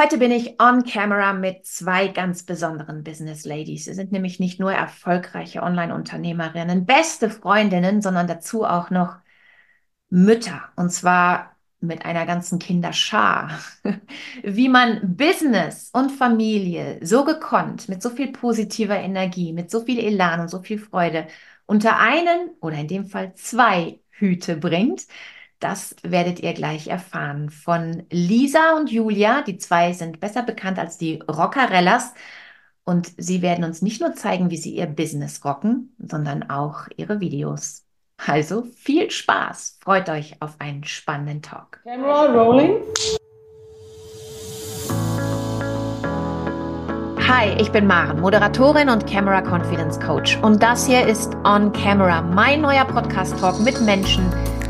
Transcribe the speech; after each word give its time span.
Heute 0.00 0.18
bin 0.18 0.30
ich 0.30 0.60
on 0.60 0.84
camera 0.84 1.32
mit 1.32 1.66
zwei 1.66 2.06
ganz 2.06 2.44
besonderen 2.44 3.02
Business 3.02 3.44
Ladies. 3.44 3.86
Sie 3.86 3.94
sind 3.94 4.12
nämlich 4.12 4.38
nicht 4.38 4.60
nur 4.60 4.70
erfolgreiche 4.70 5.60
Online-Unternehmerinnen, 5.60 6.86
beste 6.86 7.28
Freundinnen, 7.30 8.00
sondern 8.00 8.28
dazu 8.28 8.64
auch 8.64 8.90
noch 8.90 9.16
Mütter. 10.08 10.62
Und 10.76 10.90
zwar 10.92 11.56
mit 11.80 12.04
einer 12.04 12.26
ganzen 12.26 12.60
Kinderschar. 12.60 13.58
Wie 14.44 14.68
man 14.68 15.16
Business 15.16 15.90
und 15.92 16.10
Familie 16.10 17.00
so 17.02 17.24
gekonnt, 17.24 17.88
mit 17.88 18.00
so 18.00 18.10
viel 18.10 18.30
positiver 18.30 19.00
Energie, 19.00 19.52
mit 19.52 19.68
so 19.68 19.80
viel 19.84 19.98
Elan 19.98 20.38
und 20.38 20.48
so 20.48 20.62
viel 20.62 20.78
Freude 20.78 21.26
unter 21.66 21.98
einen 21.98 22.50
oder 22.60 22.76
in 22.76 22.86
dem 22.86 23.06
Fall 23.06 23.34
zwei 23.34 23.98
Hüte 24.10 24.56
bringt, 24.58 25.08
das 25.60 25.96
werdet 26.02 26.40
ihr 26.40 26.52
gleich 26.52 26.86
erfahren 26.86 27.50
von 27.50 28.04
Lisa 28.10 28.76
und 28.76 28.90
Julia. 28.90 29.42
Die 29.42 29.58
zwei 29.58 29.92
sind 29.92 30.20
besser 30.20 30.42
bekannt 30.42 30.78
als 30.78 30.98
die 30.98 31.20
Rockarellas. 31.28 32.14
Und 32.84 33.12
sie 33.16 33.42
werden 33.42 33.64
uns 33.64 33.82
nicht 33.82 34.00
nur 34.00 34.14
zeigen, 34.14 34.50
wie 34.50 34.56
sie 34.56 34.74
ihr 34.74 34.86
Business 34.86 35.44
rocken, 35.44 35.94
sondern 35.98 36.48
auch 36.48 36.86
ihre 36.96 37.20
Videos. 37.20 37.84
Also 38.24 38.62
viel 38.76 39.10
Spaß. 39.10 39.78
Freut 39.80 40.08
euch 40.08 40.40
auf 40.40 40.54
einen 40.58 40.84
spannenden 40.84 41.42
Talk. 41.42 41.80
Camera 41.84 42.26
rolling. 42.26 42.76
Hi, 47.28 47.54
ich 47.60 47.70
bin 47.70 47.86
Maren, 47.86 48.20
Moderatorin 48.20 48.88
und 48.88 49.06
Camera 49.06 49.42
Confidence 49.42 50.00
Coach. 50.00 50.38
Und 50.40 50.62
das 50.62 50.86
hier 50.86 51.06
ist 51.06 51.34
On 51.44 51.72
Camera, 51.72 52.22
mein 52.22 52.62
neuer 52.62 52.86
Podcast-Talk 52.86 53.60
mit 53.60 53.78
Menschen, 53.82 54.24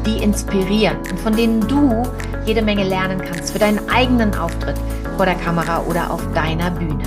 die 0.08 0.22
inspirieren 0.22 0.96
und 1.10 1.20
von 1.20 1.36
denen 1.36 1.60
du 1.60 2.02
jede 2.46 2.62
Menge 2.62 2.84
lernen 2.84 3.20
kannst 3.20 3.52
für 3.52 3.58
deinen 3.58 3.86
eigenen 3.90 4.34
Auftritt 4.34 4.76
vor 5.16 5.26
der 5.26 5.34
Kamera 5.34 5.82
oder 5.82 6.10
auf 6.10 6.22
deiner 6.32 6.70
Bühne. 6.70 7.04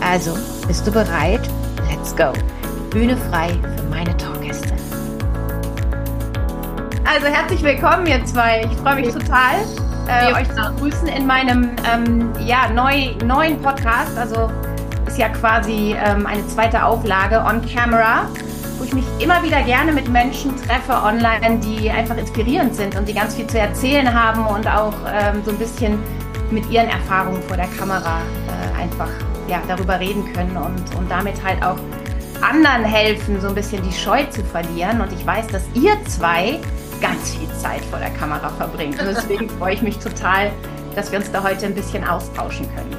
Also, 0.00 0.36
bist 0.66 0.86
du 0.86 0.92
bereit? 0.92 1.42
Let's 1.90 2.16
go! 2.16 2.32
Bühne 2.90 3.16
frei 3.30 3.48
für 3.76 3.88
meine 3.90 4.16
Talkgäste. 4.16 4.72
Also 7.04 7.26
herzlich 7.26 7.62
willkommen, 7.62 8.06
ihr 8.06 8.24
zwei. 8.24 8.66
Ich 8.70 8.76
freue 8.78 8.96
mich 8.96 9.08
total, 9.08 9.56
äh, 10.08 10.32
euch 10.32 10.48
zu 10.48 10.72
begrüßen 10.72 11.08
in 11.08 11.26
meinem 11.26 11.70
ähm, 11.92 12.32
ja, 12.40 12.68
neu, 12.70 13.14
neuen 13.24 13.60
Podcast. 13.60 14.16
Also 14.16 14.50
ist 15.06 15.18
ja 15.18 15.28
quasi 15.28 15.94
ähm, 15.98 16.26
eine 16.26 16.46
zweite 16.48 16.84
Auflage 16.84 17.38
on 17.40 17.60
Camera 17.66 18.26
wo 18.78 18.84
ich 18.84 18.92
mich 18.92 19.04
immer 19.18 19.42
wieder 19.42 19.62
gerne 19.62 19.92
mit 19.92 20.08
Menschen 20.08 20.56
treffe 20.56 20.92
online, 20.92 21.60
die 21.60 21.90
einfach 21.90 22.16
inspirierend 22.16 22.74
sind 22.74 22.96
und 22.96 23.08
die 23.08 23.14
ganz 23.14 23.34
viel 23.34 23.46
zu 23.46 23.58
erzählen 23.58 24.12
haben 24.12 24.46
und 24.46 24.66
auch 24.66 24.94
ähm, 25.12 25.42
so 25.44 25.50
ein 25.50 25.58
bisschen 25.58 25.98
mit 26.50 26.68
ihren 26.70 26.88
Erfahrungen 26.88 27.42
vor 27.42 27.56
der 27.56 27.68
Kamera 27.68 28.20
äh, 28.48 28.82
einfach 28.82 29.08
ja, 29.48 29.60
darüber 29.68 29.98
reden 29.98 30.32
können 30.32 30.56
und, 30.56 30.94
und 30.96 31.10
damit 31.10 31.42
halt 31.42 31.62
auch 31.62 31.78
anderen 32.40 32.84
helfen, 32.84 33.40
so 33.40 33.48
ein 33.48 33.54
bisschen 33.54 33.82
die 33.82 33.92
Scheu 33.92 34.24
zu 34.24 34.42
verlieren. 34.44 35.00
Und 35.00 35.12
ich 35.12 35.24
weiß, 35.26 35.46
dass 35.48 35.62
ihr 35.74 35.96
zwei 36.06 36.60
ganz 37.00 37.34
viel 37.34 37.48
Zeit 37.54 37.84
vor 37.86 37.98
der 37.98 38.10
Kamera 38.10 38.50
verbringt. 38.50 39.00
Und 39.00 39.06
deswegen 39.06 39.48
freue 39.58 39.74
ich 39.74 39.82
mich 39.82 39.98
total, 39.98 40.50
dass 40.94 41.10
wir 41.10 41.18
uns 41.18 41.30
da 41.30 41.42
heute 41.42 41.66
ein 41.66 41.74
bisschen 41.74 42.04
austauschen 42.04 42.66
können. 42.74 42.96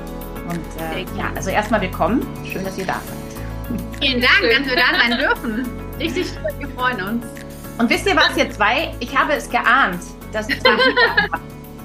Und 0.50 0.82
äh, 0.82 1.02
ja, 1.18 1.32
also 1.36 1.50
erstmal 1.50 1.82
willkommen. 1.82 2.26
Schön, 2.46 2.64
dass 2.64 2.78
ihr 2.78 2.86
da 2.86 2.94
seid. 2.94 3.25
Vielen 4.00 4.22
Dank, 4.22 4.42
dass 4.42 4.68
wir 4.68 4.76
da 4.76 5.00
sein 5.00 5.18
dürfen. 5.18 5.80
Richtig 6.00 6.28
schön, 6.28 6.60
wir 6.60 6.70
freuen 6.70 7.02
uns. 7.02 7.26
Und 7.78 7.90
wisst 7.90 8.06
ihr 8.08 8.16
was, 8.16 8.36
ihr 8.38 8.50
zwei? 8.50 8.94
Ich 9.00 9.16
habe 9.18 9.34
es 9.34 9.50
geahnt, 9.50 10.02
dass 10.32 10.50
es 10.50 10.58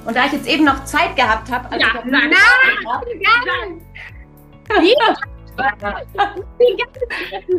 Und 0.05 0.15
da 0.15 0.25
ich 0.25 0.33
jetzt 0.33 0.47
eben 0.47 0.65
noch 0.65 0.83
Zeit 0.85 1.15
gehabt 1.15 1.51
habe, 1.51 1.71
also 1.71 1.85
ja, 1.85 2.01
nein, 2.05 2.29
nein, 2.29 3.81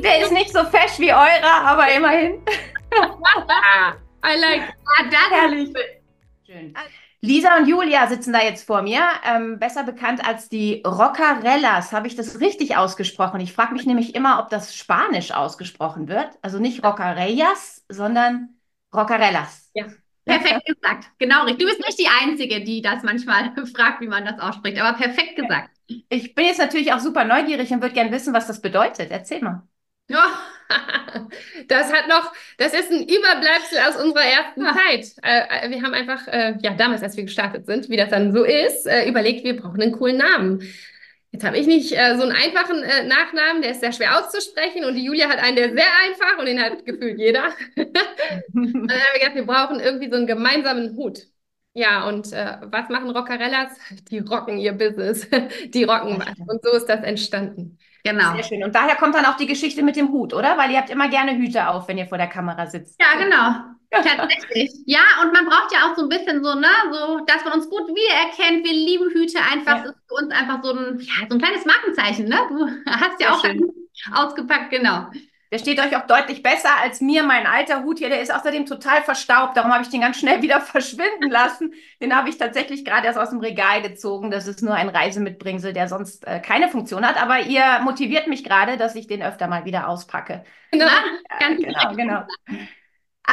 Der 0.03 0.23
ist 0.23 0.33
nicht 0.33 0.53
so 0.53 0.65
fesch 0.65 0.99
wie 0.99 1.13
eurer, 1.13 1.65
aber 1.65 1.93
immerhin. 1.93 2.43
I 4.25 4.39
like. 4.39 4.75
Ah, 4.99 5.05
das 5.11 5.31
Herrlich. 5.31 5.73
Schön. 6.47 6.75
Lisa 7.25 7.57
und 7.57 7.69
Julia 7.69 8.09
sitzen 8.09 8.33
da 8.33 8.43
jetzt 8.43 8.67
vor 8.67 8.83
mir, 8.83 9.01
ähm, 9.25 9.61
besser 9.61 9.85
bekannt 9.85 10.27
als 10.27 10.49
die 10.49 10.83
Roccarellas. 10.85 11.93
Habe 11.93 12.09
ich 12.09 12.17
das 12.17 12.41
richtig 12.41 12.77
ausgesprochen? 12.77 13.41
Ich 13.41 13.53
frage 13.53 13.75
mich 13.75 13.87
nämlich 13.87 14.17
immer, 14.17 14.41
ob 14.41 14.51
das 14.51 14.75
Spanisch 14.75 15.31
ausgesprochen 15.31 16.09
wird. 16.09 16.31
Also 16.43 16.59
nicht 16.59 16.83
Roccarellas, 16.85 17.85
sondern 17.89 18.49
Roccarellas. 18.93 19.71
Ja, 19.75 19.87
perfekt 20.25 20.67
gesagt. 20.67 21.11
Genau 21.19 21.45
richtig. 21.45 21.61
Du 21.61 21.67
bist 21.67 21.87
nicht 21.87 21.99
die 22.01 22.09
Einzige, 22.09 22.65
die 22.65 22.83
das 22.83 23.05
manchmal 23.05 23.53
fragt, 23.75 24.01
wie 24.01 24.09
man 24.09 24.25
das 24.25 24.41
ausspricht, 24.41 24.81
aber 24.81 24.99
perfekt 24.99 25.37
gesagt. 25.37 25.71
Ich 26.09 26.35
bin 26.35 26.47
jetzt 26.47 26.59
natürlich 26.59 26.93
auch 26.93 27.01
super 27.01 27.25
neugierig 27.25 27.71
und 27.71 27.83
würde 27.83 27.95
gerne 27.95 28.11
wissen, 28.11 28.35
was 28.35 28.49
das 28.49 28.61
bedeutet. 28.61 29.13
Erzähl 29.13 29.41
mal. 29.43 29.63
Ja, 30.09 30.25
das 31.69 31.93
hat 31.93 32.09
noch, 32.09 32.33
das 32.59 32.75
ist 32.75 32.91
ein 32.91 33.03
Überbleibsel 33.03 33.79
aus 33.87 34.03
unserer 34.03 34.25
ersten 34.25 34.65
ja. 34.65 34.75
Zeit. 34.75 35.13
Äh, 35.23 35.67
äh, 35.67 35.71
wir 35.71 35.83
haben 35.83 35.95
einfach, 35.95 36.27
äh, 36.29 36.55
ja, 36.63 36.75
damals, 36.75 37.03
als 37.03 37.17
wir 37.17 37.25
gestartet 37.25 37.67
sind, 37.67 37.89
wie 37.89 37.97
das 37.97 38.11
dann 38.11 38.33
so 38.33 38.45
ist, 38.45 38.87
äh, 38.87 39.09
überlegt, 39.09 39.45
wir 39.45 39.57
brauchen 39.57 39.81
einen 39.81 39.93
coolen 39.93 40.19
Namen. 40.19 40.63
Jetzt 41.31 41.45
habe 41.45 41.57
ich 41.57 41.67
nicht 41.67 41.93
äh, 41.93 42.17
so 42.17 42.23
einen 42.25 42.33
einfachen 42.33 42.83
äh, 42.83 43.05
Nachnamen, 43.05 43.63
der 43.63 43.71
ist 43.71 43.81
sehr 43.81 43.93
schwer 43.93 44.19
auszusprechen 44.19 44.85
und 44.85 44.97
die 44.97 45.05
Julia 45.05 45.29
hat 45.29 45.39
einen, 45.39 45.57
der 45.57 45.73
sehr 45.73 45.87
einfach 46.05 46.39
und 46.39 46.47
den 46.47 46.61
hat 46.61 46.85
gefühlt 46.85 47.19
jeder. 47.19 47.55
dann 47.77 47.87
haben 48.53 48.89
wir 48.89 49.21
gedacht, 49.21 49.35
wir 49.35 49.47
brauchen 49.47 49.81
irgendwie 49.81 50.11
so 50.11 50.17
einen 50.17 50.27
gemeinsamen 50.27 50.97
Hut. 50.97 51.21
Ja, 51.75 52.07
und 52.07 52.31
was 52.33 52.91
machen 52.91 53.09
Roccarellas? 53.11 53.71
Die 54.11 54.19
rocken 54.19 54.59
ihr 54.59 54.73
Business. 54.75 55.27
die 55.69 55.85
rocken 55.85 56.19
was. 56.19 56.39
Und 56.39 56.63
so 56.63 56.73
ist 56.73 56.87
das 56.87 57.03
entstanden. 57.03 57.79
Genau. 58.05 58.35
Sehr 58.35 58.43
schön. 58.43 58.65
Und 58.65 58.75
daher 58.75 58.97
kommt 58.97 59.15
dann 59.15 59.27
auch 59.27 59.37
die 59.37 59.47
Geschichte 59.47 59.83
mit 59.83 59.97
dem 59.97 60.11
Hut, 60.11 60.35
oder? 60.35 60.59
Weil 60.59 60.71
ihr 60.71 60.79
habt 60.79 60.91
immer 60.91 61.09
gerne 61.09 61.37
Hüte 61.37 61.69
auf, 61.69 61.87
wenn 61.89 61.99
ihr 61.99 62.07
vor 62.07 62.19
der 62.19 62.27
Kamera 62.27 62.67
sitzt. 62.67 63.01
Ja, 63.01 63.19
genau. 63.19 63.73
Tatsächlich. 63.93 64.73
Ja, 64.87 65.01
und 65.23 65.33
man 65.33 65.45
braucht 65.45 65.71
ja 65.73 65.87
auch 65.87 65.97
so 65.97 66.03
ein 66.03 66.09
bisschen 66.09 66.43
so, 66.43 66.55
ne, 66.55 66.69
so, 66.91 67.21
dass 67.27 67.45
man 67.45 67.55
uns 67.55 67.69
gut 67.69 67.89
wiedererkennt. 67.89 68.65
Wir 68.65 68.73
lieben 68.73 69.11
Hüte 69.11 69.39
einfach. 69.39 69.77
Ja. 69.77 69.83
Das 69.83 69.93
ist 69.93 70.09
für 70.09 70.15
uns 70.15 70.33
einfach 70.33 70.63
so 70.63 70.73
ein, 70.73 70.99
ja, 70.99 71.27
so 71.29 71.37
ein 71.37 71.41
kleines 71.41 71.65
Markenzeichen, 71.67 72.29
ne? 72.29 72.39
Du 72.49 72.67
hast 72.91 73.21
ja 73.21 73.39
Sehr 73.39 73.53
auch 74.15 74.25
ausgepackt, 74.25 74.71
genau. 74.71 75.09
Der 75.53 75.59
steht 75.59 75.79
euch 75.81 75.95
auch 75.97 76.07
deutlich 76.07 76.43
besser 76.43 76.71
als 76.83 77.03
mir. 77.03 77.23
Mein 77.25 77.47
alter 77.47 77.83
Hut 77.83 77.99
hier, 77.99 78.09
der 78.09 78.23
ist 78.23 78.33
außerdem 78.33 78.65
total 78.65 79.03
verstaubt. 79.03 79.55
Darum 79.55 79.71
habe 79.71 79.83
ich 79.83 79.91
den 79.91 80.01
ganz 80.01 80.19
schnell 80.19 80.41
wieder 80.41 80.61
verschwinden 80.63 81.31
lassen. 81.31 81.75
Den 82.01 82.17
habe 82.17 82.31
ich 82.31 82.39
tatsächlich 82.39 82.87
gerade 82.87 83.07
erst 83.07 83.19
aus 83.19 83.29
dem 83.29 83.41
Regal 83.41 83.83
gezogen. 83.83 84.31
Das 84.31 84.47
ist 84.47 84.63
nur 84.63 84.75
ein 84.75 84.89
Reisemitbringsel, 84.89 85.75
der 85.75 85.89
sonst 85.89 86.27
äh, 86.27 86.41
keine 86.41 86.71
Funktion 86.71 87.07
hat. 87.07 87.23
Aber 87.23 87.41
ihr 87.41 87.81
motiviert 87.85 88.29
mich 88.29 88.45
gerade, 88.45 88.79
dass 88.79 88.95
ich 88.95 89.09
den 89.09 89.23
öfter 89.23 89.47
mal 89.47 89.67
wieder 89.67 89.89
auspacke. 89.89 90.43
Genau, 90.71 90.87
ja, 90.87 91.49
genau, 91.55 91.95
genau. 91.97 92.23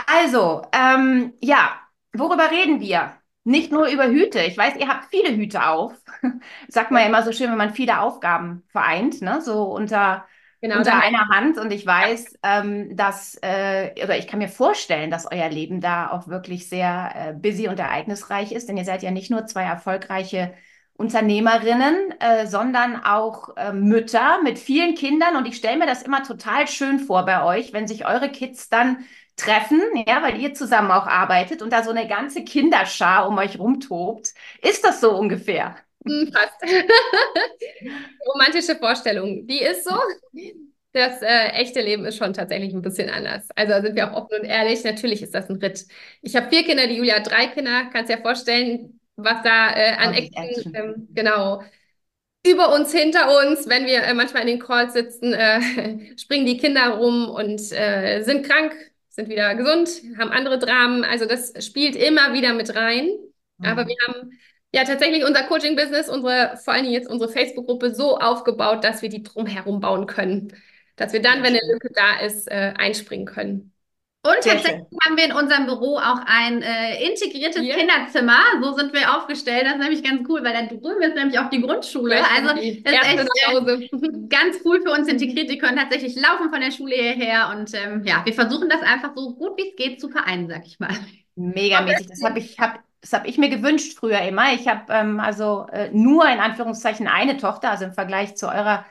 Also, 0.06 0.64
ähm, 0.74 1.34
ja, 1.40 1.80
worüber 2.12 2.52
reden 2.52 2.82
wir? 2.82 3.14
Nicht 3.46 3.72
nur 3.72 3.88
über 3.88 4.08
Hüte. 4.08 4.42
Ich 4.42 4.58
weiß, 4.58 4.76
ihr 4.76 4.90
habt 4.90 5.06
viele 5.10 5.34
Hüte 5.34 5.66
auf. 5.66 5.94
Sagt 6.68 6.92
man 6.92 7.02
ja 7.02 7.08
immer 7.08 7.24
so 7.24 7.32
schön, 7.32 7.50
wenn 7.50 7.58
man 7.58 7.74
viele 7.74 8.02
Aufgaben 8.02 8.64
vereint, 8.74 9.22
ne? 9.22 9.40
So 9.40 9.64
unter 9.64 10.26
genau, 10.62 10.78
unter 10.78 11.00
einer 11.00 11.30
Hand. 11.30 11.58
Und 11.58 11.72
ich 11.72 11.86
weiß, 11.86 12.38
ähm, 12.44 12.96
dass, 12.96 13.38
äh, 13.42 13.92
oder 14.04 14.18
ich 14.18 14.28
kann 14.28 14.40
mir 14.40 14.50
vorstellen, 14.50 15.12
dass 15.12 15.32
euer 15.32 15.50
Leben 15.50 15.82
da 15.82 16.12
auch 16.12 16.28
wirklich 16.28 16.70
sehr 16.70 17.12
äh, 17.16 17.34
busy 17.34 17.68
und 17.68 17.80
ereignisreich 17.80 18.52
ist, 18.52 18.70
denn 18.70 18.78
ihr 18.78 18.86
seid 18.86 19.04
ja 19.04 19.12
nicht 19.12 19.32
nur 19.32 19.46
zwei 19.46 19.64
erfolgreiche 19.64 20.54
Unternehmerinnen, 20.94 22.14
äh, 22.20 22.46
sondern 22.46 23.02
auch 23.04 23.56
äh, 23.56 23.72
Mütter 23.72 24.42
mit 24.44 24.60
vielen 24.60 24.96
Kindern. 24.96 25.38
Und 25.38 25.48
ich 25.48 25.56
stelle 25.56 25.78
mir 25.78 25.88
das 25.88 26.04
immer 26.04 26.24
total 26.24 26.68
schön 26.68 27.00
vor 27.00 27.26
bei 27.26 27.44
euch, 27.44 27.72
wenn 27.72 27.88
sich 27.88 28.06
eure 28.06 28.30
Kids 28.30 28.68
dann 28.68 29.06
treffen, 29.38 29.82
ja, 30.06 30.22
weil 30.22 30.40
ihr 30.42 30.54
zusammen 30.54 30.92
auch 30.92 31.08
arbeitet 31.08 31.62
und 31.62 31.72
da 31.72 31.84
so 31.84 31.92
eine 31.92 32.08
ganze 32.08 32.44
Kinderschar 32.44 33.28
um 33.30 33.38
euch 33.38 33.58
rumtobt. 33.58 34.34
Ist 34.62 34.84
das 34.84 35.00
so 35.00 35.18
ungefähr? 35.18 35.76
Hm, 36.06 36.32
fast. 36.32 36.62
Romantische 38.34 38.76
Vorstellung. 38.76 39.46
Die 39.48 39.62
ist 39.62 39.84
so. 39.86 39.96
Das 40.92 41.22
äh, 41.22 41.50
echte 41.50 41.82
Leben 41.82 42.06
ist 42.06 42.18
schon 42.18 42.34
tatsächlich 42.34 42.74
ein 42.74 42.82
bisschen 42.82 43.10
anders. 43.10 43.48
Also 43.56 43.82
sind 43.86 43.96
wir 43.96 44.12
auch 44.12 44.24
offen 44.24 44.40
und 44.42 44.46
ehrlich. 44.46 44.84
Natürlich 44.84 45.22
ist 45.22 45.36
das 45.36 45.50
ein 45.50 45.58
Ritt. 45.58 45.86
Ich 46.22 46.36
habe 46.36 46.50
vier 46.50 46.64
Kinder, 46.64 46.88
die 46.88 46.96
Julia 46.96 47.16
hat 47.18 47.30
drei 47.30 47.48
Kinder. 47.48 47.90
Kannst 47.94 48.10
dir 48.10 48.16
ja 48.18 48.22
vorstellen, 48.22 49.00
was 49.16 49.44
da 49.44 49.76
äh, 49.76 49.92
an 49.98 50.14
Action, 50.14 50.74
ähm, 50.74 51.08
genau, 51.14 51.62
über 52.46 52.74
uns, 52.74 52.92
hinter 52.92 53.38
uns, 53.38 53.68
wenn 53.68 53.86
wir 53.86 54.04
äh, 54.04 54.14
manchmal 54.14 54.44
in 54.44 54.48
den 54.48 54.60
Calls 54.60 54.94
sitzen, 54.94 55.34
äh, 55.34 56.16
springen 56.18 56.46
die 56.46 56.58
Kinder 56.58 56.90
rum 56.92 57.30
und 57.30 57.60
äh, 57.72 58.22
sind 58.24 58.46
krank, 58.46 58.74
sind 59.10 59.30
wieder 59.30 59.56
gesund, 59.56 59.90
haben 60.18 60.32
andere 60.32 60.58
Dramen. 60.58 61.04
Also 61.04 61.26
das 61.26 61.54
spielt 61.66 61.96
immer 61.96 62.34
wieder 62.34 62.54
mit 62.54 62.76
rein. 62.76 63.10
Mhm. 63.58 63.66
Aber 63.66 63.88
wir 63.88 63.96
haben 64.08 64.32
ja, 64.74 64.84
tatsächlich 64.84 65.26
unser 65.26 65.44
Coaching-Business, 65.44 66.10
unsere, 66.10 66.58
vor 66.58 66.74
allen 66.74 66.84
Dingen 66.84 66.94
jetzt 66.94 67.10
unsere 67.10 67.32
Facebook-Gruppe 67.32 67.94
so 67.94 68.18
aufgebaut, 68.18 68.84
dass 68.84 69.02
wir 69.02 69.10
die 69.10 69.24
drumherum 69.24 69.80
bauen 69.80 70.06
können. 70.06 70.54
Dass 70.96 71.14
wir 71.14 71.22
dann, 71.22 71.40
wenn 71.40 71.56
eine 71.56 71.62
Lücke 71.72 71.90
da 71.94 72.20
ist, 72.20 72.52
äh, 72.52 72.74
einspringen 72.78 73.26
können. 73.26 73.74
Und 74.22 74.44
Sehr 74.44 74.56
tatsächlich 74.56 74.82
schön. 74.90 75.00
haben 75.06 75.18
wir 75.18 75.26
in 75.26 75.32
unserem 75.32 75.66
Büro 75.66 75.98
auch 75.98 76.20
ein 76.26 76.62
äh, 76.62 77.08
integriertes 77.08 77.64
yeah. 77.64 77.78
Kinderzimmer. 77.78 78.38
So 78.62 78.74
sind 78.74 78.92
wir 78.92 79.16
aufgestellt. 79.16 79.64
Das 79.66 79.76
ist 79.76 79.80
nämlich 79.80 80.04
ganz 80.04 80.28
cool, 80.28 80.44
weil 80.44 80.52
da 80.52 80.64
drüben 80.64 81.02
ist 81.02 81.16
nämlich 81.16 81.40
auch 81.40 81.50
die 81.50 81.62
Grundschule. 81.62 82.18
Ja, 82.18 82.26
also 82.36 82.50
das 82.50 82.60
ist 82.60 82.86
echt 82.86 83.88
äh, 83.88 83.90
ganz 84.30 84.58
cool 84.66 84.82
für 84.82 84.92
uns 84.92 85.08
integriert. 85.08 85.50
Die 85.50 85.58
können 85.58 85.78
tatsächlich 85.78 86.16
laufen 86.18 86.50
von 86.50 86.60
der 86.60 86.72
Schule 86.72 86.96
hierher. 86.96 87.56
Und 87.56 87.74
ähm, 87.74 88.04
ja, 88.04 88.22
wir 88.26 88.34
versuchen 88.34 88.68
das 88.68 88.82
einfach 88.82 89.14
so 89.16 89.36
gut 89.36 89.58
wie 89.58 89.70
es 89.70 89.76
geht 89.78 90.02
zu 90.02 90.10
vereinen, 90.10 90.50
sag 90.50 90.66
ich 90.66 90.80
mal. 90.80 90.94
Megamäßig. 91.36 92.08
Das 92.08 92.22
habe 92.22 92.40
ich, 92.40 92.60
hab, 92.60 92.84
das 93.02 93.14
hab 93.14 93.26
ich 93.28 93.38
mir 93.38 93.50
gewünscht 93.50 93.98
früher 93.98 94.22
immer. 94.22 94.54
Ich 94.54 94.68
habe 94.68 94.92
ähm, 94.94 95.20
also 95.20 95.68
äh, 95.72 95.90
nur 95.92 96.28
in 96.30 96.40
Anführungszeichen 96.40 97.08
eine 97.08 97.38
Tochter. 97.38 97.72
Also 97.72 97.86
im 97.86 97.94
Vergleich 97.94 98.36
zu 98.36 98.48
eurer, 98.48 98.86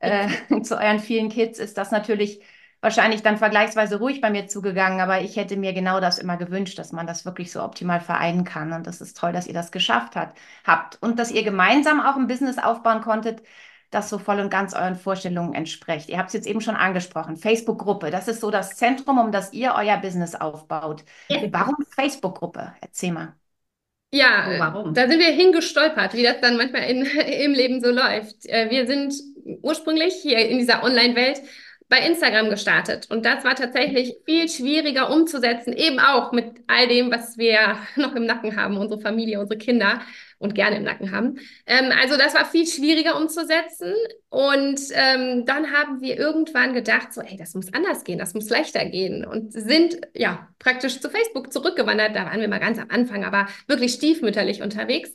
äh, 0.00 0.28
zu 0.62 0.78
euren 0.78 1.00
vielen 1.00 1.28
Kids 1.30 1.58
ist 1.58 1.78
das 1.78 1.90
natürlich 1.90 2.42
wahrscheinlich 2.80 3.22
dann 3.22 3.38
vergleichsweise 3.38 3.98
ruhig 3.98 4.20
bei 4.20 4.30
mir 4.30 4.46
zugegangen, 4.46 5.00
aber 5.00 5.20
ich 5.20 5.36
hätte 5.36 5.56
mir 5.56 5.72
genau 5.72 6.00
das 6.00 6.18
immer 6.18 6.36
gewünscht, 6.36 6.78
dass 6.78 6.92
man 6.92 7.06
das 7.06 7.24
wirklich 7.24 7.50
so 7.50 7.62
optimal 7.62 8.00
vereinen 8.00 8.44
kann. 8.44 8.72
Und 8.72 8.86
das 8.86 9.00
ist 9.00 9.16
toll, 9.16 9.32
dass 9.32 9.46
ihr 9.48 9.54
das 9.54 9.72
geschafft 9.72 10.14
hat, 10.16 10.34
habt 10.64 10.98
und 11.02 11.18
dass 11.18 11.32
ihr 11.32 11.42
gemeinsam 11.42 12.00
auch 12.00 12.16
ein 12.16 12.28
Business 12.28 12.58
aufbauen 12.58 13.00
konntet, 13.00 13.42
das 13.90 14.10
so 14.10 14.18
voll 14.18 14.40
und 14.40 14.50
ganz 14.50 14.74
euren 14.74 14.96
Vorstellungen 14.96 15.54
entspricht. 15.54 16.08
Ihr 16.08 16.18
habt 16.18 16.28
es 16.28 16.34
jetzt 16.34 16.46
eben 16.46 16.60
schon 16.60 16.76
angesprochen, 16.76 17.36
Facebook-Gruppe, 17.36 18.10
das 18.10 18.28
ist 18.28 18.40
so 18.40 18.50
das 18.50 18.76
Zentrum, 18.76 19.18
um 19.18 19.32
das 19.32 19.52
ihr 19.52 19.74
euer 19.76 19.96
Business 19.96 20.34
aufbaut. 20.34 21.04
Ja. 21.28 21.40
Warum 21.50 21.76
Facebook-Gruppe? 21.94 22.74
Erzähl 22.80 23.12
mal. 23.12 23.34
Ja, 24.10 24.48
oh, 24.48 24.58
warum? 24.58 24.94
da 24.94 25.06
sind 25.06 25.20
wir 25.20 25.32
hingestolpert, 25.32 26.14
wie 26.14 26.22
das 26.22 26.40
dann 26.40 26.56
manchmal 26.56 26.84
in, 26.84 27.04
im 27.42 27.52
Leben 27.52 27.82
so 27.82 27.90
läuft. 27.90 28.46
Äh, 28.46 28.70
wir 28.70 28.86
sind 28.86 29.14
ursprünglich 29.62 30.14
hier 30.14 30.48
in 30.48 30.58
dieser 30.58 30.82
Online-Welt 30.82 31.42
bei 31.88 32.00
Instagram 32.00 32.50
gestartet. 32.50 33.10
Und 33.10 33.24
das 33.24 33.44
war 33.44 33.54
tatsächlich 33.54 34.16
viel 34.24 34.48
schwieriger 34.48 35.10
umzusetzen, 35.10 35.72
eben 35.72 35.98
auch 36.00 36.32
mit 36.32 36.62
all 36.66 36.86
dem, 36.88 37.10
was 37.10 37.38
wir 37.38 37.78
noch 37.96 38.14
im 38.14 38.24
Nacken 38.24 38.56
haben, 38.56 38.76
unsere 38.76 39.00
Familie, 39.00 39.40
unsere 39.40 39.58
Kinder 39.58 40.00
und 40.38 40.54
gerne 40.54 40.76
im 40.76 40.84
Nacken 40.84 41.12
haben. 41.12 41.38
Ähm, 41.66 41.92
also 42.00 42.16
das 42.16 42.34
war 42.34 42.44
viel 42.44 42.66
schwieriger 42.66 43.16
umzusetzen. 43.16 43.92
Und 44.30 44.80
ähm, 44.92 45.44
dann 45.46 45.72
haben 45.72 46.00
wir 46.00 46.18
irgendwann 46.18 46.74
gedacht, 46.74 47.12
so, 47.12 47.20
ey, 47.20 47.36
das 47.36 47.54
muss 47.54 47.72
anders 47.72 48.04
gehen, 48.04 48.18
das 48.18 48.34
muss 48.34 48.48
leichter 48.48 48.84
gehen. 48.84 49.24
Und 49.24 49.52
sind 49.52 50.00
ja 50.14 50.48
praktisch 50.58 51.00
zu 51.00 51.10
Facebook 51.10 51.52
zurückgewandert. 51.52 52.14
Da 52.14 52.26
waren 52.26 52.40
wir 52.40 52.48
mal 52.48 52.60
ganz 52.60 52.78
am 52.78 52.90
Anfang, 52.90 53.24
aber 53.24 53.48
wirklich 53.66 53.94
stiefmütterlich 53.94 54.62
unterwegs 54.62 55.12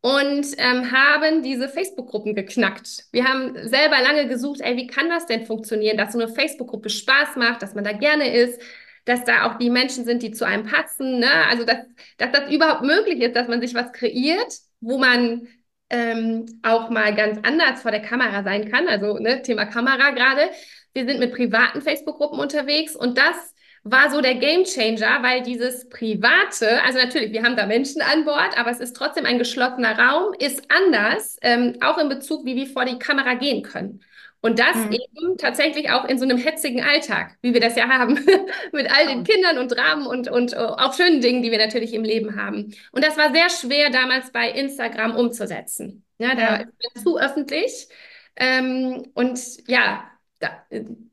und 0.00 0.46
ähm, 0.58 0.92
haben 0.92 1.42
diese 1.42 1.68
Facebook-Gruppen 1.68 2.34
geknackt. 2.34 3.06
Wir 3.10 3.24
haben 3.24 3.54
selber 3.68 4.00
lange 4.00 4.28
gesucht, 4.28 4.60
ey, 4.60 4.76
wie 4.76 4.86
kann 4.86 5.08
das 5.08 5.26
denn 5.26 5.44
funktionieren, 5.44 5.96
dass 5.96 6.12
so 6.12 6.20
eine 6.20 6.28
Facebook-Gruppe 6.32 6.88
Spaß 6.88 7.36
macht, 7.36 7.62
dass 7.62 7.74
man 7.74 7.84
da 7.84 7.92
gerne 7.92 8.32
ist, 8.32 8.60
dass 9.08 9.24
da 9.24 9.46
auch 9.46 9.58
die 9.58 9.70
Menschen 9.70 10.04
sind, 10.04 10.22
die 10.22 10.32
zu 10.32 10.44
einem 10.44 10.64
passen. 10.64 11.20
Ne? 11.20 11.30
Also, 11.48 11.64
dass, 11.64 11.78
dass 12.18 12.30
das 12.32 12.52
überhaupt 12.52 12.82
möglich 12.82 13.20
ist, 13.20 13.34
dass 13.34 13.48
man 13.48 13.60
sich 13.60 13.74
was 13.74 13.92
kreiert, 13.92 14.52
wo 14.80 14.98
man 14.98 15.48
ähm, 15.90 16.60
auch 16.62 16.90
mal 16.90 17.14
ganz 17.14 17.38
anders 17.42 17.82
vor 17.82 17.90
der 17.90 18.02
Kamera 18.02 18.42
sein 18.42 18.70
kann. 18.70 18.88
Also 18.88 19.18
ne, 19.18 19.42
Thema 19.42 19.64
Kamera 19.64 20.10
gerade. 20.10 20.50
Wir 20.92 21.06
sind 21.06 21.20
mit 21.20 21.32
privaten 21.32 21.80
Facebook-Gruppen 21.80 22.38
unterwegs 22.38 22.94
und 22.94 23.18
das 23.18 23.54
war 23.84 24.10
so 24.10 24.20
der 24.20 24.34
Game 24.34 24.64
Changer, 24.64 25.22
weil 25.22 25.42
dieses 25.42 25.88
Private, 25.88 26.82
also 26.84 26.98
natürlich, 26.98 27.32
wir 27.32 27.42
haben 27.42 27.56
da 27.56 27.66
Menschen 27.66 28.02
an 28.02 28.24
Bord, 28.24 28.58
aber 28.58 28.70
es 28.70 28.80
ist 28.80 28.94
trotzdem 28.94 29.24
ein 29.24 29.38
geschlossener 29.38 29.98
Raum, 29.98 30.34
ist 30.38 30.62
anders, 30.68 31.38
ähm, 31.42 31.76
auch 31.80 31.96
in 31.96 32.08
Bezug, 32.08 32.44
wie 32.44 32.56
wir 32.56 32.66
vor 32.66 32.84
die 32.84 32.98
Kamera 32.98 33.34
gehen 33.34 33.62
können. 33.62 34.00
Und 34.40 34.58
das 34.58 34.76
mhm. 34.76 34.92
eben 34.92 35.36
tatsächlich 35.36 35.90
auch 35.90 36.04
in 36.04 36.18
so 36.18 36.24
einem 36.24 36.38
hetzigen 36.38 36.82
Alltag, 36.82 37.36
wie 37.42 37.54
wir 37.54 37.60
das 37.60 37.74
ja 37.74 37.88
haben, 37.88 38.14
mit 38.72 38.90
all 38.90 39.08
den 39.08 39.24
Kindern 39.24 39.58
und 39.58 39.68
Dramen 39.72 40.06
und, 40.06 40.28
und 40.30 40.52
uh, 40.52 40.76
auch 40.76 40.94
schönen 40.94 41.20
Dingen, 41.20 41.42
die 41.42 41.50
wir 41.50 41.58
natürlich 41.58 41.92
im 41.92 42.04
Leben 42.04 42.36
haben. 42.36 42.72
Und 42.92 43.04
das 43.04 43.16
war 43.16 43.32
sehr 43.32 43.50
schwer 43.50 43.90
damals 43.90 44.30
bei 44.30 44.50
Instagram 44.50 45.16
umzusetzen. 45.16 46.04
Ja, 46.18 46.34
da 46.34 46.60
ja. 46.60 46.64
ist 46.94 47.04
zu 47.04 47.18
öffentlich. 47.18 47.88
Ähm, 48.36 49.10
und 49.14 49.40
ja, 49.68 50.04
da, 50.38 50.50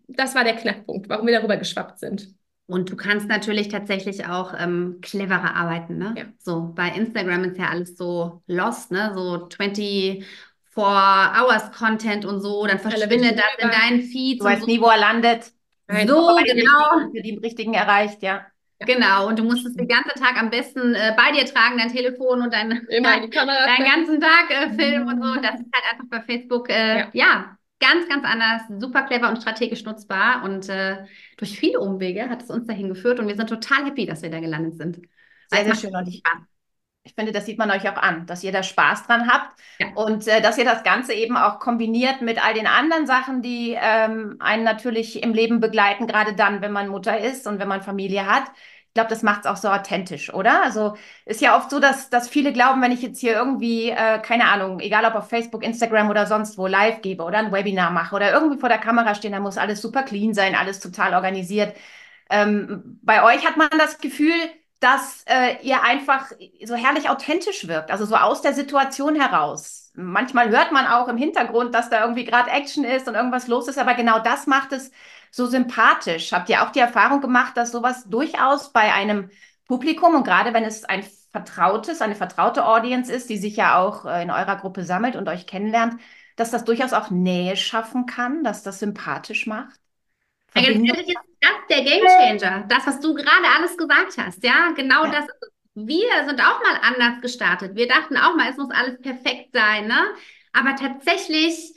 das 0.08 0.36
war 0.36 0.44
der 0.44 0.56
Knackpunkt, 0.56 1.10
warum 1.10 1.26
wir 1.26 1.38
darüber 1.38 1.58
geschwappt 1.58 2.00
sind. 2.00 2.36
Und 2.68 2.90
du 2.90 2.96
kannst 2.96 3.28
natürlich 3.28 3.68
tatsächlich 3.70 4.26
auch 4.26 4.54
ähm, 4.58 4.98
cleverer 5.02 5.56
arbeiten, 5.56 6.00
ne? 6.00 6.16
Ja. 6.18 6.24
So, 6.40 6.72
bei 6.74 6.90
Instagram 6.90 7.44
ist 7.44 7.58
ja 7.60 7.70
alles 7.70 7.96
so 7.96 8.42
lost, 8.48 8.92
ne? 8.92 9.12
So 9.14 9.48
24 9.56 10.26
Hours 10.82 11.72
Content 11.72 12.26
und 12.26 12.42
so, 12.42 12.66
dann 12.68 12.80
verschwindet 12.80 13.38
das 13.38 13.46
in 13.60 13.70
deinen 13.70 14.02
Feeds. 14.02 14.40
Du 14.40 14.46
weißt 14.46 14.62
so. 14.62 14.68
nie, 14.68 14.82
wo 14.82 14.88
er 14.88 14.98
landet. 14.98 15.52
Nein, 15.88 16.08
so, 16.08 16.36
genau. 16.44 17.12
Für 17.14 17.22
die 17.22 17.38
richtigen 17.42 17.74
erreicht, 17.74 18.22
ja. 18.24 18.46
Genau, 18.80 19.28
und 19.28 19.40
du 19.40 19.44
musst 19.44 19.66
es 19.66 19.74
den 19.74 19.88
ganzen 19.88 20.22
Tag 20.22 20.38
am 20.38 20.50
besten 20.50 20.96
äh, 20.96 21.16
bei 21.16 21.32
dir 21.32 21.46
tragen, 21.46 21.78
dein 21.78 21.92
Telefon 21.92 22.42
und 22.42 22.54
dein, 22.54 22.86
dein, 22.90 23.02
deinen 23.32 23.86
ganzen 23.86 24.20
Tag 24.20 24.50
äh, 24.50 24.70
filmen 24.74 25.08
und 25.08 25.24
so. 25.24 25.42
Das 25.42 25.56
ist 25.62 25.70
halt 25.74 25.86
einfach 25.92 26.06
bei 26.10 26.22
Facebook, 26.22 26.70
äh, 26.70 27.00
ja. 27.00 27.10
ja 27.14 27.58
ganz, 27.80 28.08
ganz 28.10 28.26
anders, 28.26 28.62
super 28.80 29.04
clever 29.04 29.30
und 29.30 29.38
strategisch 29.38 29.84
nutzbar. 29.86 30.44
Und 30.44 30.70
äh, 30.70 31.06
durch 31.38 31.58
viele 31.58 31.80
Umwege 31.80 32.30
hat 32.30 32.44
es 32.44 32.50
uns 32.50 32.68
dahin 32.68 32.90
geführt 32.90 33.20
und 33.20 33.28
wir 33.28 33.36
sind 33.36 33.50
total 33.50 33.86
happy, 33.86 34.06
dass 34.06 34.22
wir 34.22 34.30
da 34.30 34.40
gelandet 34.40 34.78
sind. 34.78 35.00
Sehr, 35.48 35.66
sehr 35.66 35.76
schön. 35.76 35.96
Und 35.96 36.08
ich, 36.08 36.22
ich 37.06 37.14
finde, 37.14 37.32
das 37.32 37.46
sieht 37.46 37.58
man 37.58 37.72
euch 37.72 37.88
auch 37.90 37.96
an, 37.96 38.26
dass 38.26 38.44
ihr 38.44 38.52
da 38.52 38.64
Spaß 38.64 39.08
dran 39.08 39.30
habt 39.32 39.58
ja. 39.80 39.88
und 39.96 40.28
äh, 40.28 40.42
dass 40.42 40.58
ihr 40.58 40.66
das 40.66 40.84
Ganze 40.84 41.14
eben 41.14 41.38
auch 41.38 41.60
kombiniert 41.60 42.22
mit 42.22 42.46
all 42.46 42.54
den 42.54 42.68
anderen 42.68 43.08
Sachen, 43.08 43.42
die 43.42 43.78
ähm, 43.80 44.36
einen 44.40 44.64
natürlich 44.64 45.24
im 45.24 45.34
Leben 45.34 45.60
begleiten, 45.62 46.08
gerade 46.08 46.34
dann, 46.34 46.62
wenn 46.62 46.74
man 46.74 46.90
Mutter 46.90 47.18
ist 47.18 47.48
und 47.48 47.60
wenn 47.60 47.70
man 47.70 47.82
Familie 47.82 48.26
hat 48.26 48.52
glaube, 48.96 49.10
das 49.10 49.24
macht 49.24 49.42
es 49.42 49.46
auch 49.46 49.58
so 49.58 49.68
authentisch, 49.70 50.34
oder? 50.34 50.64
Also 50.64 50.96
ist 51.26 51.42
ja 51.42 51.58
oft 51.58 51.70
so, 51.70 51.80
dass, 51.80 52.10
dass 52.10 52.30
viele 52.30 52.54
glauben, 52.54 52.82
wenn 52.82 52.94
ich 52.94 53.02
jetzt 53.02 53.20
hier 53.20 53.34
irgendwie, 53.34 53.90
äh, 53.90 54.20
keine 54.22 54.46
Ahnung, 54.46 54.80
egal 54.80 55.06
ob 55.06 55.16
auf 55.16 55.30
Facebook, 55.30 55.64
Instagram 55.64 56.10
oder 56.10 56.26
sonst 56.26 56.58
wo 56.58 56.66
live 56.66 57.02
gebe 57.02 57.24
oder 57.24 57.40
ein 57.40 57.52
Webinar 57.52 57.92
mache 57.92 58.16
oder 58.16 58.32
irgendwie 58.32 58.58
vor 58.58 58.70
der 58.70 58.78
Kamera 58.80 59.14
stehen, 59.14 59.34
da 59.34 59.40
muss 59.40 59.58
alles 59.58 59.82
super 59.82 60.04
clean 60.04 60.34
sein, 60.34 60.56
alles 60.56 60.80
total 60.80 61.14
organisiert. 61.14 61.76
Ähm, 62.30 63.00
bei 63.04 63.24
euch 63.24 63.46
hat 63.46 63.58
man 63.58 63.70
das 63.78 64.00
Gefühl, 64.00 64.34
dass 64.86 65.24
äh, 65.26 65.58
ihr 65.64 65.82
einfach 65.82 66.32
so 66.64 66.76
herrlich 66.76 67.10
authentisch 67.10 67.68
wirkt, 67.68 67.90
also 67.90 68.06
so 68.06 68.16
aus 68.16 68.44
der 68.44 68.54
Situation 68.54 69.20
heraus. 69.20 69.92
Manchmal 69.96 70.50
hört 70.50 70.72
man 70.72 70.86
auch 70.86 71.08
im 71.08 71.18
Hintergrund, 71.18 71.74
dass 71.74 71.90
da 71.90 72.02
irgendwie 72.02 72.24
gerade 72.24 72.52
Action 72.52 72.84
ist 72.84 73.08
und 73.08 73.16
irgendwas 73.16 73.48
los 73.48 73.68
ist, 73.68 73.80
aber 73.80 73.96
genau 73.96 74.20
das 74.20 74.46
macht 74.46 74.74
es 74.74 74.92
so 75.32 75.48
sympathisch? 75.48 76.32
Habt 76.32 76.50
ihr 76.50 76.62
auch 76.62 76.70
die 76.70 76.82
Erfahrung 76.82 77.20
gemacht, 77.20 77.58
dass 77.58 77.72
sowas 77.72 78.04
durchaus 78.08 78.72
bei 78.74 78.94
einem 78.94 79.32
Publikum 79.68 80.14
und 80.14 80.24
gerade 80.24 80.54
wenn 80.54 80.64
es 80.64 80.86
ein 80.86 81.04
vertrautes, 81.32 82.02
eine 82.04 82.16
vertraute 82.16 82.64
Audience 82.64 83.12
ist, 83.12 83.32
die 83.32 83.38
sich 83.38 83.56
ja 83.56 83.80
auch 83.80 84.06
äh, 84.06 84.22
in 84.22 84.30
eurer 84.30 84.56
Gruppe 84.58 84.84
sammelt 84.84 85.16
und 85.16 85.28
euch 85.28 85.48
kennenlernt, 85.48 86.00
dass 86.36 86.52
das 86.52 86.64
durchaus 86.64 86.94
auch 86.94 87.10
Nähe 87.10 87.58
schaffen 87.58 88.06
kann, 88.06 88.44
dass 88.44 88.62
das 88.62 88.78
sympathisch 88.78 89.48
macht? 89.48 89.80
Ja, 90.56 90.62
jetzt 90.62 90.80
ist 90.80 91.16
das 91.42 91.52
der 91.70 91.82
Gamechanger, 91.82 92.66
das, 92.70 92.88
was 92.88 93.00
du 93.00 93.14
gerade 93.14 93.48
alles 93.58 93.78
gesagt 93.78 94.18
hast, 94.18 94.44
ja, 94.44 94.72
genau 94.76 95.06
ja. 95.06 95.12
das. 95.12 95.26
Wir 95.78 96.26
sind 96.26 96.40
auch 96.40 96.62
mal 96.64 96.80
anders 96.82 97.22
gestartet. 97.22 97.76
Wir 97.76 97.88
dachten 97.88 98.16
auch 98.16 98.34
mal, 98.36 98.50
es 98.50 98.56
muss 98.56 98.72
alles 98.72 99.02
perfekt 99.02 99.50
sein, 99.52 99.88
ne? 99.88 100.14
Aber 100.54 100.74
tatsächlich 100.78 101.75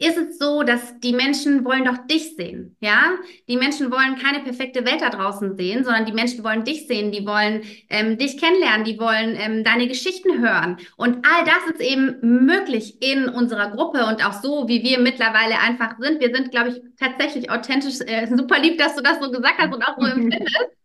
ist 0.00 0.16
es 0.16 0.38
so, 0.38 0.62
dass 0.62 0.98
die 1.00 1.12
Menschen 1.12 1.62
wollen 1.64 1.84
doch 1.84 1.98
dich 2.06 2.34
sehen, 2.34 2.74
ja? 2.80 3.12
Die 3.48 3.58
Menschen 3.58 3.92
wollen 3.92 4.16
keine 4.16 4.40
perfekte 4.40 4.86
Welt 4.86 5.02
da 5.02 5.10
draußen 5.10 5.58
sehen, 5.58 5.84
sondern 5.84 6.06
die 6.06 6.12
Menschen 6.12 6.42
wollen 6.42 6.64
dich 6.64 6.86
sehen, 6.86 7.12
die 7.12 7.26
wollen 7.26 7.62
ähm, 7.90 8.16
dich 8.16 8.38
kennenlernen, 8.38 8.84
die 8.84 8.98
wollen 8.98 9.36
ähm, 9.36 9.62
deine 9.62 9.88
Geschichten 9.88 10.40
hören. 10.40 10.78
Und 10.96 11.26
all 11.26 11.44
das 11.44 11.74
ist 11.74 11.82
eben 11.82 12.16
möglich 12.22 13.02
in 13.02 13.28
unserer 13.28 13.70
Gruppe 13.70 14.06
und 14.06 14.24
auch 14.26 14.32
so, 14.32 14.68
wie 14.68 14.82
wir 14.82 14.98
mittlerweile 14.98 15.58
einfach 15.58 15.98
sind. 15.98 16.18
Wir 16.20 16.34
sind, 16.34 16.50
glaube 16.50 16.70
ich, 16.70 16.82
tatsächlich 16.98 17.50
authentisch. 17.50 18.00
Äh, 18.00 18.26
super 18.34 18.58
lieb, 18.58 18.78
dass 18.78 18.96
du 18.96 19.02
das 19.02 19.20
so 19.20 19.30
gesagt 19.30 19.58
hast 19.58 19.74
und 19.74 19.82
auch 19.82 19.98
so 19.98 20.06
empfindest. 20.06 20.48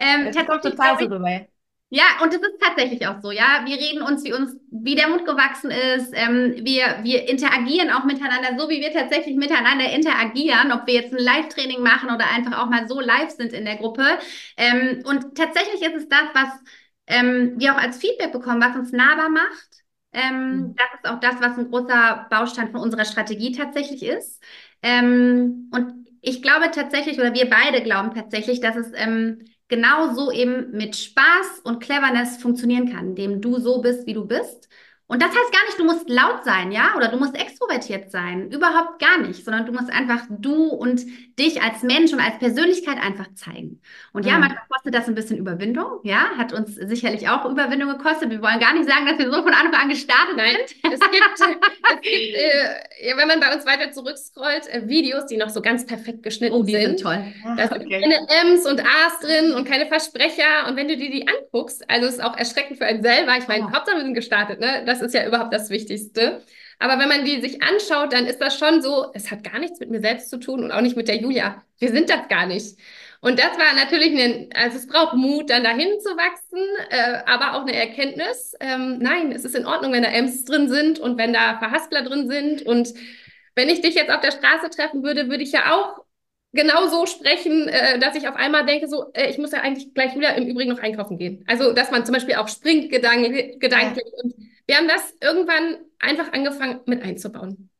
Ähm, 0.00 0.32
das 0.32 0.62
total 0.62 0.96
so 0.96 1.06
rüber. 1.06 1.48
Ja, 1.90 2.04
und 2.22 2.34
es 2.34 2.40
ist 2.42 2.60
tatsächlich 2.60 3.06
auch 3.06 3.20
so, 3.22 3.30
ja. 3.30 3.62
Wir 3.64 3.76
reden 3.78 4.02
uns, 4.02 4.22
wie 4.22 4.34
uns, 4.34 4.54
wie 4.70 4.94
der 4.94 5.08
Mund 5.08 5.24
gewachsen 5.24 5.70
ist. 5.70 6.12
Ähm, 6.14 6.54
wir, 6.62 6.98
wir 7.02 7.26
interagieren 7.30 7.90
auch 7.90 8.04
miteinander, 8.04 8.58
so 8.58 8.68
wie 8.68 8.80
wir 8.82 8.92
tatsächlich 8.92 9.36
miteinander 9.36 9.90
interagieren, 9.90 10.70
ob 10.72 10.86
wir 10.86 10.94
jetzt 10.94 11.12
ein 11.14 11.18
Live-Training 11.18 11.80
machen 11.82 12.10
oder 12.10 12.26
einfach 12.30 12.58
auch 12.62 12.68
mal 12.68 12.86
so 12.88 13.00
live 13.00 13.30
sind 13.30 13.54
in 13.54 13.64
der 13.64 13.76
Gruppe. 13.76 14.04
Ähm, 14.58 15.02
und 15.06 15.34
tatsächlich 15.34 15.80
ist 15.80 15.94
es 15.94 16.08
das, 16.08 16.24
was 16.34 16.48
ähm, 17.06 17.54
wir 17.58 17.72
auch 17.74 17.78
als 17.78 17.96
Feedback 17.96 18.32
bekommen, 18.32 18.60
was 18.60 18.76
uns 18.76 18.92
nahbar 18.92 19.30
macht. 19.30 19.68
Ähm, 20.12 20.56
mhm. 20.56 20.74
Das 20.76 20.88
ist 20.94 21.08
auch 21.10 21.20
das, 21.20 21.40
was 21.40 21.56
ein 21.58 21.70
großer 21.70 22.26
Baustein 22.30 22.70
von 22.70 22.80
unserer 22.80 23.06
Strategie 23.06 23.52
tatsächlich 23.52 24.02
ist. 24.02 24.42
Ähm, 24.82 25.70
und 25.72 26.06
ich 26.20 26.42
glaube 26.42 26.70
tatsächlich, 26.70 27.18
oder 27.18 27.32
wir 27.32 27.48
beide 27.48 27.82
glauben 27.82 28.14
tatsächlich, 28.14 28.60
dass 28.60 28.76
es 28.76 28.92
ähm, 28.94 29.44
genau 29.68 30.14
so 30.14 30.30
eben 30.32 30.70
mit 30.72 30.96
Spaß 30.96 31.60
und 31.64 31.80
Cleverness 31.80 32.38
funktionieren 32.38 32.90
kann, 32.92 33.08
indem 33.10 33.40
du 33.40 33.58
so 33.60 33.80
bist, 33.80 34.06
wie 34.06 34.14
du 34.14 34.26
bist 34.26 34.68
Und 35.06 35.22
das 35.22 35.30
heißt 35.30 35.52
gar 35.52 35.64
nicht, 35.66 35.78
du 35.78 35.84
musst 35.84 36.08
laut 36.10 36.44
sein, 36.44 36.70
ja, 36.72 36.94
oder 36.96 37.08
du 37.08 37.16
musst 37.18 37.34
extrovertiert 37.34 38.10
sein. 38.10 38.50
Überhaupt 38.50 38.98
gar 39.00 39.18
nicht, 39.18 39.44
sondern 39.44 39.64
du 39.66 39.72
musst 39.72 39.90
einfach 39.90 40.26
du 40.30 40.66
und 40.68 41.02
dich 41.38 41.62
als 41.62 41.82
Mensch 41.82 42.12
und 42.12 42.20
als 42.20 42.38
Persönlichkeit 42.38 42.98
einfach 42.98 43.32
zeigen. 43.34 43.80
Und 44.12 44.26
ja, 44.26 44.34
mhm. 44.34 44.40
manchmal 44.40 44.64
kostet 44.68 44.94
das 44.94 45.08
ein 45.08 45.14
bisschen 45.14 45.38
Überwindung, 45.38 46.00
ja, 46.02 46.30
hat 46.36 46.52
uns 46.52 46.74
sicherlich 46.74 47.28
auch 47.28 47.44
Überwindung 47.44 47.90
gekostet. 47.90 48.30
Wir 48.30 48.42
wollen 48.42 48.58
gar 48.58 48.74
nicht 48.74 48.88
sagen, 48.88 49.06
dass 49.06 49.18
wir 49.18 49.30
so 49.30 49.42
von 49.42 49.52
Anfang 49.52 49.82
an 49.82 49.88
gestartet 49.88 50.36
Nein, 50.36 50.56
sind. 50.66 50.94
Es 50.94 51.00
gibt, 51.00 51.22
es 51.34 52.00
gibt 52.00 52.34
äh, 53.04 53.16
wenn 53.16 53.28
man 53.28 53.40
bei 53.40 53.54
uns 53.54 53.64
weiter 53.66 53.92
zurückscrollt, 53.92 54.66
äh, 54.68 54.88
Videos, 54.88 55.26
die 55.26 55.36
noch 55.36 55.50
so 55.50 55.62
ganz 55.62 55.86
perfekt 55.86 56.22
geschnitten 56.22 56.54
oh, 56.54 56.62
die 56.62 56.72
sind. 56.72 56.98
sind 56.98 57.00
toll. 57.00 57.24
Da 57.56 57.68
sind 57.68 57.84
okay. 57.84 58.00
keine 58.00 58.26
M's 58.52 58.66
und 58.66 58.80
A's 58.80 59.20
drin 59.20 59.52
und 59.54 59.66
keine 59.66 59.86
Versprecher. 59.86 60.68
Und 60.68 60.76
wenn 60.76 60.88
du 60.88 60.96
dir 60.96 61.10
die 61.10 61.26
anguckst, 61.28 61.88
also 61.88 62.06
es 62.06 62.14
ist 62.14 62.24
auch 62.24 62.36
erschreckend 62.36 62.78
für 62.78 62.86
einen 62.86 63.02
selber. 63.02 63.36
Ich 63.38 63.48
meine, 63.48 63.66
oh. 63.66 63.72
Hauptsache 63.72 63.96
wir 63.96 64.04
sind 64.04 64.14
gestartet, 64.14 64.60
ne? 64.60 64.82
Das 64.86 65.00
ist 65.00 65.14
ja 65.14 65.26
überhaupt 65.26 65.52
das 65.52 65.70
Wichtigste. 65.70 66.42
Aber 66.78 66.98
wenn 66.98 67.08
man 67.08 67.24
die 67.24 67.40
sich 67.40 67.62
anschaut, 67.62 68.12
dann 68.12 68.26
ist 68.26 68.40
das 68.40 68.58
schon 68.58 68.82
so, 68.82 69.10
es 69.14 69.30
hat 69.30 69.42
gar 69.44 69.58
nichts 69.58 69.80
mit 69.80 69.90
mir 69.90 70.00
selbst 70.00 70.30
zu 70.30 70.38
tun 70.38 70.62
und 70.62 70.70
auch 70.70 70.80
nicht 70.80 70.96
mit 70.96 71.08
der 71.08 71.16
Julia. 71.16 71.64
Wir 71.78 71.90
sind 71.90 72.08
das 72.08 72.28
gar 72.28 72.46
nicht. 72.46 72.78
Und 73.20 73.38
das 73.38 73.58
war 73.58 73.74
natürlich 73.74 74.16
ein, 74.16 74.50
also 74.54 74.76
es 74.76 74.86
braucht 74.86 75.14
Mut, 75.14 75.50
dann 75.50 75.64
dahin 75.64 75.98
zu 76.00 76.10
wachsen, 76.10 76.60
äh, 76.90 77.18
aber 77.26 77.54
auch 77.54 77.62
eine 77.62 77.74
Erkenntnis. 77.74 78.54
Ähm, 78.60 78.98
nein, 79.00 79.32
es 79.32 79.44
ist 79.44 79.56
in 79.56 79.66
Ordnung, 79.66 79.92
wenn 79.92 80.04
da 80.04 80.10
Ems 80.10 80.44
drin 80.44 80.68
sind 80.68 81.00
und 81.00 81.18
wenn 81.18 81.32
da 81.32 81.58
Verhaspler 81.58 82.02
drin 82.02 82.28
sind. 82.28 82.62
Und 82.62 82.94
wenn 83.56 83.68
ich 83.68 83.80
dich 83.80 83.96
jetzt 83.96 84.10
auf 84.10 84.20
der 84.20 84.30
Straße 84.30 84.70
treffen 84.70 85.02
würde, 85.02 85.28
würde 85.28 85.42
ich 85.42 85.50
ja 85.50 85.74
auch 85.74 86.04
genau 86.52 86.86
so 86.86 87.06
sprechen, 87.06 87.68
äh, 87.68 87.98
dass 87.98 88.14
ich 88.14 88.28
auf 88.28 88.36
einmal 88.36 88.64
denke, 88.66 88.86
so, 88.86 89.12
äh, 89.14 89.28
ich 89.28 89.38
muss 89.38 89.50
ja 89.50 89.60
eigentlich 89.62 89.94
gleich 89.94 90.14
wieder 90.14 90.36
im 90.36 90.46
Übrigen 90.46 90.70
noch 90.70 90.78
einkaufen 90.78 91.18
gehen. 91.18 91.44
Also, 91.48 91.72
dass 91.72 91.90
man 91.90 92.06
zum 92.06 92.14
Beispiel 92.14 92.36
auch 92.36 92.48
springt 92.48 92.90
gedanklich, 92.90 93.58
gedanklich 93.58 94.06
ja. 94.06 94.22
und 94.22 94.47
wir 94.68 94.76
haben 94.76 94.86
das 94.86 95.14
irgendwann 95.20 95.78
einfach 95.98 96.32
angefangen 96.32 96.80
mit 96.86 97.02
einzubauen. 97.02 97.70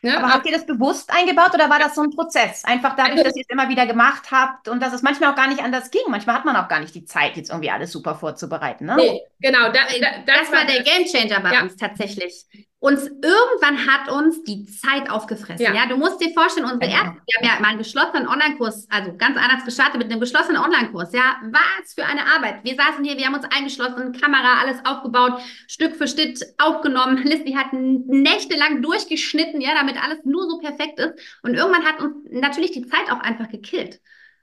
Ja, 0.00 0.18
aber 0.18 0.32
habt 0.32 0.46
ihr 0.46 0.52
das 0.52 0.64
bewusst 0.64 1.10
eingebaut 1.12 1.52
oder 1.54 1.68
war 1.68 1.80
das 1.80 1.96
so 1.96 2.02
ein 2.02 2.10
Prozess? 2.10 2.64
Einfach 2.64 2.94
dadurch, 2.94 3.22
dass 3.22 3.34
ihr 3.34 3.42
es 3.42 3.50
immer 3.50 3.68
wieder 3.68 3.84
gemacht 3.84 4.30
habt 4.30 4.68
und 4.68 4.80
dass 4.80 4.92
es 4.92 5.02
manchmal 5.02 5.32
auch 5.32 5.36
gar 5.36 5.48
nicht 5.48 5.60
anders 5.60 5.90
ging. 5.90 6.02
Manchmal 6.08 6.36
hat 6.36 6.44
man 6.44 6.54
auch 6.54 6.68
gar 6.68 6.78
nicht 6.78 6.94
die 6.94 7.04
Zeit, 7.04 7.36
jetzt 7.36 7.50
irgendwie 7.50 7.70
alles 7.70 7.90
super 7.90 8.14
vorzubereiten. 8.14 8.86
Ne? 8.86 8.94
Nee, 8.96 9.22
genau. 9.40 9.64
Da, 9.72 9.72
da, 9.72 10.22
das, 10.24 10.48
das, 10.48 10.52
war 10.52 10.64
der 10.64 10.84
Gamechanger 10.84 11.40
bei 11.40 11.52
ja. 11.52 11.62
uns 11.62 11.76
tatsächlich 11.76 12.46
uns 12.80 13.08
irgendwann 13.08 13.86
hat 13.88 14.08
uns 14.08 14.44
die 14.44 14.64
Zeit 14.66 15.10
aufgefressen. 15.10 15.64
Ja, 15.64 15.74
ja 15.74 15.86
du 15.86 15.96
musst 15.96 16.20
dir 16.20 16.32
vorstellen, 16.32 16.66
unsere 16.66 16.90
genau. 16.90 17.02
Ärzte, 17.02 17.22
wir 17.26 17.38
haben 17.38 17.56
ja 17.56 17.60
mal 17.60 17.68
einen 17.70 17.78
geschlossenen 17.78 18.28
Online-Kurs, 18.28 18.86
also 18.88 19.16
ganz 19.16 19.36
anders 19.36 19.64
gestartet 19.64 19.98
mit 19.98 20.10
einem 20.10 20.20
geschlossenen 20.20 20.62
Online-Kurs. 20.62 21.12
Ja, 21.12 21.36
was 21.42 21.94
für 21.94 22.04
eine 22.04 22.24
Arbeit. 22.26 22.62
Wir 22.62 22.76
saßen 22.76 23.04
hier, 23.04 23.16
wir 23.16 23.26
haben 23.26 23.34
uns 23.34 23.46
eingeschlossen, 23.50 24.12
Kamera, 24.12 24.60
alles 24.60 24.78
aufgebaut, 24.84 25.40
Stück 25.66 25.96
für 25.96 26.06
Stück 26.06 26.36
aufgenommen. 26.58 27.16
Lissy 27.24 27.52
hat 27.52 27.72
nächtelang 27.72 28.80
durchgeschnitten, 28.80 29.60
ja, 29.60 29.74
damit 29.74 30.00
alles 30.02 30.18
nur 30.24 30.48
so 30.48 30.58
perfekt 30.58 31.00
ist. 31.00 31.14
Und 31.42 31.54
irgendwann 31.54 31.84
hat 31.84 32.00
uns 32.00 32.14
natürlich 32.30 32.70
die 32.70 32.86
Zeit 32.86 33.10
auch 33.10 33.20
einfach 33.20 33.48
gekillt. 33.48 34.00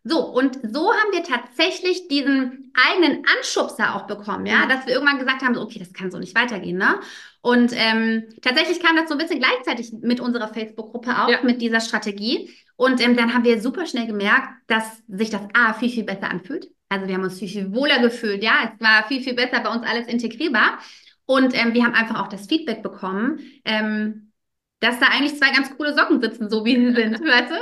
So, 0.07 0.19
und 0.19 0.59
so 0.61 0.93
haben 0.93 1.13
wir 1.13 1.23
tatsächlich 1.23 2.07
diesen 2.09 2.71
eigenen 2.75 3.23
Anschubser 3.25 3.95
auch 3.95 4.05
bekommen, 4.05 4.45
ja, 4.45 4.67
dass 4.67 4.85
wir 4.85 4.93
irgendwann 4.93 5.17
gesagt 5.17 5.41
haben, 5.41 5.55
so, 5.55 5.61
okay, 5.61 5.79
das 5.79 5.93
kann 5.93 6.11
so 6.11 6.19
nicht 6.19 6.35
weitergehen, 6.35 6.77
ne? 6.77 6.99
Und 7.45 7.73
ähm, 7.75 8.23
tatsächlich 8.41 8.79
kam 8.79 8.95
das 8.95 9.07
so 9.07 9.13
ein 9.13 9.19
bisschen 9.19 9.37
gleichzeitig 9.37 9.93
mit 10.01 10.19
unserer 10.19 10.47
Facebook-Gruppe 10.47 11.11
auch, 11.11 11.29
ja. 11.29 11.43
mit 11.43 11.61
dieser 11.61 11.79
Strategie. 11.79 12.49
Und 12.75 12.99
ähm, 13.05 13.15
dann 13.15 13.35
haben 13.35 13.43
wir 13.43 13.61
super 13.61 13.85
schnell 13.85 14.07
gemerkt, 14.07 14.47
dass 14.65 15.03
sich 15.07 15.29
das 15.29 15.43
A 15.53 15.73
viel, 15.73 15.91
viel 15.91 16.05
besser 16.05 16.31
anfühlt. 16.31 16.71
Also 16.89 17.07
wir 17.07 17.13
haben 17.13 17.23
uns 17.23 17.37
viel, 17.37 17.47
viel 17.47 17.71
wohler 17.71 17.99
gefühlt, 17.99 18.41
ja, 18.43 18.73
es 18.73 18.83
war 18.83 19.07
viel, 19.07 19.21
viel 19.21 19.35
besser 19.35 19.59
bei 19.59 19.69
uns 19.69 19.85
alles 19.85 20.07
integrierbar. 20.07 20.79
Und 21.27 21.53
ähm, 21.53 21.75
wir 21.75 21.83
haben 21.83 21.93
einfach 21.93 22.19
auch 22.19 22.29
das 22.29 22.47
Feedback 22.47 22.81
bekommen, 22.81 23.39
ähm, 23.63 24.31
dass 24.79 24.97
da 24.99 25.09
eigentlich 25.09 25.37
zwei 25.37 25.51
ganz 25.51 25.69
coole 25.77 25.93
Socken 25.93 26.21
sitzen, 26.21 26.49
so 26.49 26.65
wie 26.65 26.75
sie 26.77 26.95
sind, 26.95 27.21
weißt 27.23 27.51
du? 27.51 27.57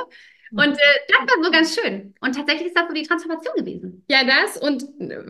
Und 0.56 0.74
äh, 0.74 1.00
das 1.08 1.20
war 1.20 1.44
so 1.44 1.52
ganz 1.52 1.76
schön. 1.76 2.14
Und 2.22 2.36
tatsächlich 2.36 2.68
ist 2.68 2.78
das 2.78 2.88
so 2.88 2.94
die 2.94 3.04
Transformation 3.04 3.56
gewesen. 3.56 4.06
Ja, 4.08 4.24
das. 4.24 4.58
Und 4.58 4.84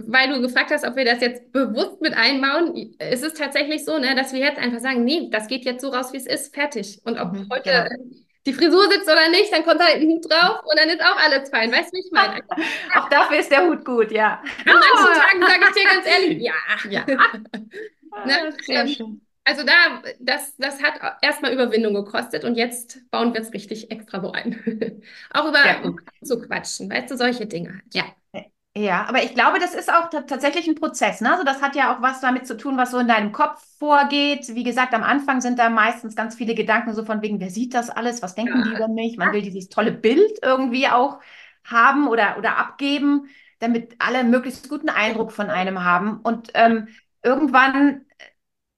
weil 0.08 0.30
du 0.30 0.42
gefragt 0.42 0.72
hast, 0.72 0.86
ob 0.86 0.96
wir 0.98 1.06
das 1.06 1.22
jetzt 1.22 1.52
bewusst 1.54 2.02
mit 2.02 2.14
einbauen, 2.14 2.76
ist 3.00 3.24
es 3.24 3.34
tatsächlich 3.34 3.86
so, 3.86 3.98
ne, 3.98 4.16
dass 4.16 4.34
wir 4.34 4.40
jetzt 4.40 4.58
einfach 4.58 4.80
sagen, 4.80 5.06
nee, 5.06 5.30
das 5.32 5.48
geht 5.48 5.64
jetzt 5.64 5.82
so 5.82 5.90
raus, 5.90 6.12
wie 6.12 6.18
es 6.18 6.26
ist, 6.26 6.54
fertig. 6.54 7.00
Und 7.06 7.18
ob 7.20 7.32
mhm, 7.32 7.48
heute 7.52 7.70
ja. 7.70 7.88
die 8.46 8.54
Frisur 8.54 8.92
sitzt 8.92 9.10
oder 9.10 9.30
nicht, 9.30 9.52
dann 9.54 9.64
kommt 9.64 9.82
halt 9.82 10.02
ein 10.02 10.08
Hut 10.08 10.30
drauf 10.30 10.60
und 10.64 10.78
dann 10.78 10.90
ist 10.90 11.02
auch 11.02 11.18
alles 11.18 11.50
fein. 11.50 11.72
Weißt 11.72 11.94
du, 11.94 11.98
wie 11.98 12.02
ich 12.02 12.12
meine? 12.12 12.42
auch 12.96 13.08
dafür 13.08 13.40
ist 13.40 13.50
der 13.50 13.66
Hut 13.66 13.86
gut, 13.86 14.12
ja. 14.12 14.44
An 14.66 14.74
manchen 14.74 15.42
Tagen 15.42 15.42
sage 15.42 15.66
ich 15.70 15.82
dir 15.82 15.90
ganz 15.90 16.06
ehrlich, 16.06 16.42
ja. 16.42 16.54
ja. 16.90 17.06
ne? 18.26 18.54
Sehr 18.62 18.82
ähm, 18.82 18.88
schön. 18.88 19.22
Also 19.46 19.64
da, 19.64 20.02
das, 20.20 20.56
das 20.58 20.82
hat 20.82 21.18
erstmal 21.22 21.52
Überwindung 21.52 21.94
gekostet 21.94 22.46
und 22.46 22.56
jetzt 22.56 23.10
bauen 23.12 23.34
wir 23.34 23.42
es 23.42 23.52
richtig 23.54 23.92
extra 23.92 24.22
so 24.22 24.32
ein. 24.32 25.02
auch 25.34 25.50
über 25.50 25.66
ja. 25.66 25.82
zu 26.24 26.40
quatschen, 26.40 26.90
weißt 26.90 27.12
du, 27.12 27.18
solche 27.18 27.46
Dinge 27.46 27.74
halt. 27.74 27.94
Ja. 27.94 28.06
Ja, 28.76 29.06
aber 29.06 29.22
ich 29.22 29.36
glaube, 29.36 29.60
das 29.60 29.76
ist 29.76 29.94
auch 29.94 30.10
tatsächlich 30.10 30.68
ein 30.68 30.74
Prozess. 30.74 31.22
Ne? 31.22 31.32
Also 31.32 31.44
das 31.44 31.62
hat 31.62 31.76
ja 31.76 31.94
auch 31.96 32.02
was 32.02 32.22
damit 32.22 32.48
zu 32.48 32.58
tun, 32.58 32.76
was 32.76 32.90
so 32.90 32.98
in 32.98 33.08
deinem 33.08 33.32
Kopf 33.32 33.64
vorgeht. 33.78 34.48
Wie 34.56 34.64
gesagt, 34.64 34.96
am 34.96 35.04
Anfang 35.04 35.42
sind 35.42 35.60
da 35.60 35.70
meistens 35.70 36.16
ganz 36.16 36.34
viele 36.34 36.56
Gedanken 36.56 36.92
so 36.96 37.06
von 37.06 37.22
wegen, 37.22 37.40
wer 37.40 37.52
sieht 37.52 37.76
das 37.76 37.92
alles? 37.92 38.24
Was 38.24 38.34
denken 38.34 38.58
ja. 38.58 38.64
die 38.64 38.76
über 38.76 38.88
mich? 38.88 39.18
Man 39.18 39.32
will 39.32 39.44
dieses 39.44 39.70
tolle 39.70 39.92
Bild 39.92 40.40
irgendwie 40.42 40.88
auch 40.88 41.20
haben 41.64 42.08
oder, 42.08 42.36
oder 42.40 42.58
abgeben, 42.58 43.28
damit 43.60 43.96
alle 44.00 44.24
möglichst 44.24 44.68
guten 44.70 44.90
Eindruck 44.90 45.32
von 45.32 45.52
einem 45.52 45.84
haben. 45.84 46.20
Und 46.22 46.50
ähm, 46.56 46.88
irgendwann, 47.22 48.06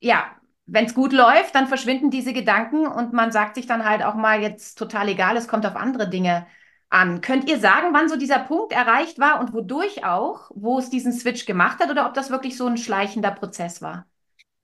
ja, 0.01 0.25
wenn 0.65 0.85
es 0.85 0.93
gut 0.93 1.13
läuft, 1.13 1.53
dann 1.53 1.67
verschwinden 1.67 2.09
diese 2.09 2.33
Gedanken 2.33 2.87
und 2.87 3.13
man 3.13 3.31
sagt 3.31 3.55
sich 3.55 3.67
dann 3.67 3.85
halt 3.87 4.03
auch 4.03 4.15
mal 4.15 4.41
jetzt 4.41 4.77
total 4.77 5.09
egal, 5.09 5.37
es 5.37 5.47
kommt 5.47 5.65
auf 5.65 5.75
andere 5.75 6.09
Dinge 6.09 6.47
an. 6.89 7.21
Könnt 7.21 7.49
ihr 7.49 7.59
sagen, 7.59 7.89
wann 7.93 8.09
so 8.09 8.15
dieser 8.17 8.39
Punkt 8.39 8.73
erreicht 8.73 9.19
war 9.19 9.39
und 9.39 9.53
wodurch 9.53 10.05
auch, 10.05 10.51
wo 10.55 10.79
es 10.79 10.89
diesen 10.89 11.13
Switch 11.13 11.45
gemacht 11.45 11.79
hat 11.79 11.91
oder 11.91 12.07
ob 12.07 12.13
das 12.13 12.29
wirklich 12.29 12.57
so 12.57 12.65
ein 12.65 12.77
schleichender 12.77 13.31
Prozess 13.31 13.81
war? 13.81 14.07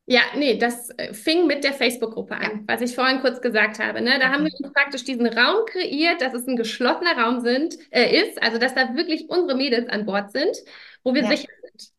Ja, 0.07 0.21
nee, 0.35 0.57
das 0.57 0.89
äh, 0.97 1.13
fing 1.13 1.45
mit 1.47 1.63
der 1.63 1.73
Facebook-Gruppe 1.73 2.35
an, 2.35 2.41
ja. 2.41 2.59
was 2.67 2.81
ich 2.81 2.95
vorhin 2.95 3.21
kurz 3.21 3.39
gesagt 3.39 3.79
habe. 3.79 4.01
Ne? 4.01 4.17
Da 4.19 4.25
okay. 4.25 4.33
haben 4.33 4.45
wir 4.45 4.51
uns 4.59 4.73
praktisch 4.73 5.03
diesen 5.03 5.27
Raum 5.27 5.65
kreiert, 5.65 6.21
dass 6.21 6.33
es 6.33 6.47
ein 6.47 6.57
geschlossener 6.57 7.17
Raum 7.17 7.41
sind, 7.41 7.77
äh, 7.91 8.21
ist, 8.21 8.41
also 8.41 8.57
dass 8.57 8.73
da 8.73 8.95
wirklich 8.95 9.29
unsere 9.29 9.55
Mädels 9.55 9.87
an 9.89 10.05
Bord 10.05 10.31
sind, 10.31 10.57
wo 11.03 11.13
wir 11.13 11.23
ja. 11.23 11.29
sicher 11.29 11.47
sind. 11.61 11.91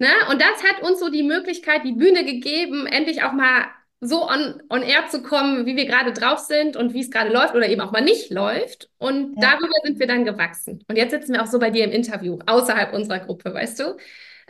Ne? 0.00 0.08
Und 0.30 0.40
das 0.40 0.64
hat 0.64 0.82
uns 0.82 0.98
so 0.98 1.10
die 1.10 1.22
Möglichkeit, 1.22 1.84
die 1.84 1.92
Bühne 1.92 2.24
gegeben, 2.24 2.86
endlich 2.86 3.22
auch 3.22 3.32
mal 3.32 3.66
so 4.00 4.26
on, 4.26 4.62
on 4.70 4.82
air 4.82 5.08
zu 5.08 5.22
kommen, 5.22 5.66
wie 5.66 5.76
wir 5.76 5.84
gerade 5.84 6.14
drauf 6.14 6.38
sind 6.38 6.74
und 6.74 6.94
wie 6.94 7.00
es 7.00 7.10
gerade 7.10 7.30
läuft 7.30 7.54
oder 7.54 7.68
eben 7.68 7.82
auch 7.82 7.92
mal 7.92 8.00
nicht 8.00 8.30
läuft. 8.30 8.88
Und 8.96 9.34
ja. 9.34 9.50
darüber 9.50 9.74
sind 9.84 10.00
wir 10.00 10.06
dann 10.06 10.24
gewachsen. 10.24 10.82
Und 10.88 10.96
jetzt 10.96 11.10
sitzen 11.10 11.34
wir 11.34 11.42
auch 11.42 11.46
so 11.46 11.58
bei 11.58 11.68
dir 11.68 11.84
im 11.84 11.90
Interview, 11.90 12.38
außerhalb 12.46 12.94
unserer 12.94 13.18
Gruppe, 13.18 13.52
weißt 13.52 13.78
du? 13.78 13.98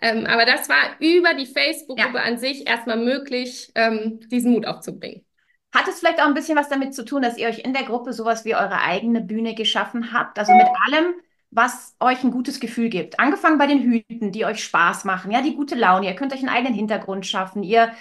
Ähm, 0.01 0.25
aber 0.27 0.45
das 0.47 0.69
war 0.69 0.97
über 1.01 1.35
die 1.35 1.47
Facebook-Gruppe 1.47 2.19
ja. 2.19 2.23
an 2.23 2.39
sich 2.39 2.69
erstmal 2.69 2.97
möglich, 2.97 3.73
ähm, 3.75 4.21
diesen 4.31 4.53
Mut 4.53 4.67
aufzubringen. 4.67 5.25
Hat 5.73 5.89
es 5.89 5.99
vielleicht 5.99 6.21
auch 6.21 6.27
ein 6.27 6.35
bisschen 6.35 6.57
was 6.57 6.69
damit 6.69 6.95
zu 6.95 7.05
tun, 7.05 7.23
dass 7.23 7.37
ihr 7.37 7.49
euch 7.49 7.59
in 7.59 7.73
der 7.73 7.83
Gruppe 7.83 8.13
sowas 8.13 8.45
wie 8.45 8.55
eure 8.55 8.81
eigene 8.81 9.21
Bühne 9.21 9.57
geschaffen 9.57 10.13
habt? 10.13 10.39
Also 10.39 10.53
mit 10.53 10.67
allem, 10.87 11.15
was 11.51 11.97
euch 11.99 12.23
ein 12.23 12.31
gutes 12.31 12.61
Gefühl 12.61 12.89
gibt. 12.89 13.19
Angefangen 13.19 13.59
bei 13.59 13.67
den 13.67 13.81
Hüten, 13.81 14.33
die 14.33 14.45
euch 14.45 14.63
Spaß 14.63 15.05
machen, 15.05 15.31
ja, 15.31 15.43
die 15.43 15.57
gute 15.57 15.75
Laune. 15.75 16.07
Ihr 16.07 16.15
könnt 16.15 16.33
euch 16.33 16.41
einen 16.41 16.49
eigenen 16.49 16.75
Hintergrund 16.75 17.27
schaffen. 17.27 17.63
Ihr 17.63 17.93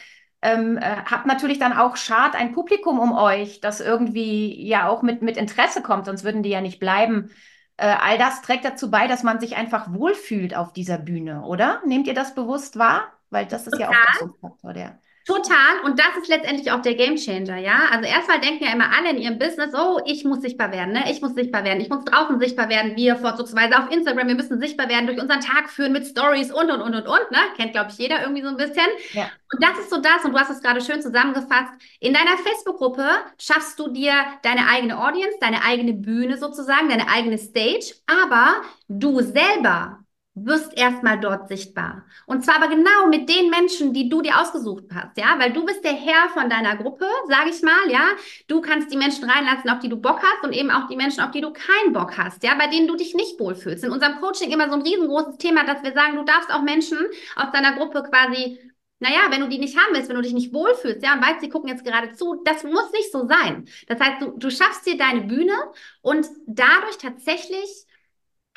ähm, 0.41 0.77
äh, 0.77 0.97
habt 1.09 1.25
natürlich 1.25 1.59
dann 1.59 1.73
auch 1.73 1.97
schad 1.97 2.35
ein 2.35 2.53
Publikum 2.53 2.99
um 2.99 3.11
euch, 3.13 3.59
das 3.59 3.81
irgendwie 3.81 4.67
ja 4.67 4.87
auch 4.87 5.01
mit, 5.01 5.21
mit 5.21 5.35
Interesse 5.35 5.81
kommt, 5.81 6.05
sonst 6.05 6.23
würden 6.23 6.43
die 6.43 6.49
ja 6.49 6.61
nicht 6.61 6.79
bleiben. 6.79 7.31
Äh, 7.77 7.95
all 7.99 8.17
das 8.17 8.41
trägt 8.41 8.65
dazu 8.65 8.91
bei, 8.91 9.07
dass 9.07 9.23
man 9.23 9.39
sich 9.39 9.55
einfach 9.55 9.93
wohlfühlt 9.93 10.55
auf 10.55 10.71
dieser 10.71 10.97
Bühne, 10.97 11.43
oder? 11.43 11.81
Nehmt 11.85 12.07
ihr 12.07 12.13
das 12.13 12.35
bewusst 12.35 12.77
wahr? 12.77 13.11
Weil 13.29 13.47
das 13.47 13.67
ist 13.67 13.73
Total. 13.73 13.81
ja 13.81 13.89
auch 13.89 14.19
der 14.19 14.29
Faktor, 14.41 14.73
der. 14.73 14.99
Total. 15.25 15.81
Und 15.83 15.99
das 15.99 16.17
ist 16.19 16.27
letztendlich 16.27 16.71
auch 16.71 16.81
der 16.81 16.95
Gamechanger, 16.95 17.57
ja. 17.57 17.81
Also 17.91 18.05
erstmal 18.05 18.39
denken 18.39 18.63
ja 18.63 18.71
immer 18.71 18.91
alle 18.97 19.11
in 19.11 19.17
ihrem 19.17 19.37
Business, 19.37 19.73
oh, 19.75 19.99
ich 20.05 20.23
muss 20.23 20.41
sichtbar 20.41 20.71
werden, 20.71 20.93
ne? 20.93 21.11
Ich 21.11 21.21
muss 21.21 21.35
sichtbar 21.35 21.63
werden, 21.63 21.81
ich 21.81 21.89
muss 21.89 22.03
draußen 22.05 22.39
sichtbar 22.39 22.69
werden, 22.69 22.95
wir 22.95 23.15
vorzugsweise 23.15 23.77
auf 23.77 23.91
Instagram, 23.91 24.27
wir 24.27 24.35
müssen 24.35 24.59
sichtbar 24.59 24.89
werden, 24.89 25.07
durch 25.07 25.21
unseren 25.21 25.41
Tag 25.41 25.69
führen 25.69 25.91
mit 25.91 26.07
Stories 26.07 26.51
und 26.51 26.71
und 26.71 26.81
und 26.81 26.95
und 26.95 27.07
und, 27.07 27.31
ne? 27.31 27.37
Kennt, 27.57 27.73
glaube 27.73 27.91
ich, 27.91 27.97
jeder 27.97 28.21
irgendwie 28.21 28.41
so 28.41 28.49
ein 28.49 28.57
bisschen. 28.57 28.87
Ja. 29.13 29.29
Und 29.51 29.63
das 29.63 29.77
ist 29.79 29.89
so 29.89 30.01
das, 30.01 30.23
und 30.25 30.33
du 30.33 30.39
hast 30.39 30.49
es 30.49 30.61
gerade 30.61 30.81
schön 30.81 31.01
zusammengefasst. 31.01 31.73
In 31.99 32.13
deiner 32.13 32.37
Facebook-Gruppe 32.37 33.07
schaffst 33.37 33.77
du 33.79 33.89
dir 33.89 34.13
deine 34.41 34.67
eigene 34.67 34.97
Audience, 34.99 35.37
deine 35.41 35.63
eigene 35.63 35.93
Bühne 35.93 36.37
sozusagen, 36.37 36.89
deine 36.89 37.07
eigene 37.07 37.37
Stage, 37.37 37.93
aber 38.07 38.61
du 38.87 39.21
selber 39.21 39.98
wirst 40.45 40.77
erstmal 40.77 41.19
dort 41.19 41.47
sichtbar. 41.47 42.05
Und 42.25 42.43
zwar 42.43 42.55
aber 42.55 42.67
genau 42.67 43.07
mit 43.09 43.29
den 43.29 43.49
Menschen, 43.49 43.93
die 43.93 44.09
du 44.09 44.21
dir 44.21 44.39
ausgesucht 44.39 44.85
hast, 44.93 45.17
ja, 45.17 45.35
weil 45.37 45.53
du 45.53 45.65
bist 45.65 45.83
der 45.83 45.93
Herr 45.93 46.29
von 46.33 46.49
deiner 46.49 46.75
Gruppe, 46.77 47.05
sage 47.27 47.49
ich 47.49 47.61
mal, 47.61 47.89
ja. 47.89 48.01
Du 48.47 48.61
kannst 48.61 48.91
die 48.91 48.97
Menschen 48.97 49.29
reinlassen, 49.29 49.69
auf 49.69 49.79
die 49.79 49.89
du 49.89 49.97
Bock 49.97 50.21
hast 50.21 50.43
und 50.43 50.53
eben 50.53 50.71
auch 50.71 50.87
die 50.87 50.95
Menschen, 50.95 51.21
auf 51.21 51.31
die 51.31 51.41
du 51.41 51.51
keinen 51.51 51.93
Bock 51.93 52.17
hast, 52.17 52.43
ja, 52.43 52.55
bei 52.55 52.67
denen 52.67 52.87
du 52.87 52.95
dich 52.95 53.15
nicht 53.15 53.39
wohlfühlst. 53.39 53.83
In 53.83 53.91
unserem 53.91 54.19
Coaching 54.19 54.51
immer 54.51 54.69
so 54.69 54.75
ein 54.75 54.81
riesengroßes 54.81 55.37
Thema, 55.37 55.63
dass 55.65 55.83
wir 55.83 55.93
sagen, 55.93 56.15
du 56.15 56.23
darfst 56.23 56.51
auch 56.53 56.61
Menschen 56.61 56.97
aus 57.35 57.51
deiner 57.51 57.73
Gruppe 57.73 58.03
quasi 58.03 58.59
naja, 58.99 59.19
wenn 59.29 59.39
du 59.41 59.47
die 59.47 59.59
nicht 59.59 59.77
haben 59.77 59.93
willst, 59.93 60.09
wenn 60.09 60.17
du 60.17 60.21
dich 60.21 60.33
nicht 60.33 60.53
wohlfühlst, 60.53 61.01
ja, 61.03 61.13
und 61.13 61.21
weißt, 61.21 61.41
sie 61.41 61.49
gucken 61.49 61.69
jetzt 61.69 61.85
gerade 61.85 62.11
zu, 62.13 62.41
das 62.43 62.63
muss 62.63 62.91
nicht 62.91 63.11
so 63.11 63.27
sein. 63.27 63.65
Das 63.87 63.99
heißt, 63.99 64.21
du, 64.21 64.37
du 64.37 64.49
schaffst 64.51 64.85
dir 64.85 64.97
deine 64.97 65.21
Bühne 65.21 65.53
und 66.01 66.27
dadurch 66.45 66.97
tatsächlich 66.97 67.85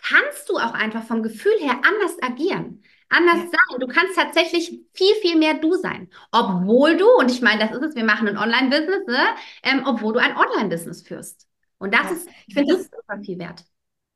kannst 0.02 0.48
du 0.48 0.56
auch 0.56 0.74
einfach 0.74 1.04
vom 1.04 1.22
Gefühl 1.22 1.58
her 1.60 1.80
anders 1.84 2.16
agieren 2.22 2.82
anders 3.12 3.36
ja. 3.36 3.50
sein. 3.50 3.80
Du 3.80 3.86
kannst 3.86 4.16
tatsächlich 4.16 4.80
viel, 4.94 5.14
viel 5.20 5.36
mehr 5.38 5.54
du 5.54 5.74
sein. 5.74 6.08
Obwohl 6.32 6.96
du, 6.96 7.08
und 7.18 7.30
ich 7.30 7.42
meine, 7.42 7.60
das 7.60 7.76
ist 7.76 7.82
es, 7.82 7.94
wir 7.94 8.04
machen 8.04 8.28
ein 8.28 8.38
Online-Business, 8.38 9.06
ne? 9.06 9.24
ähm, 9.62 9.82
obwohl 9.86 10.14
du 10.14 10.18
ein 10.18 10.36
Online-Business 10.36 11.02
führst. 11.02 11.46
Und 11.78 11.94
das 11.94 12.04
ja. 12.04 12.10
ist, 12.12 12.28
ich 12.46 12.54
finde 12.54 12.74
das 12.74 12.84
super 12.84 13.20
viel 13.24 13.38
wert. 13.38 13.64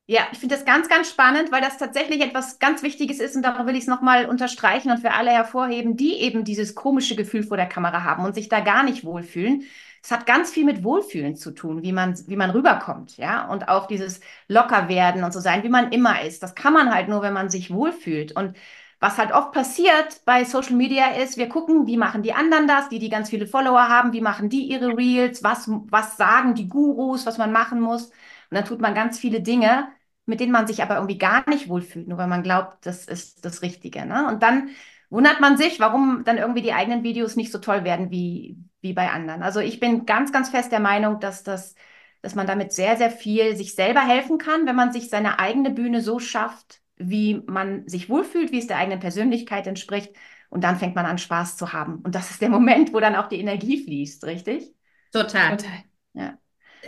Ja, 0.09 0.29
ich 0.31 0.39
finde 0.39 0.55
das 0.55 0.65
ganz, 0.65 0.89
ganz 0.89 1.11
spannend, 1.11 1.51
weil 1.51 1.61
das 1.61 1.79
tatsächlich 1.79 2.21
etwas 2.21 2.61
ganz 2.61 2.85
Wichtiges 2.85 3.19
ist 3.19 3.35
und 3.35 3.43
darum 3.43 3.67
will 3.67 3.75
ich 3.75 3.83
es 3.83 3.87
nochmal 3.89 4.27
unterstreichen 4.27 4.93
und 4.93 4.99
für 4.99 5.11
alle 5.11 5.33
hervorheben, 5.33 5.97
die 5.97 6.15
eben 6.21 6.45
dieses 6.45 6.77
komische 6.77 7.17
Gefühl 7.17 7.43
vor 7.43 7.57
der 7.57 7.67
Kamera 7.67 8.05
haben 8.05 8.25
und 8.25 8.37
sich 8.37 8.49
da 8.49 8.61
gar 8.61 8.85
nicht 8.85 9.05
wohlfühlen. 9.05 9.65
Es 10.07 10.13
hat 10.13 10.25
ganz 10.25 10.53
viel 10.53 10.65
mit 10.65 10.85
Wohlfühlen 10.85 11.35
zu 11.35 11.51
tun, 11.51 11.83
wie 11.83 11.91
man, 11.91 12.17
wie 12.29 12.37
man 12.37 12.51
rüberkommt, 12.51 13.17
ja, 13.17 13.49
und 13.49 13.69
auch 13.69 13.89
dieses 13.89 14.21
Lockerwerden 14.47 15.25
und 15.25 15.33
so 15.33 15.41
sein, 15.41 15.65
wie 15.65 15.69
man 15.69 15.91
immer 15.91 16.23
ist. 16.23 16.45
Das 16.45 16.55
kann 16.55 16.73
man 16.73 16.95
halt 16.95 17.09
nur, 17.09 17.23
wenn 17.23 17.33
man 17.33 17.51
sich 17.51 17.75
wohlfühlt. 17.75 18.31
Und 18.31 18.57
was 19.01 19.19
halt 19.19 19.33
oft 19.33 19.51
passiert 19.51 20.21
bei 20.25 20.45
Social 20.45 20.77
Media 20.77 21.09
ist, 21.17 21.39
wir 21.39 21.49
gucken, 21.49 21.89
wie 21.89 21.97
machen 21.97 22.23
die 22.23 22.33
anderen 22.35 22.69
das, 22.69 22.89
die, 22.89 23.01
die 23.01 23.09
ganz 23.09 23.31
viele 23.31 23.49
Follower 23.49 23.89
haben, 23.89 24.13
wie 24.13 24.21
machen 24.21 24.49
die 24.49 24.69
ihre 24.71 24.97
Reels, 24.97 25.43
was, 25.43 25.69
was 25.69 26.17
sagen 26.17 26.55
die 26.55 26.69
Gurus, 26.69 27.27
was 27.27 27.37
man 27.37 27.51
machen 27.51 27.81
muss. 27.81 28.05
Und 28.07 28.13
dann 28.53 28.65
tut 28.65 28.81
man 28.81 28.95
ganz 28.95 29.19
viele 29.19 29.41
Dinge, 29.41 29.89
mit 30.25 30.39
denen 30.39 30.53
man 30.53 30.69
sich 30.69 30.83
aber 30.85 30.95
irgendwie 30.97 31.19
gar 31.19 31.49
nicht 31.51 31.69
wohlfühlt, 31.69 32.07
nur 32.07 32.19
weil 32.19 32.29
man 32.29 32.45
glaubt, 32.45 32.87
das 32.87 33.07
ist 33.07 33.45
das 33.45 33.61
Richtige. 33.63 34.07
Ne? 34.07 34.29
Und 34.29 34.45
dann 34.45 34.69
wundert 35.11 35.41
man 35.41 35.57
sich, 35.57 35.81
warum 35.81 36.23
dann 36.25 36.39
irgendwie 36.39 36.63
die 36.63 36.75
eigenen 36.75 37.03
Videos 37.03 37.35
nicht 37.35 37.51
so 37.51 37.59
toll 37.59 37.83
werden 37.83 38.13
wie, 38.13 38.57
wie 38.87 38.93
bei 38.93 39.11
anderen. 39.11 39.43
Also 39.43 39.61
ich 39.61 39.81
bin 39.81 40.07
ganz, 40.07 40.33
ganz 40.33 40.51
fest 40.51 40.71
der 40.71 40.81
Meinung, 40.81 41.19
dass 41.19 41.43
das, 41.43 41.75
dass 42.23 42.35
man 42.35 42.47
damit 42.47 42.73
sehr, 42.73 42.97
sehr 42.97 43.11
viel 43.11 43.57
sich 43.57 43.75
selber 43.75 44.01
helfen 44.01 44.39
kann, 44.39 44.67
wenn 44.67 44.77
man 44.77 44.93
sich 44.93 45.11
seine 45.11 45.39
eigene 45.39 45.71
Bühne 45.71 46.01
so 46.01 46.21
schafft, 46.21 46.81
wie 46.97 47.43
man 47.47 47.87
sich 47.89 48.09
wohlfühlt, 48.09 48.53
wie 48.53 48.59
es 48.59 48.69
der 48.69 48.79
eigenen 48.79 49.01
Persönlichkeit 49.01 49.67
entspricht. 49.67 50.15
Und 50.49 50.63
dann 50.63 50.77
fängt 50.77 50.95
man 50.95 51.07
an, 51.07 51.19
Spaß 51.19 51.57
zu 51.57 51.73
haben. 51.73 51.97
Und 52.05 52.15
das 52.15 52.31
ist 52.31 52.41
der 52.41 52.49
Moment, 52.49 52.95
wo 52.95 53.01
dann 53.01 53.17
auch 53.17 53.29
die 53.29 53.41
Energie 53.41 53.83
fließt, 53.83 54.25
richtig? 54.25 54.73
Total. 55.13 55.57
Total. 55.57 55.83
Ja. 56.15 56.39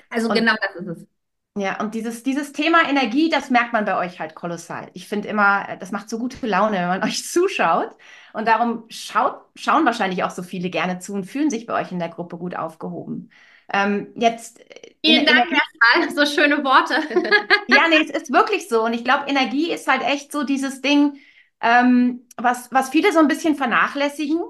Also 0.09 0.29
und, 0.29 0.37
genau 0.37 0.55
das 0.61 0.77
ist 0.77 0.87
es. 0.87 1.18
Ja, 1.59 1.81
und 1.81 1.95
dieses, 1.95 2.23
dieses 2.23 2.53
Thema 2.53 2.89
Energie, 2.89 3.29
das 3.29 3.51
merkt 3.51 3.73
man 3.73 3.85
bei 3.85 3.97
euch 3.97 4.21
halt 4.21 4.35
kolossal. 4.35 4.91
Ich 4.93 5.09
finde 5.09 5.29
immer, 5.29 5.77
das 5.81 5.91
macht 5.93 6.09
so 6.09 6.19
gute 6.19 6.47
Laune, 6.47 6.77
wenn 6.77 6.89
man 6.89 7.03
euch 7.05 7.25
zuschaut. 7.25 7.91
Und 8.33 8.47
darum 8.47 8.85
schaut, 8.89 9.41
schauen 9.57 9.85
wahrscheinlich 9.85 10.23
auch 10.25 10.31
so 10.31 10.43
viele 10.43 10.71
gerne 10.71 10.99
zu 10.99 11.15
und 11.15 11.25
fühlen 11.25 11.51
sich 11.51 11.67
bei 11.67 11.81
euch 11.81 11.91
in 11.91 11.99
der 11.99 12.11
Gruppe 12.11 12.37
gut 12.37 12.55
aufgehoben. 12.55 13.31
Ähm, 13.73 14.13
jetzt. 14.15 14.61
Äh, 14.61 14.95
Vielen 15.05 15.27
Dank 15.27 15.47
erstmal, 15.51 16.27
so 16.27 16.41
schöne 16.41 16.65
Worte. 16.65 16.95
ja, 17.69 17.89
nee, 17.89 18.03
es 18.03 18.11
ist 18.11 18.33
wirklich 18.33 18.69
so. 18.69 18.85
Und 18.85 18.93
ich 18.93 19.05
glaube, 19.05 19.29
Energie 19.29 19.71
ist 19.73 19.87
halt 19.87 20.03
echt 20.03 20.33
so 20.33 20.45
dieses 20.45 20.81
Ding, 20.81 21.19
ähm, 21.61 22.27
was, 22.37 22.71
was 22.73 22.91
viele 22.91 23.13
so 23.13 23.19
ein 23.19 23.29
bisschen 23.29 23.55
vernachlässigen, 23.55 24.41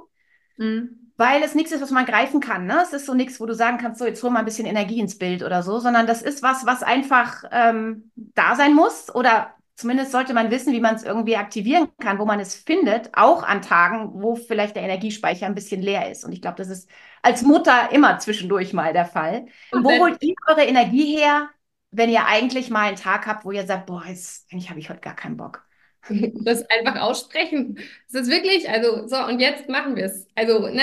mhm. 0.56 0.97
Weil 1.18 1.42
es 1.42 1.54
nichts 1.54 1.72
ist, 1.72 1.82
was 1.82 1.90
man 1.90 2.06
greifen 2.06 2.40
kann. 2.40 2.64
Ne? 2.66 2.80
Es 2.82 2.92
ist 2.92 3.04
so 3.04 3.12
nichts, 3.12 3.40
wo 3.40 3.46
du 3.46 3.54
sagen 3.54 3.76
kannst, 3.76 3.98
so 3.98 4.06
jetzt 4.06 4.22
hol 4.22 4.30
mal 4.30 4.38
ein 4.38 4.44
bisschen 4.44 4.66
Energie 4.66 5.00
ins 5.00 5.18
Bild 5.18 5.42
oder 5.42 5.62
so, 5.62 5.80
sondern 5.80 6.06
das 6.06 6.22
ist 6.22 6.42
was, 6.42 6.64
was 6.64 6.82
einfach 6.82 7.42
ähm, 7.50 8.10
da 8.14 8.54
sein 8.54 8.72
muss 8.72 9.14
oder 9.14 9.52
zumindest 9.74 10.12
sollte 10.12 10.32
man 10.32 10.50
wissen, 10.50 10.72
wie 10.72 10.80
man 10.80 10.94
es 10.94 11.02
irgendwie 11.02 11.36
aktivieren 11.36 11.88
kann, 11.98 12.18
wo 12.20 12.24
man 12.24 12.38
es 12.40 12.54
findet, 12.54 13.10
auch 13.14 13.42
an 13.42 13.62
Tagen, 13.62 14.22
wo 14.22 14.36
vielleicht 14.36 14.76
der 14.76 14.84
Energiespeicher 14.84 15.46
ein 15.46 15.54
bisschen 15.56 15.82
leer 15.82 16.10
ist. 16.10 16.24
Und 16.24 16.32
ich 16.32 16.40
glaube, 16.40 16.56
das 16.56 16.68
ist 16.68 16.88
als 17.22 17.42
Mutter 17.42 17.90
immer 17.92 18.18
zwischendurch 18.18 18.72
mal 18.72 18.92
der 18.92 19.04
Fall. 19.04 19.46
Und 19.72 19.84
wo 19.84 19.90
holt 19.90 20.22
ihr 20.22 20.34
eure 20.48 20.64
Energie 20.64 21.16
her, 21.16 21.50
wenn 21.90 22.10
ihr 22.10 22.26
eigentlich 22.26 22.70
mal 22.70 22.88
einen 22.88 22.96
Tag 22.96 23.26
habt, 23.26 23.44
wo 23.44 23.50
ihr 23.50 23.66
sagt, 23.66 23.86
boah, 23.86 24.04
jetzt, 24.06 24.52
eigentlich 24.52 24.70
habe 24.70 24.78
ich 24.78 24.88
heute 24.88 25.00
gar 25.00 25.16
keinen 25.16 25.36
Bock? 25.36 25.67
Das 26.44 26.64
einfach 26.70 27.00
aussprechen. 27.00 27.78
Das 28.12 28.22
ist 28.22 28.30
wirklich, 28.30 28.68
also 28.68 29.06
so, 29.06 29.16
und 29.24 29.40
jetzt 29.40 29.68
machen 29.68 29.96
wir 29.96 30.04
es. 30.04 30.26
Also, 30.34 30.68
ne, 30.68 30.82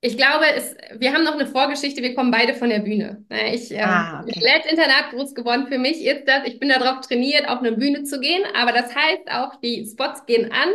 ich 0.00 0.16
glaube, 0.16 0.44
es, 0.54 0.76
wir 0.98 1.12
haben 1.12 1.24
noch 1.24 1.34
eine 1.34 1.46
Vorgeschichte, 1.46 2.02
wir 2.02 2.14
kommen 2.14 2.30
beide 2.30 2.54
von 2.54 2.68
der 2.68 2.80
Bühne. 2.80 3.24
Ne, 3.28 3.54
ich, 3.54 3.70
ähm, 3.72 3.80
ah, 3.82 4.22
okay. 4.22 4.62
Internat 4.70 5.10
groß 5.10 5.34
geworden 5.34 5.66
für 5.68 5.78
mich 5.78 6.04
ist 6.04 6.26
das, 6.26 6.46
ich 6.46 6.60
bin 6.60 6.68
darauf 6.68 7.00
trainiert, 7.00 7.48
auf 7.48 7.58
eine 7.60 7.72
Bühne 7.72 8.04
zu 8.04 8.20
gehen, 8.20 8.42
aber 8.54 8.72
das 8.72 8.94
heißt 8.94 9.30
auch, 9.30 9.56
die 9.60 9.86
Spots 9.86 10.26
gehen 10.26 10.52
an 10.52 10.68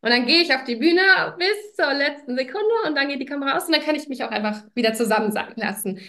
und 0.00 0.10
dann 0.10 0.26
gehe 0.26 0.42
ich 0.42 0.54
auf 0.54 0.64
die 0.64 0.76
Bühne 0.76 1.02
bis 1.38 1.74
zur 1.74 1.92
letzten 1.92 2.36
Sekunde 2.36 2.74
und 2.86 2.94
dann 2.94 3.08
geht 3.08 3.20
die 3.20 3.26
Kamera 3.26 3.56
aus 3.56 3.66
und 3.66 3.74
dann 3.74 3.82
kann 3.82 3.96
ich 3.96 4.08
mich 4.08 4.22
auch 4.22 4.30
einfach 4.30 4.62
wieder 4.74 4.94
zusammensacken 4.94 5.60
lassen. 5.62 6.00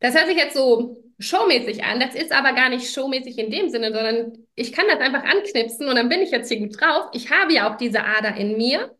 Das 0.00 0.14
hört 0.14 0.26
sich 0.26 0.36
jetzt 0.36 0.54
so 0.56 1.05
showmäßig 1.18 1.84
an, 1.84 2.00
das 2.00 2.14
ist 2.14 2.32
aber 2.32 2.52
gar 2.52 2.68
nicht 2.68 2.92
showmäßig 2.92 3.38
in 3.38 3.50
dem 3.50 3.68
Sinne, 3.70 3.92
sondern 3.92 4.38
ich 4.54 4.72
kann 4.72 4.86
das 4.88 5.00
einfach 5.00 5.24
anknipsen 5.24 5.88
und 5.88 5.96
dann 5.96 6.08
bin 6.08 6.20
ich 6.20 6.30
jetzt 6.30 6.48
hier 6.48 6.60
gut 6.60 6.80
drauf. 6.80 7.06
Ich 7.12 7.30
habe 7.30 7.52
ja 7.52 7.72
auch 7.72 7.76
diese 7.76 8.04
Ader 8.04 8.36
in 8.36 8.56
mir. 8.56 8.94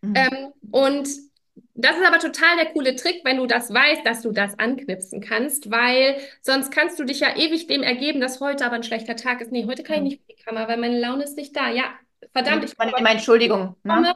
Mhm. 0.00 0.14
Ähm, 0.14 0.52
und 0.70 1.08
das 1.74 1.96
ist 1.96 2.04
aber 2.04 2.18
total 2.18 2.56
der 2.56 2.66
coole 2.72 2.96
Trick, 2.96 3.20
wenn 3.24 3.36
du 3.36 3.46
das 3.46 3.72
weißt, 3.72 4.04
dass 4.04 4.22
du 4.22 4.32
das 4.32 4.58
anknipsen 4.58 5.20
kannst, 5.20 5.70
weil 5.70 6.16
sonst 6.42 6.70
kannst 6.70 6.98
du 6.98 7.04
dich 7.04 7.20
ja 7.20 7.36
ewig 7.36 7.66
dem 7.68 7.82
ergeben, 7.82 8.20
dass 8.20 8.40
heute 8.40 8.66
aber 8.66 8.76
ein 8.76 8.82
schlechter 8.82 9.14
Tag 9.14 9.40
ist. 9.40 9.52
Nee, 9.52 9.64
heute 9.66 9.82
kann 9.82 9.96
ich 9.98 10.02
nicht 10.02 10.22
für 10.22 10.32
die 10.36 10.42
Kamera, 10.42 10.66
weil 10.66 10.78
meine 10.78 10.98
Laune 10.98 11.24
ist 11.24 11.36
nicht 11.36 11.54
da. 11.54 11.70
Ja, 11.70 11.84
verdammt, 12.32 12.64
ich 12.64 12.76
meine, 12.78 12.92
meine 12.92 13.10
Entschuldigung. 13.10 13.76
Ne? 13.84 14.14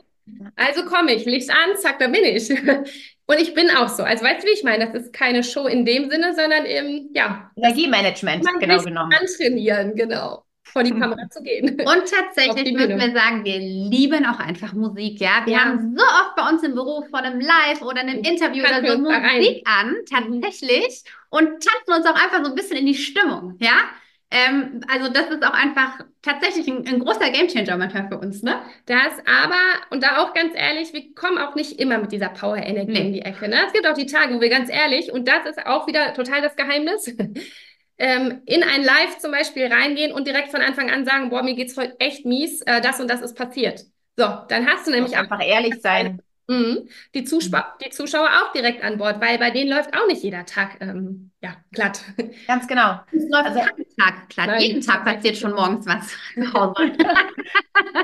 Also 0.56 0.84
komme 0.84 1.12
ich, 1.14 1.24
leg's 1.24 1.48
an, 1.48 1.76
zack, 1.76 1.98
da 1.98 2.08
bin 2.08 2.24
ich. 2.24 2.48
Und 3.32 3.40
ich 3.40 3.54
bin 3.54 3.70
auch 3.70 3.88
so. 3.88 4.02
Also 4.02 4.24
weißt 4.24 4.42
du, 4.42 4.46
wie 4.46 4.52
ich 4.52 4.62
meine? 4.62 4.92
Das 4.92 5.04
ist 5.04 5.12
keine 5.14 5.42
Show 5.42 5.66
in 5.66 5.86
dem 5.86 6.10
Sinne, 6.10 6.34
sondern 6.34 6.66
im, 6.66 7.08
ja. 7.14 7.50
Energiemanagement, 7.56 8.46
genau 8.60 8.82
genommen. 8.82 9.12
Antrainieren, 9.18 9.94
genau. 9.94 10.44
Vor 10.64 10.82
die 10.82 10.90
Kamera 10.90 11.28
zu 11.30 11.42
gehen. 11.42 11.80
Und 11.80 12.02
tatsächlich 12.10 12.74
müssen 12.74 12.98
wir 12.98 13.12
sagen, 13.12 13.44
wir 13.44 13.58
lieben 13.58 14.26
auch 14.26 14.38
einfach 14.38 14.74
Musik, 14.74 15.18
ja. 15.20 15.42
Wir 15.46 15.54
ja. 15.54 15.58
haben 15.60 15.96
so 15.96 16.02
oft 16.02 16.36
bei 16.36 16.48
uns 16.48 16.62
im 16.62 16.74
Büro 16.74 17.06
vor 17.08 17.20
einem 17.20 17.40
Live 17.40 17.80
oder 17.80 18.00
einem 18.00 18.22
Interview 18.22 18.64
oder 18.64 18.86
so 18.86 18.98
Musik 18.98 19.66
an, 19.66 19.96
tatsächlich, 20.10 21.02
und 21.30 21.48
tanzen 21.48 21.94
uns 21.96 22.06
auch 22.06 22.22
einfach 22.22 22.44
so 22.44 22.50
ein 22.50 22.54
bisschen 22.54 22.76
in 22.76 22.86
die 22.86 22.94
Stimmung, 22.94 23.56
ja. 23.60 23.84
Ähm, 24.32 24.80
also 24.88 25.12
das 25.12 25.28
ist 25.28 25.44
auch 25.44 25.52
einfach 25.52 26.00
tatsächlich 26.22 26.66
ein, 26.66 26.86
ein 26.86 27.00
großer 27.00 27.30
Gamechanger 27.30 27.76
manchmal 27.76 28.08
für 28.08 28.18
uns, 28.18 28.42
ne? 28.42 28.62
Das 28.86 29.18
aber, 29.26 29.60
und 29.90 30.02
da 30.02 30.22
auch 30.22 30.32
ganz 30.32 30.54
ehrlich, 30.54 30.94
wir 30.94 31.14
kommen 31.14 31.36
auch 31.36 31.54
nicht 31.54 31.78
immer 31.78 31.98
mit 31.98 32.12
dieser 32.12 32.30
Power-Energie 32.30 32.92
nee. 32.92 33.00
in 33.00 33.12
die 33.12 33.22
Ecke. 33.22 33.46
Ne? 33.48 33.56
Es 33.66 33.74
gibt 33.74 33.86
auch 33.86 33.92
die 33.92 34.06
Tage, 34.06 34.34
wo 34.34 34.40
wir 34.40 34.48
ganz 34.48 34.70
ehrlich, 34.70 35.12
und 35.12 35.28
das 35.28 35.44
ist 35.44 35.66
auch 35.66 35.86
wieder 35.86 36.14
total 36.14 36.40
das 36.40 36.56
Geheimnis, 36.56 37.14
ähm, 37.98 38.40
in 38.46 38.62
ein 38.62 38.82
Live 38.82 39.18
zum 39.18 39.32
Beispiel 39.32 39.66
reingehen 39.66 40.12
und 40.12 40.26
direkt 40.26 40.48
von 40.50 40.62
Anfang 40.62 40.90
an 40.90 41.04
sagen, 41.04 41.28
boah, 41.28 41.42
mir 41.42 41.54
geht's 41.54 41.76
heute 41.76 42.00
echt 42.00 42.24
mies, 42.24 42.62
äh, 42.62 42.80
das 42.80 43.00
und 43.00 43.10
das 43.10 43.20
ist 43.20 43.36
passiert. 43.36 43.84
So, 44.16 44.26
dann 44.48 44.66
hast 44.66 44.86
du 44.86 44.92
nämlich 44.92 45.14
einfach 45.14 45.44
ehrlich 45.44 45.74
sein. 45.82 46.22
Mhm. 46.52 46.88
Die, 47.14 47.24
Zuspa 47.24 47.60
mhm. 47.60 47.84
die 47.84 47.90
Zuschauer 47.90 48.28
auch 48.28 48.52
direkt 48.52 48.82
an 48.82 48.98
Bord, 48.98 49.20
weil 49.20 49.38
bei 49.38 49.50
denen 49.50 49.70
läuft 49.70 49.96
auch 49.96 50.06
nicht 50.06 50.22
jeder 50.22 50.44
Tag 50.44 50.76
ähm, 50.80 51.30
ja, 51.40 51.56
glatt. 51.72 52.02
Ganz 52.46 52.66
genau. 52.66 53.00
Es 53.12 53.28
läuft 53.28 53.46
also, 53.46 53.60
kein 53.60 53.86
Tag 53.98 54.28
glatt. 54.28 54.46
Nein, 54.48 54.60
Jeden 54.60 54.80
Tag 54.80 55.04
passiert 55.04 55.36
schon 55.36 55.54
morgens 55.54 55.86
was 55.86 56.08
zu 56.34 56.52
Hause. 56.52 56.74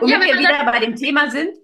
Womit 0.01 0.11
ja, 0.11 0.21
wir 0.21 0.39
wieder 0.39 0.65
bei 0.65 0.81
dem 0.81 0.97
Thema 0.97 1.31
sind, 1.31 1.55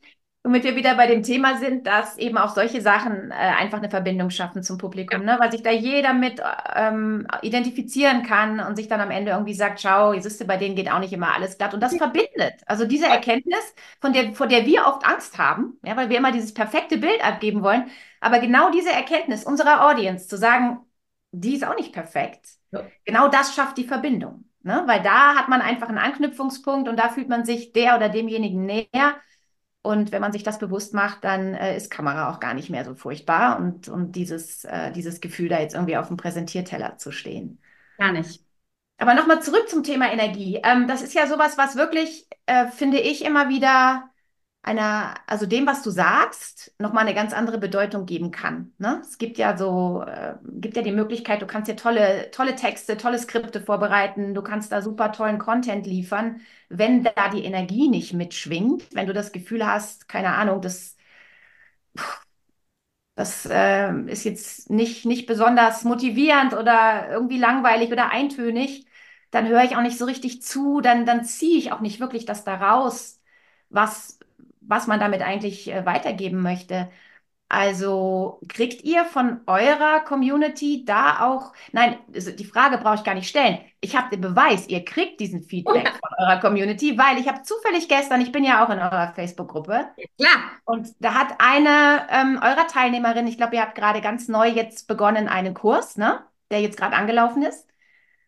womit 0.45 0.63
wir 0.65 0.77
wieder 0.77 0.95
bei 0.95 1.07
dem 1.07 1.23
Thema 1.23 1.57
sind, 1.57 1.87
dass 1.87 2.19
eben 2.19 2.37
auch 2.37 2.51
solche 2.55 2.83
Sachen 2.83 3.31
äh, 3.31 3.35
einfach 3.35 3.79
eine 3.79 3.89
Verbindung 3.89 4.29
schaffen 4.29 4.63
zum 4.63 4.77
Publikum, 4.77 5.27
ja. 5.27 5.35
ne? 5.35 5.41
weil 5.41 5.51
sich 5.51 5.63
da 5.63 5.71
jeder 5.71 6.13
mit 6.13 6.41
ähm, 6.77 7.27
identifizieren 7.41 8.23
kann 8.23 8.61
und 8.61 8.77
sich 8.77 8.87
dann 8.87 9.01
am 9.01 9.11
Ende 9.11 9.33
irgendwie 9.33 9.55
sagt, 9.55 9.81
schau, 9.81 10.13
ihr 10.13 10.21
du, 10.21 10.45
bei 10.45 10.59
denen 10.59 10.77
geht 10.77 10.93
auch 10.93 10.99
nicht 10.99 11.15
immer 11.15 11.33
alles 11.33 11.57
glatt. 11.57 11.73
Und 11.73 11.81
das 11.81 11.93
ja. 11.93 11.99
verbindet. 11.99 12.61
Also 12.67 12.85
diese 12.85 13.07
Erkenntnis, 13.07 13.75
von 14.03 14.13
der, 14.13 14.35
vor 14.35 14.47
der 14.47 14.67
wir 14.67 14.87
oft 14.87 15.07
Angst 15.07 15.39
haben, 15.39 15.79
ja, 15.83 15.97
weil 15.97 16.11
wir 16.11 16.19
immer 16.19 16.31
dieses 16.31 16.53
perfekte 16.53 16.99
Bild 16.99 17.27
abgeben 17.27 17.63
wollen, 17.63 17.91
aber 18.21 18.39
genau 18.39 18.71
diese 18.71 18.93
Erkenntnis 18.93 19.45
unserer 19.45 19.87
Audience 19.89 20.29
zu 20.29 20.37
sagen, 20.37 20.81
die 21.33 21.55
ist 21.55 21.67
auch 21.67 21.77
nicht 21.77 21.95
perfekt, 21.95 22.49
ja. 22.71 22.83
genau 23.07 23.29
das 23.29 23.55
schafft 23.55 23.79
die 23.79 23.85
Verbindung. 23.85 24.45
Ne? 24.63 24.83
Weil 24.87 25.03
da 25.03 25.37
hat 25.37 25.49
man 25.49 25.63
einfach 25.63 25.89
einen 25.89 25.99
Anknüpfungspunkt 25.99 26.89
und 26.89 26.99
da 26.99 27.09
fühlt 27.09 27.29
man 27.29 27.45
sich 27.47 27.73
der 27.73 27.97
oder 27.97 28.09
demjenigen 28.11 28.65
näher 28.67 29.15
und 29.85 30.13
wenn 30.13 30.21
man 30.23 30.33
sich 30.33 30.43
das 30.43 30.59
bewusst 30.59 30.95
macht, 30.95 31.25
dann 31.25 31.55
äh, 31.55 31.77
ist 31.77 31.91
Kamera 31.91 32.31
auch 32.33 32.41
gar 32.41 32.55
nicht 32.55 32.71
mehr 32.71 32.85
so 32.85 32.95
furchtbar 32.95 33.59
und, 33.59 33.89
und 33.89 34.13
dieses, 34.17 34.65
äh, 34.65 34.91
dieses 34.93 35.21
Gefühl, 35.21 35.49
da 35.51 35.61
jetzt 35.61 35.75
irgendwie 35.75 35.97
auf 35.99 36.09
dem 36.09 36.17
Präsentierteller 36.17 36.99
zu 36.99 37.13
stehen. 37.13 37.61
Gar 37.99 38.13
nicht. 38.13 38.45
Aber 38.99 39.15
nochmal 39.15 39.43
zurück 39.43 39.69
zum 39.69 39.83
Thema 39.83 40.13
Energie. 40.13 40.61
Ähm, 40.63 40.87
das 40.89 41.03
ist 41.03 41.15
ja 41.15 41.27
sowas, 41.27 41.59
was 41.59 41.77
wirklich, 41.77 42.29
äh, 42.47 42.69
finde 42.69 43.01
ich, 43.01 43.25
immer 43.25 43.49
wieder 43.49 44.09
einer, 44.65 45.15
also 45.27 45.47
dem, 45.47 45.67
was 45.67 45.83
du 45.83 45.91
sagst, 45.91 46.75
nochmal 46.79 47.05
eine 47.07 47.15
ganz 47.15 47.33
andere 47.35 47.59
Bedeutung 47.59 48.07
geben 48.07 48.31
kann. 48.31 48.73
Ne? 48.79 49.01
Es 49.03 49.19
gibt 49.19 49.39
ja 49.39 49.57
so, 49.57 50.03
äh, 50.07 50.35
gibt 50.45 50.77
ja 50.77 50.83
die 50.83 50.93
Möglichkeit, 50.93 51.43
du 51.43 51.47
kannst 51.47 51.69
dir 51.71 51.77
tolle, 51.77 52.31
tolle 52.33 52.55
Texte, 52.57 52.97
tolle 52.97 53.19
Skripte 53.19 53.61
vorbereiten, 53.61 54.35
du 54.35 54.43
kannst 54.43 54.73
da 54.73 54.83
super 54.83 55.13
tollen 55.13 55.39
Content 55.39 55.87
liefern. 55.87 56.41
Wenn 56.71 57.05
da 57.05 57.29
die 57.31 57.45
Energie 57.45 57.89
nicht 57.89 58.15
mitschwingt, 58.15 58.85
wenn 58.95 59.07
du 59.07 59.13
das 59.13 59.33
Gefühl 59.33 59.67
hast, 59.67 60.09
keine 60.09 60.35
Ahnung, 60.35 60.61
das, 60.63 60.97
das 63.15 63.47
äh, 63.47 63.93
ist 64.11 64.25
jetzt 64.25 64.71
nicht, 64.71 65.05
nicht 65.05 65.27
besonders 65.27 65.85
motivierend 65.85 66.53
oder 66.55 67.09
irgendwie 67.11 67.39
langweilig 67.39 67.93
oder 67.93 68.11
eintönig, 68.11 68.87
dann 69.31 69.49
höre 69.49 69.63
ich 69.65 69.77
auch 69.77 69.83
nicht 69.83 69.99
so 69.99 70.05
richtig 70.05 70.43
zu, 70.43 70.81
dann, 70.81 71.07
dann 71.07 71.25
ziehe 71.25 71.59
ich 71.59 71.73
auch 71.73 71.81
nicht 71.81 72.01
wirklich 72.01 72.25
das 72.25 72.45
daraus, 72.45 73.21
was, 73.69 74.19
was 74.67 74.87
man 74.87 75.01
damit 75.01 75.23
eigentlich 75.23 75.73
äh, 75.73 75.85
weitergeben 75.87 76.43
möchte. 76.43 76.91
Also 77.49 78.41
kriegt 78.49 78.83
ihr 78.83 79.05
von 79.05 79.41
eurer 79.47 80.01
Community 80.01 80.85
da 80.85 81.21
auch, 81.21 81.53
nein, 81.73 81.99
also 82.13 82.33
die 82.33 82.45
Frage 82.45 82.79
brauche 82.79 82.97
ich 82.97 83.05
gar 83.05 83.15
nicht 83.15 83.29
stellen. 83.29 83.61
Ich 83.81 83.95
habe 83.95 84.11
den 84.11 84.23
Beweis, 84.23 84.67
ihr 84.69 84.85
kriegt 84.85 85.21
diesen 85.21 85.43
Feedback 85.43 85.89
von 86.01 86.11
eurer 86.19 86.41
Community, 86.41 86.99
weil 86.99 87.19
ich 87.19 87.29
habe 87.29 87.43
zufällig 87.43 87.89
gestern, 87.89 88.23
ich 88.23 88.33
bin 88.33 88.45
ja 88.45 88.65
auch 88.65 88.71
in 88.71 88.79
eurer 88.79 89.13
Facebook-Gruppe. 89.15 89.87
Klar. 90.19 90.37
Und 90.65 90.89
da 90.99 91.15
hat 91.15 91.35
eine 91.39 92.07
ähm, 92.11 92.41
eurer 92.43 92.67
Teilnehmerinnen, 92.67 93.29
ich 93.29 93.37
glaube, 93.37 93.57
ihr 93.57 93.63
habt 93.63 93.75
gerade 93.77 94.01
ganz 94.01 94.27
neu 94.27 94.49
jetzt 94.49 94.89
begonnen, 94.89 95.29
einen 95.29 95.55
Kurs, 95.55 95.97
ne? 95.97 96.25
Der 96.51 96.61
jetzt 96.61 96.77
gerade 96.77 96.97
angelaufen 96.97 97.43
ist. 97.43 97.69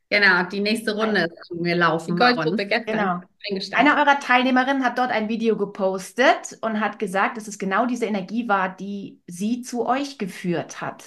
Genau, 0.09 0.45
die 0.45 0.61
nächste 0.61 0.95
Runde 0.95 1.23
ist 1.23 1.49
schon 1.49 1.63
gelaufen. 1.65 2.15
Die 2.15 2.19
Goldgruppe 2.19 2.67
gestern 2.67 2.97
Genau. 2.97 3.21
Eine 3.73 3.97
eurer 3.97 4.19
Teilnehmerinnen 4.21 4.85
hat 4.85 4.99
dort 4.99 5.11
ein 5.11 5.29
Video 5.29 5.57
gepostet 5.57 6.59
und 6.61 6.81
hat 6.81 6.99
gesagt, 6.99 7.37
dass 7.37 7.49
es 7.49 7.59
genau 7.59 7.87
diese 7.87 8.07
Energie 8.07 8.49
war, 8.49 8.75
die 8.77 9.21
sie 9.27 9.63
zu 9.63 9.87
euch 9.87 10.19
geführt 10.19 10.81
hat. 10.81 11.05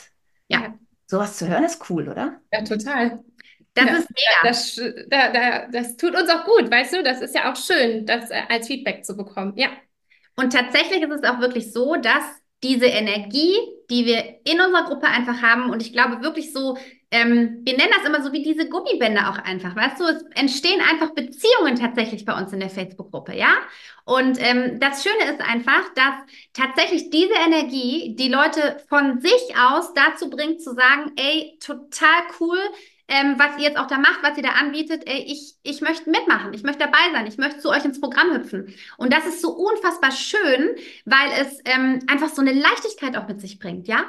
Ja. 0.47 0.73
Sowas 1.07 1.38
zu 1.38 1.47
hören 1.47 1.63
ist 1.63 1.89
cool, 1.89 2.07
oder? 2.07 2.39
Ja, 2.51 2.63
total. 2.63 3.23
Das 3.73 3.85
Ja, 3.85 3.97
ist 3.97 4.09
mega. 4.09 4.49
Das, 4.49 4.75
da, 5.09 5.31
da, 5.31 5.67
das 5.71 5.97
tut 5.97 6.15
uns 6.15 6.29
auch 6.29 6.43
gut, 6.45 6.69
weißt 6.71 6.93
du? 6.95 7.03
Das 7.03 7.21
ist 7.21 7.35
ja 7.35 7.51
auch 7.51 7.55
schön, 7.55 8.05
das 8.05 8.29
äh, 8.31 8.41
als 8.49 8.67
Feedback 8.67 9.05
zu 9.05 9.15
bekommen. 9.15 9.53
Ja. 9.55 9.69
Und 10.35 10.53
tatsächlich 10.53 11.01
ist 11.01 11.12
es 11.12 11.29
auch 11.29 11.39
wirklich 11.39 11.71
so, 11.73 11.95
dass 11.95 12.23
diese 12.63 12.85
Energie, 12.88 13.55
die 13.89 14.05
wir 14.05 14.39
in 14.45 14.59
unserer 14.59 14.85
Gruppe 14.85 15.07
einfach 15.07 15.41
haben, 15.41 15.69
und 15.69 15.81
ich 15.81 15.93
glaube 15.93 16.21
wirklich 16.21 16.51
so, 16.53 16.77
ähm, 17.12 17.62
wir 17.63 17.76
nennen 17.76 17.91
das 17.95 18.08
immer 18.08 18.24
so 18.24 18.32
wie 18.32 18.43
diese 18.43 18.69
Gummibänder 18.69 19.30
auch 19.30 19.39
einfach, 19.39 19.76
weißt 19.76 20.00
du, 20.00 20.04
es 20.06 20.24
entstehen 20.36 20.80
einfach 20.82 21.12
Beziehungen 21.15 21.76
tatsächlich 21.76 22.24
bei 22.24 22.38
uns 22.38 22.54
in 22.54 22.60
der 22.60 22.69
Facebook-Gruppe, 22.69 23.36
ja? 23.36 23.50
Und 24.06 24.38
ähm, 24.39 24.80
das 24.80 25.04
Schöne 25.04 25.32
ist 25.32 25.41
einfach, 25.41 25.93
dass 25.95 26.13
tatsächlich 26.54 27.10
diese 27.10 27.34
Energie 27.34 28.15
die 28.15 28.30
Leute 28.30 28.78
von 28.89 29.22
sich 29.22 29.56
aus 29.58 29.93
dazu 29.93 30.30
bringt 30.30 30.62
zu 30.62 30.76
sagen, 30.76 31.12
ey, 31.15 31.58
total 31.60 32.22
cool, 32.39 32.60
ähm, 33.08 33.36
was 33.39 33.58
ihr 33.58 33.63
jetzt 33.63 33.78
auch 33.80 33.88
da 33.88 33.98
macht, 33.98 34.22
was 34.22 34.38
ihr 34.38 34.43
da 34.43 34.50
anbietet, 34.50 35.04
ey, 35.08 35.24
ich, 35.28 35.56
ich 35.63 35.82
möchte 35.82 36.12
mitmachen, 36.12 36.54
ich 36.54 36.62
möchte 36.62 36.84
dabei 36.86 37.12
sein, 37.12 37.26
ich 37.26 37.38
möchte 37.38 37.60
zu 37.60 37.69
euch 37.69 37.84
ins 37.84 38.00
Programm 38.00 38.36
hüpfen. 38.36 38.74
Und 38.98 39.12
das 39.12 39.26
ist 39.26 39.41
so 39.41 39.50
unfassbar 39.50 40.12
schön, 40.12 40.76
weil 41.06 41.32
es 41.41 41.60
ähm, 41.65 42.00
einfach 42.08 42.30
so 42.30 42.41
eine 42.41 42.54
Leichtigkeit 42.54 43.17
auch 43.17 43.28
mit 43.28 43.41
sich 43.41 43.58
bringt, 43.58 43.88
ja? 43.88 44.06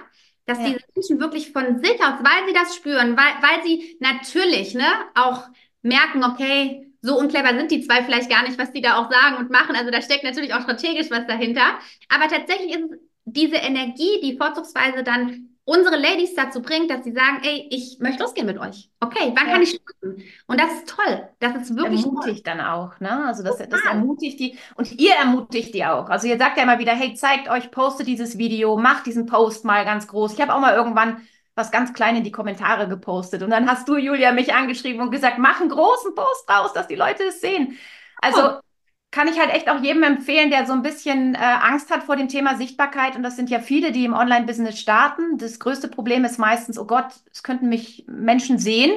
Dass 0.51 0.59
Ja. 0.59 0.67
diese 0.67 0.81
Menschen 0.95 1.21
wirklich 1.21 1.53
von 1.53 1.79
sich 1.83 2.01
aus, 2.01 2.15
weil 2.23 2.47
sie 2.47 2.53
das 2.55 2.75
spüren, 2.75 3.17
weil, 3.17 3.35
weil 3.43 3.63
sie 3.65 3.97
natürlich 4.01 4.75
ne, 4.75 4.85
auch 5.15 5.45
merken, 5.83 6.25
okay, 6.25 6.87
so 7.03 7.19
unclever 7.19 7.57
sind 7.57 7.71
die 7.71 7.81
zwei 7.83 8.03
vielleicht 8.03 8.29
gar 8.31 8.43
nicht, 8.43 8.59
was 8.59 8.73
die 8.73 8.83
da 8.83 8.97
auch 8.99 9.11
sagen 9.11 9.37
und 9.37 9.51
machen. 9.51 9.77
Also 9.77 9.91
da 9.91 10.03
steckt 10.03 10.25
natürlich 10.25 10.53
auch 10.55 10.63
strategisch 10.63 11.11
was 11.11 11.27
dahinter. 11.27 11.79
Aber 12.09 12.29
tatsächlich 12.29 12.75
ist 12.75 12.91
es 12.93 12.99
diese 13.25 13.57
Energie, 13.57 14.21
die 14.23 14.37
vorzugsweise 14.37 15.03
dann 15.03 15.49
unsere 15.71 15.97
Ladies 15.97 16.35
dazu 16.35 16.61
bringt, 16.63 16.91
dass 16.91 17.05
sie 17.05 17.13
sagen, 17.13 17.41
ey, 17.45 17.69
ich 17.71 17.99
möchte 18.01 18.23
losgehen 18.23 18.47
mit 18.47 18.59
euch. 18.59 18.91
Okay, 18.99 19.33
wann 19.37 19.47
Ja. 19.47 19.53
kann 19.53 19.63
ich 19.63 19.71
starten? 19.71 20.23
Und 20.49 20.61
das 20.61 20.73
ist 20.73 20.89
toll. 20.89 21.29
Das 21.39 21.55
ist 21.55 21.77
wirklich 21.77 22.03
toll. 22.03 22.13
ermutigt 22.17 22.47
dann 22.47 22.61
auch, 22.61 22.99
ne? 22.99 23.27
Also 23.27 23.43
das, 23.45 23.59
das 23.59 23.81
ermutigt 23.85 24.41
die 24.41 24.59
und 24.75 24.99
ihr 24.99 25.15
ermutigt 25.15 25.73
die 25.75 25.85
auch. 25.85 26.09
Also 26.11 26.27
ihr 26.27 26.39
sagt 26.39 26.57
ja 26.57 26.65
immer 26.65 26.81
wieder, 26.81 26.93
hey, 26.93 27.15
zeigt 27.15 27.49
euch, 27.49 27.71
postet 27.71 28.09
dieses 28.09 28.37
Video, 28.37 28.77
macht 28.77 29.07
diesen 29.07 29.27
Post 29.27 29.65
mal 29.65 29.85
ganz 29.85 30.09
groß. 30.09 30.33
Ich 30.35 30.41
habe 30.41 30.53
auch 30.55 30.61
mal 30.61 30.75
irgendwann 30.75 31.23
was 31.55 31.71
ganz 31.71 31.93
klein 31.93 32.17
in 32.17 32.25
die 32.25 32.33
Kommentare 32.33 32.89
gepostet 32.89 33.43
und 33.43 33.51
dann 33.51 33.69
hast 33.71 33.89
du, 33.89 33.97
Julia, 33.97 34.33
mich 34.33 34.55
angeschrieben 34.55 35.01
und 35.03 35.11
gesagt, 35.11 35.39
mach 35.39 35.61
einen 35.61 35.71
großen 35.71 36.15
Post 36.15 36.49
raus, 36.51 36.73
dass 36.73 36.89
die 36.89 36.95
Leute 36.97 37.25
es 37.25 37.41
sehen. 37.41 37.79
Also 38.21 38.61
kann 39.11 39.27
ich 39.29 39.39
halt 39.41 39.51
echt 39.51 39.69
auch 39.69 39.81
jedem 39.83 40.05
empfehlen, 40.05 40.51
der 40.51 40.67
so 40.67 40.73
ein 40.73 40.83
bisschen 40.83 41.35
äh, 41.35 41.39
Angst 41.39 41.91
hat 41.91 42.05
vor 42.05 42.17
dem 42.17 42.29
Thema 42.29 42.57
Sichtbarkeit. 42.57 43.17
Und 43.17 43.23
das 43.25 43.37
sind 43.37 43.51
ja 43.51 43.59
viele, 43.59 43.91
die 43.93 44.05
im 44.05 44.15
Online-Business 44.15 44.79
starten. 44.79 45.37
Das 45.39 45.59
größte 45.59 45.89
Problem 45.89 46.25
ist 46.25 46.39
meistens, 46.39 46.79
oh 46.79 46.87
Gott, 46.87 47.13
es 47.33 47.43
könnten 47.43 47.69
mich 47.69 48.05
Menschen 48.09 48.59
sehen. 48.59 48.93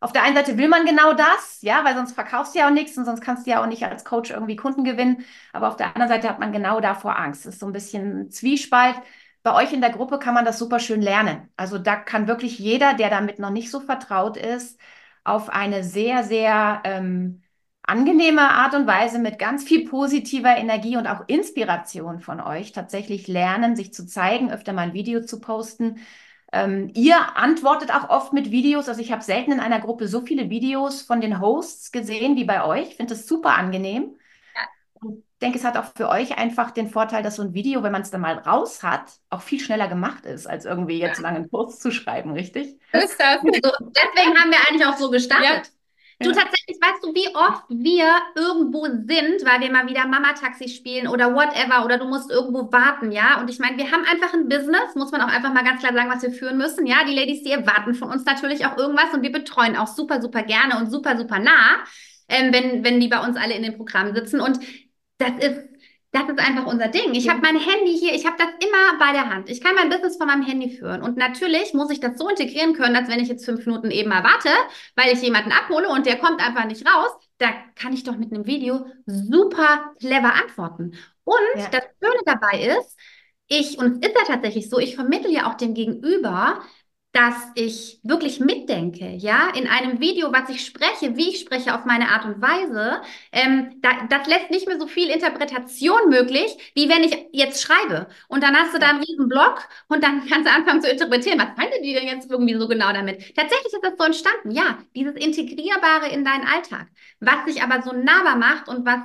Auf 0.00 0.12
der 0.12 0.24
einen 0.24 0.34
Seite 0.34 0.58
will 0.58 0.66
man 0.66 0.84
genau 0.84 1.12
das, 1.12 1.58
ja, 1.62 1.84
weil 1.84 1.94
sonst 1.94 2.12
verkaufst 2.14 2.54
du 2.54 2.58
ja 2.58 2.66
auch 2.66 2.72
nichts 2.72 2.98
und 2.98 3.04
sonst 3.04 3.20
kannst 3.20 3.46
du 3.46 3.50
ja 3.52 3.62
auch 3.62 3.66
nicht 3.66 3.84
als 3.84 4.04
Coach 4.04 4.30
irgendwie 4.30 4.56
Kunden 4.56 4.82
gewinnen. 4.82 5.24
Aber 5.52 5.68
auf 5.68 5.76
der 5.76 5.88
anderen 5.94 6.08
Seite 6.08 6.28
hat 6.28 6.40
man 6.40 6.52
genau 6.52 6.80
davor 6.80 7.16
Angst. 7.16 7.46
Das 7.46 7.54
ist 7.54 7.60
so 7.60 7.66
ein 7.66 7.72
bisschen 7.72 8.22
ein 8.22 8.30
Zwiespalt. 8.32 8.96
Bei 9.44 9.54
euch 9.54 9.72
in 9.72 9.80
der 9.80 9.90
Gruppe 9.90 10.18
kann 10.18 10.34
man 10.34 10.44
das 10.44 10.58
super 10.58 10.80
schön 10.80 11.02
lernen. 11.02 11.48
Also 11.56 11.78
da 11.78 11.94
kann 11.96 12.26
wirklich 12.26 12.58
jeder, 12.58 12.94
der 12.94 13.10
damit 13.10 13.38
noch 13.38 13.50
nicht 13.50 13.70
so 13.70 13.78
vertraut 13.80 14.36
ist, 14.36 14.80
auf 15.24 15.50
eine 15.50 15.84
sehr, 15.84 16.24
sehr 16.24 16.80
ähm, 16.84 17.41
angenehme 17.82 18.42
Art 18.42 18.74
und 18.74 18.86
Weise 18.86 19.18
mit 19.18 19.38
ganz 19.38 19.64
viel 19.64 19.88
positiver 19.88 20.56
Energie 20.56 20.96
und 20.96 21.06
auch 21.06 21.24
Inspiration 21.26 22.20
von 22.20 22.40
euch 22.40 22.72
tatsächlich 22.72 23.28
lernen, 23.28 23.76
sich 23.76 23.92
zu 23.92 24.06
zeigen, 24.06 24.52
öfter 24.52 24.72
mal 24.72 24.82
ein 24.82 24.94
Video 24.94 25.22
zu 25.22 25.40
posten. 25.40 26.00
Ähm, 26.52 26.90
ihr 26.94 27.36
antwortet 27.36 27.92
auch 27.92 28.10
oft 28.10 28.32
mit 28.32 28.50
Videos. 28.50 28.88
Also 28.88 29.00
ich 29.00 29.10
habe 29.10 29.22
selten 29.22 29.52
in 29.52 29.60
einer 29.60 29.80
Gruppe 29.80 30.06
so 30.06 30.20
viele 30.20 30.50
Videos 30.50 31.02
von 31.02 31.20
den 31.20 31.40
Hosts 31.40 31.92
gesehen 31.92 32.36
wie 32.36 32.44
bei 32.44 32.64
euch. 32.64 32.90
Ich 32.90 32.96
finde 32.96 33.14
das 33.14 33.26
super 33.26 33.56
angenehm. 33.56 34.16
Und 34.94 35.24
denke, 35.40 35.58
es 35.58 35.64
hat 35.64 35.76
auch 35.76 35.92
für 35.96 36.08
euch 36.08 36.38
einfach 36.38 36.70
den 36.70 36.88
Vorteil, 36.88 37.22
dass 37.22 37.36
so 37.36 37.42
ein 37.42 37.54
Video, 37.54 37.82
wenn 37.82 37.90
man 37.90 38.02
es 38.02 38.10
dann 38.10 38.20
mal 38.20 38.38
raus 38.38 38.82
hat, 38.82 39.10
auch 39.30 39.40
viel 39.40 39.58
schneller 39.58 39.88
gemacht 39.88 40.24
ist, 40.26 40.46
als 40.46 40.66
irgendwie 40.66 41.00
jetzt 41.00 41.20
lange 41.20 41.38
einen 41.38 41.50
Post 41.50 41.82
zu 41.82 41.90
schreiben, 41.90 42.32
richtig? 42.32 42.78
Ist 42.92 43.18
das. 43.18 43.40
So, 43.42 43.48
deswegen 43.50 44.38
haben 44.38 44.50
wir 44.50 44.58
eigentlich 44.68 44.86
auch 44.86 44.96
so 44.96 45.10
gestartet. 45.10 45.72
Du 46.22 46.32
tatsächlich, 46.32 46.78
weißt 46.80 47.04
du, 47.04 47.14
wie 47.14 47.34
oft 47.34 47.64
wir 47.68 48.06
irgendwo 48.34 48.84
sind, 48.84 49.44
weil 49.44 49.60
wir 49.60 49.70
mal 49.70 49.88
wieder 49.88 50.06
Mama-Taxi 50.06 50.68
spielen 50.68 51.08
oder 51.08 51.34
whatever, 51.34 51.84
oder 51.84 51.98
du 51.98 52.06
musst 52.06 52.30
irgendwo 52.30 52.70
warten, 52.72 53.12
ja? 53.12 53.40
Und 53.40 53.50
ich 53.50 53.58
meine, 53.58 53.76
wir 53.76 53.90
haben 53.90 54.04
einfach 54.04 54.32
ein 54.34 54.48
Business, 54.48 54.94
muss 54.94 55.12
man 55.12 55.20
auch 55.20 55.28
einfach 55.28 55.52
mal 55.52 55.64
ganz 55.64 55.80
klar 55.80 55.92
sagen, 55.92 56.10
was 56.10 56.22
wir 56.22 56.32
führen 56.32 56.58
müssen, 56.58 56.86
ja? 56.86 57.04
Die 57.06 57.14
Ladies, 57.14 57.42
die 57.42 57.50
erwarten 57.50 57.94
von 57.94 58.10
uns 58.10 58.24
natürlich 58.24 58.66
auch 58.66 58.76
irgendwas 58.76 59.12
und 59.12 59.22
wir 59.22 59.32
betreuen 59.32 59.76
auch 59.76 59.88
super, 59.88 60.20
super 60.20 60.42
gerne 60.42 60.78
und 60.78 60.90
super, 60.90 61.16
super 61.16 61.38
nah, 61.38 61.84
ähm, 62.28 62.52
wenn, 62.52 62.84
wenn 62.84 63.00
die 63.00 63.08
bei 63.08 63.24
uns 63.24 63.36
alle 63.36 63.54
in 63.54 63.62
den 63.62 63.76
Programmen 63.76 64.14
sitzen. 64.14 64.40
Und 64.40 64.58
das 65.18 65.32
ist, 65.38 65.60
das 66.12 66.28
ist 66.28 66.38
einfach 66.38 66.66
unser 66.66 66.88
Ding. 66.88 67.14
Ich 67.14 67.28
habe 67.28 67.40
mein 67.40 67.56
Handy 67.56 67.96
hier, 67.98 68.14
ich 68.14 68.26
habe 68.26 68.36
das 68.38 68.48
immer 68.60 68.98
bei 68.98 69.12
der 69.12 69.30
Hand. 69.30 69.48
Ich 69.48 69.62
kann 69.62 69.74
mein 69.74 69.88
Business 69.88 70.16
von 70.18 70.26
meinem 70.26 70.42
Handy 70.42 70.70
führen. 70.70 71.02
Und 71.02 71.16
natürlich 71.16 71.72
muss 71.72 71.90
ich 71.90 72.00
das 72.00 72.18
so 72.18 72.28
integrieren 72.28 72.74
können, 72.74 72.94
dass 72.94 73.08
wenn 73.08 73.20
ich 73.20 73.28
jetzt 73.28 73.46
fünf 73.46 73.64
Minuten 73.64 73.90
eben 73.90 74.10
mal 74.10 74.22
warte, 74.22 74.50
weil 74.94 75.12
ich 75.12 75.22
jemanden 75.22 75.52
abhole 75.52 75.88
und 75.88 76.04
der 76.04 76.18
kommt 76.18 76.46
einfach 76.46 76.66
nicht 76.66 76.86
raus, 76.86 77.10
da 77.38 77.48
kann 77.76 77.94
ich 77.94 78.04
doch 78.04 78.16
mit 78.16 78.30
einem 78.30 78.46
Video 78.46 78.86
super 79.06 79.94
clever 80.00 80.34
antworten. 80.34 80.92
Und 81.24 81.38
Ja. 81.56 81.68
das 81.70 81.82
Schöne 82.02 82.20
dabei 82.26 82.76
ist, 82.78 82.98
ich, 83.48 83.78
und 83.78 84.04
es 84.04 84.10
ist 84.10 84.18
ja 84.18 84.34
tatsächlich 84.34 84.68
so, 84.68 84.78
ich 84.78 84.94
vermittle 84.94 85.30
ja 85.30 85.50
auch 85.50 85.54
dem 85.54 85.74
Gegenüber, 85.74 86.62
dass 87.12 87.34
ich 87.54 88.00
wirklich 88.02 88.40
mitdenke, 88.40 89.10
ja, 89.10 89.50
in 89.54 89.66
einem 89.68 90.00
Video, 90.00 90.32
was 90.32 90.48
ich 90.48 90.64
spreche, 90.64 91.14
wie 91.16 91.28
ich 91.28 91.40
spreche, 91.40 91.74
auf 91.74 91.84
meine 91.84 92.08
Art 92.08 92.24
und 92.24 92.40
Weise, 92.40 93.02
ähm, 93.32 93.80
da, 93.82 93.90
das 94.08 94.26
lässt 94.26 94.50
nicht 94.50 94.66
mehr 94.66 94.80
so 94.80 94.86
viel 94.86 95.10
Interpretation 95.10 96.08
möglich, 96.08 96.56
wie 96.74 96.88
wenn 96.88 97.04
ich 97.04 97.16
jetzt 97.32 97.62
schreibe. 97.62 98.08
Und 98.28 98.42
dann 98.42 98.56
hast 98.56 98.74
du 98.74 98.78
da 98.78 98.88
einen 98.90 99.02
riesen 99.02 99.28
Block 99.28 99.68
und 99.88 100.02
dann 100.02 100.26
kannst 100.28 100.48
du 100.48 100.54
anfangen 100.54 100.80
zu 100.80 100.90
interpretieren. 100.90 101.38
Was 101.38 101.54
meinte 101.56 101.82
die 101.82 101.92
denn 101.92 102.06
jetzt 102.06 102.30
irgendwie 102.30 102.56
so 102.56 102.66
genau 102.66 102.92
damit? 102.94 103.36
Tatsächlich 103.36 103.72
ist 103.74 103.82
das 103.82 103.92
so 103.98 104.04
entstanden, 104.04 104.50
ja, 104.50 104.78
dieses 104.96 105.14
Integrierbare 105.14 106.08
in 106.10 106.24
deinen 106.24 106.46
Alltag, 106.46 106.86
was 107.20 107.44
sich 107.46 107.62
aber 107.62 107.82
so 107.82 107.92
nahbar 107.92 108.36
macht 108.36 108.68
und 108.68 108.86
was, 108.86 109.00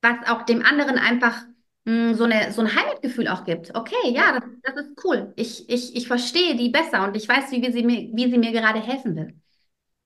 was 0.00 0.26
auch 0.26 0.42
dem 0.46 0.64
anderen 0.64 0.96
einfach 0.98 1.42
mh, 1.84 2.14
so 2.14 2.24
eine, 2.24 2.52
so 2.52 2.62
ein 2.62 2.74
Heimatgefühl 2.74 3.28
auch 3.28 3.44
gibt. 3.44 3.74
Okay, 3.74 3.94
ja, 4.12 4.32
das, 4.38 4.44
das 4.62 4.86
ist 4.86 5.04
cool. 5.04 5.32
Ich, 5.36 5.68
ich, 5.68 5.96
ich 5.96 6.06
verstehe 6.08 6.56
die 6.56 6.70
besser 6.70 7.04
und 7.04 7.16
ich 7.16 7.28
weiß, 7.28 7.50
wie, 7.52 7.62
wir 7.62 7.72
sie 7.72 7.82
mir, 7.84 8.10
wie 8.14 8.30
sie 8.30 8.38
mir 8.38 8.52
gerade 8.52 8.80
helfen 8.80 9.16
will. 9.16 9.34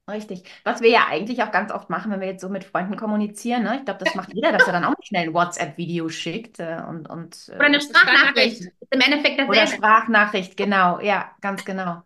Richtig. 0.09 0.45
Was 0.63 0.81
wir 0.83 0.91
ja 0.91 1.07
eigentlich 1.09 1.43
auch 1.43 1.51
ganz 1.51 1.73
oft 1.73 1.91
machen, 1.91 2.13
wenn 2.13 2.21
wir 2.21 2.29
jetzt 2.29 2.41
so 2.41 2.49
mit 2.49 2.63
Freunden 2.63 2.97
kommunizieren, 2.97 3.65
ne? 3.65 3.79
Ich 3.79 3.85
glaube, 3.85 3.99
das 4.05 4.15
macht 4.15 4.33
jeder, 4.33 4.53
dass 4.53 4.67
er 4.69 4.73
dann 4.73 4.85
auch 4.85 4.95
schnell 5.03 5.29
ein 5.29 5.35
WhatsApp-Video 5.35 6.09
schickt 6.09 6.61
äh, 6.61 6.81
und, 6.89 7.09
und 7.11 7.49
äh, 7.49 7.55
Oder 7.59 7.67
eine 7.67 7.81
Sprachnachricht. 7.81 8.61
Ist 8.81 8.93
im 8.93 9.01
Endeffekt 9.01 9.39
Oder 9.47 9.63
dasselbe. 9.63 9.77
Sprachnachricht, 9.77 10.57
genau, 10.57 11.01
ja, 11.01 11.35
ganz 11.41 11.65
genau. 11.65 12.03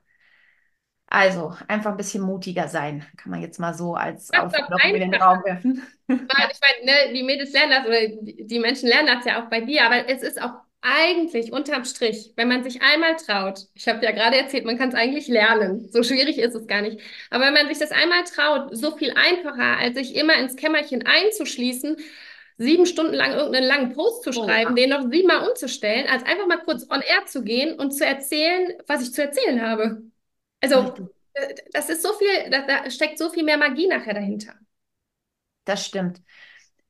Also 1.13 1.57
einfach 1.67 1.91
ein 1.91 1.97
bisschen 1.97 2.23
mutiger 2.23 2.69
sein, 2.69 3.05
kann 3.17 3.33
man 3.33 3.43
jetzt 3.43 3.59
mal 3.59 3.75
so 3.75 3.95
als 3.95 4.33
Aufforderung 4.33 4.95
in 4.95 5.11
den. 5.11 5.21
Raum 5.21 5.43
werfen. 5.45 5.83
Weil 6.07 6.19
ich 6.53 6.61
meine, 6.87 7.09
ne, 7.09 7.13
die 7.13 7.25
Mädels 7.25 7.53
lernen 7.53 7.73
das 7.73 7.87
oder 7.87 7.99
die 8.23 8.59
Menschen 8.61 8.89
lernen 8.89 9.09
das 9.09 9.25
ja 9.25 9.43
auch 9.43 9.51
bei 9.51 9.61
dir, 9.61 9.85
aber 9.85 10.09
es 10.09 10.23
ist 10.23 10.41
auch 10.41 10.53
eigentlich 10.83 11.53
unterm 11.53 11.85
Strich, 11.85 12.33
wenn 12.37 12.49
man 12.49 12.63
sich 12.63 12.81
einmal 12.81 13.17
traut, 13.17 13.67
ich 13.75 13.89
habe 13.89 14.05
ja 14.05 14.13
gerade 14.13 14.37
erzählt, 14.37 14.65
man 14.65 14.79
kann 14.79 14.91
es 14.91 14.95
eigentlich 14.95 15.27
lernen, 15.27 15.89
so 15.91 16.03
schwierig 16.03 16.39
ist 16.39 16.55
es 16.55 16.67
gar 16.69 16.81
nicht, 16.81 17.01
aber 17.29 17.45
wenn 17.45 17.55
man 17.55 17.69
sich 17.69 17.79
das 17.79 17.91
einmal 17.91 18.25
traut, 18.25 18.75
so 18.75 18.97
viel 18.97 19.13
einfacher, 19.15 19.79
als 19.79 19.97
sich 19.97 20.15
immer 20.15 20.39
ins 20.39 20.57
Kämmerchen 20.57 21.05
einzuschließen, 21.05 21.97
sieben 22.57 22.87
Stunden 22.87 23.15
lang 23.15 23.33
irgendeinen 23.33 23.67
langen 23.67 23.93
Post 23.95 24.23
zu 24.23 24.33
schreiben, 24.33 24.73
oh, 24.73 24.75
den 24.75 24.91
noch 24.91 25.11
siebenmal 25.11 25.49
umzustellen, 25.49 26.07
als 26.09 26.25
einfach 26.25 26.47
mal 26.47 26.63
kurz 26.65 26.87
on 26.89 27.01
air 27.01 27.27
zu 27.27 27.43
gehen 27.43 27.79
und 27.79 27.91
zu 27.91 28.07
erzählen, 28.07 28.73
was 28.87 29.03
ich 29.03 29.13
zu 29.13 29.23
erzählen 29.23 29.61
habe. 29.61 30.03
Also, 30.61 30.95
äh, 31.35 31.55
das 31.73 31.89
ist 31.89 32.03
so 32.03 32.13
viel, 32.15 32.51
da, 32.51 32.67
da 32.67 32.91
steckt 32.91 33.19
so 33.19 33.31
viel 33.31 33.45
mehr 33.45 33.59
Magie 33.59 33.87
nachher 33.87 34.15
dahinter. 34.15 34.55
Das 35.65 35.85
stimmt. 35.87 36.23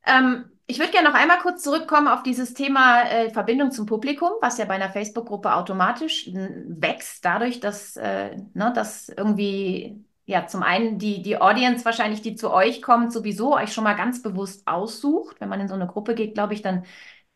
Ähm, 0.06 0.50
ich 0.66 0.78
würde 0.78 0.92
gerne 0.92 1.09
noch 1.09 1.16
einmal 1.16 1.38
kurz 1.40 1.62
zurückkommen 1.62 2.06
auf 2.06 2.22
dieses 2.22 2.54
Thema 2.54 3.02
äh, 3.02 3.30
Verbindung 3.30 3.72
zum 3.72 3.87
Publikum, 3.87 4.30
was 4.40 4.56
ja 4.59 4.64
bei 4.64 4.74
einer 4.74 4.90
Facebook-Gruppe 4.90 5.54
automatisch 5.54 6.30
wächst, 6.33 7.24
dadurch, 7.24 7.59
dass, 7.61 7.96
äh, 7.96 8.37
ne, 8.54 8.72
dass 8.74 9.09
irgendwie 9.09 10.04
ja, 10.26 10.46
zum 10.46 10.62
einen 10.62 10.98
die, 10.98 11.22
die 11.22 11.40
Audience 11.40 11.85
wahrscheinlich, 11.85 12.22
die 12.22 12.37
zu 12.37 12.52
euch 12.52 12.83
kommt, 12.83 13.12
sowieso 13.12 13.56
euch 13.56 13.72
schon 13.72 13.83
mal 13.83 13.94
ganz 13.94 14.22
bewusst 14.22 14.66
aussucht. 14.68 15.40
Wenn 15.40 15.48
man 15.48 15.61
in 15.61 15.66
so 15.66 15.74
eine 15.74 15.88
Gruppe 15.88 16.14
geht, 16.14 16.35
glaube 16.35 16.54
ich, 16.54 16.62
dann 16.62 16.85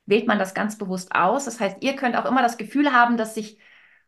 wählt 0.06 0.28
man 0.28 0.38
das 0.38 0.54
ganz 0.54 0.78
bewusst 0.78 1.12
aus. 1.12 1.46
Das 1.46 1.58
heißt, 1.58 1.78
ihr 1.80 1.96
könnt 1.96 2.16
auch 2.16 2.24
immer 2.24 2.42
das 2.42 2.56
Gefühl 2.56 2.92
haben, 2.92 3.16
dass 3.16 3.34
sich 3.34 3.58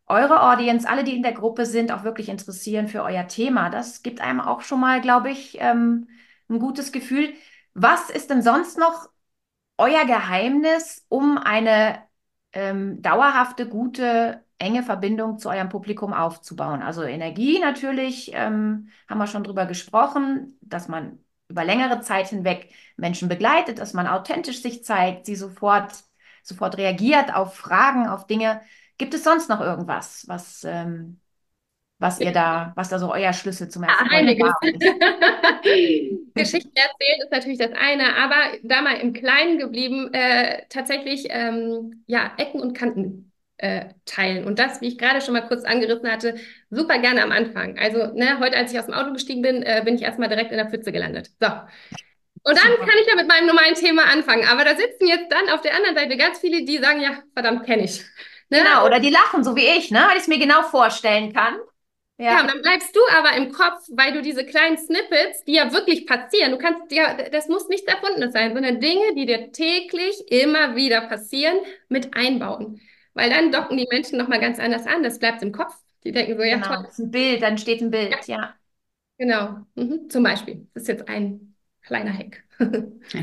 eure 0.07 0.43
Audience, 0.43 0.89
alle, 0.89 1.05
die 1.05 1.17
in 1.17 1.23
der 1.23 1.33
Gruppe 1.33 1.67
sind, 1.67 1.93
auch 1.93 2.05
wirklich 2.05 2.29
interessieren 2.29 2.89
für 2.89 3.03
euer 3.03 3.27
Thema. 3.29 3.71
Das 3.71 4.03
gibt 4.03 4.21
einem 4.21 4.41
auch 4.41 4.63
schon 4.63 4.81
mal, 4.81 5.01
glaube 5.01 5.31
ich, 5.31 5.59
ähm, 5.61 6.09
ein 6.49 6.59
gutes 6.61 6.93
Gefühl. 6.93 7.33
Was 7.75 8.11
ist 8.11 8.31
denn 8.31 8.43
sonst 8.43 8.79
noch 8.79 9.09
euer 9.79 10.05
Geheimnis, 10.07 11.05
um 11.09 11.39
eine 11.39 12.03
ähm, 12.53 13.03
dauerhafte, 13.03 13.69
gute 13.69 14.45
enge 14.59 14.83
Verbindung 14.83 15.39
zu 15.39 15.51
eurem 15.51 15.69
Publikum 15.69 16.15
aufzubauen. 16.15 16.83
Also 16.83 17.03
Energie 17.03 17.59
natürlich, 17.59 18.31
ähm, 18.35 18.89
haben 19.09 19.19
wir 19.19 19.27
schon 19.27 19.45
drüber 19.45 19.67
gesprochen, 19.67 20.59
dass 20.63 20.89
man 20.89 21.19
über 21.49 21.65
längere 21.65 22.01
Zeit 22.01 22.29
hinweg 22.29 22.73
Menschen 22.97 23.29
begleitet, 23.29 23.79
dass 23.79 23.93
man 23.93 24.07
authentisch 24.07 24.63
sich 24.63 24.85
zeigt, 24.85 25.27
sie 25.27 25.37
sofort, 25.37 25.93
sofort 26.43 26.77
reagiert 26.79 27.35
auf 27.35 27.55
Fragen, 27.55 28.09
auf 28.09 28.27
Dinge. 28.27 28.61
Gibt 28.99 29.15
es 29.15 29.25
sonst 29.25 29.49
noch 29.49 29.61
irgendwas, 29.61 30.25
was, 30.27 30.65
ähm, 30.65 31.21
was 31.99 32.21
ihr 32.21 32.33
da, 32.33 32.73
was 32.77 32.89
da 32.89 32.99
so 32.99 33.13
euer 33.13 33.33
Schlüssel 33.33 33.69
zum 33.69 33.85
Erfolg 33.85 34.13
Einiges. 34.13 34.51
Geschichten 36.35 36.73
erzählen 36.75 37.21
ist 37.23 37.33
natürlich 37.33 37.59
das 37.59 37.73
eine, 37.73 38.17
aber 38.17 38.37
da 38.63 38.83
mal 38.83 38.97
im 38.97 39.13
Kleinen 39.13 39.59
geblieben, 39.59 40.13
äh, 40.13 40.63
tatsächlich 40.69 41.27
ähm, 41.31 42.05
ja 42.07 42.33
Ecken 42.37 42.61
und 42.61 42.77
Kanten 42.77 43.33
äh, 43.59 43.87
teilen. 44.05 44.45
Und 44.45 44.59
das, 44.59 44.81
wie 44.81 44.89
ich 44.89 44.99
gerade 44.99 45.21
schon 45.21 45.33
mal 45.33 45.47
kurz 45.47 45.65
angerissen 45.65 46.11
hatte, 46.11 46.37
super 46.71 46.99
gerne 46.99 47.23
am 47.23 47.33
Anfang. 47.33 47.79
Also, 47.79 48.13
ne, 48.13 48.39
heute, 48.39 48.57
als 48.57 48.73
ich 48.73 48.79
aus 48.79 48.87
dem 48.87 48.95
Auto 48.95 49.13
gestiegen 49.13 49.43
bin, 49.43 49.63
äh, 49.63 49.83
bin 49.85 49.95
ich 49.95 50.03
erstmal 50.03 50.29
direkt 50.29 50.51
in 50.51 50.59
der 50.59 50.69
Pfütze 50.69 50.93
gelandet. 50.93 51.31
So. 51.41 51.47
Und 51.47 52.57
dann 52.57 52.77
kann 52.79 52.95
ich 53.01 53.09
ja 53.09 53.17
mit 53.17 53.27
meinem 53.27 53.47
normalen 53.47 53.75
Thema 53.75 54.05
anfangen. 54.05 54.47
Aber 54.47 54.65
da 54.65 54.77
sitzen 54.77 55.09
jetzt 55.09 55.33
dann 55.33 55.49
auf 55.49 55.63
der 55.63 55.75
anderen 55.75 55.97
Seite 55.97 56.17
ganz 56.17 56.39
viele, 56.39 56.65
die 56.65 56.79
sagen, 56.79 57.01
ja, 57.01 57.19
verdammt, 57.35 57.65
kenne 57.65 57.85
ich. 57.85 58.05
Ne? 58.49 58.59
Genau, 58.59 58.87
oder 58.87 59.01
die 59.01 59.11
lachen, 59.11 59.45
so 59.45 59.57
wie 59.57 59.67
ich, 59.67 59.91
ne? 59.91 60.05
weil 60.09 60.17
ich 60.17 60.23
es 60.23 60.29
mir 60.29 60.39
genau 60.39 60.63
vorstellen 60.63 61.33
kann. 61.33 61.57
Ja. 62.19 62.33
ja, 62.33 62.41
und 62.41 62.51
dann 62.51 62.63
bleibst 62.63 62.97
du 62.97 63.01
aber 63.15 63.37
im 63.37 63.53
Kopf, 63.53 63.85
weil 63.91 64.15
du 64.15 64.23
diese 64.23 64.47
kleinen 64.47 64.79
Snippets, 64.79 65.45
die 65.45 65.55
ja 65.55 65.71
wirklich 65.73 66.07
passieren, 66.07 66.53
du 66.53 66.59
kannst 66.59 66.91
ja, 66.91 67.15
das 67.15 67.49
muss 67.49 67.69
nichts 67.69 67.87
Erfundenes 67.87 68.33
sein, 68.33 68.55
sondern 68.55 68.81
Dinge, 68.81 69.15
die 69.15 69.27
dir 69.27 69.53
täglich 69.53 70.25
immer 70.31 70.77
wieder 70.77 71.03
passieren, 71.03 71.59
mit 71.89 72.17
einbauen. 72.17 72.81
Weil 73.13 73.31
dann 73.31 73.53
docken 73.53 73.77
die 73.77 73.87
Menschen 73.91 74.19
nochmal 74.19 74.41
ganz 74.41 74.59
anders 74.59 74.87
an. 74.87 75.03
Das 75.03 75.19
bleibt 75.19 75.43
im 75.43 75.53
Kopf. 75.53 75.75
Die 76.05 76.13
denken 76.13 76.37
so, 76.37 76.43
ja, 76.43 76.57
genau, 76.57 76.67
toll. 76.69 76.83
Das 76.85 76.93
ist 76.93 76.99
ein 76.99 77.11
Bild, 77.11 77.43
dann 77.43 77.59
steht 77.59 77.81
ein 77.81 77.91
Bild, 77.91 78.15
ja. 78.27 78.37
ja. 78.37 78.55
Genau. 79.19 79.67
Mhm. 79.75 80.09
Zum 80.09 80.23
Beispiel. 80.23 80.67
Das 80.75 80.83
ist 80.83 80.89
jetzt 80.89 81.09
ein 81.09 81.55
kleiner 81.83 82.13
Hack. 82.13 82.45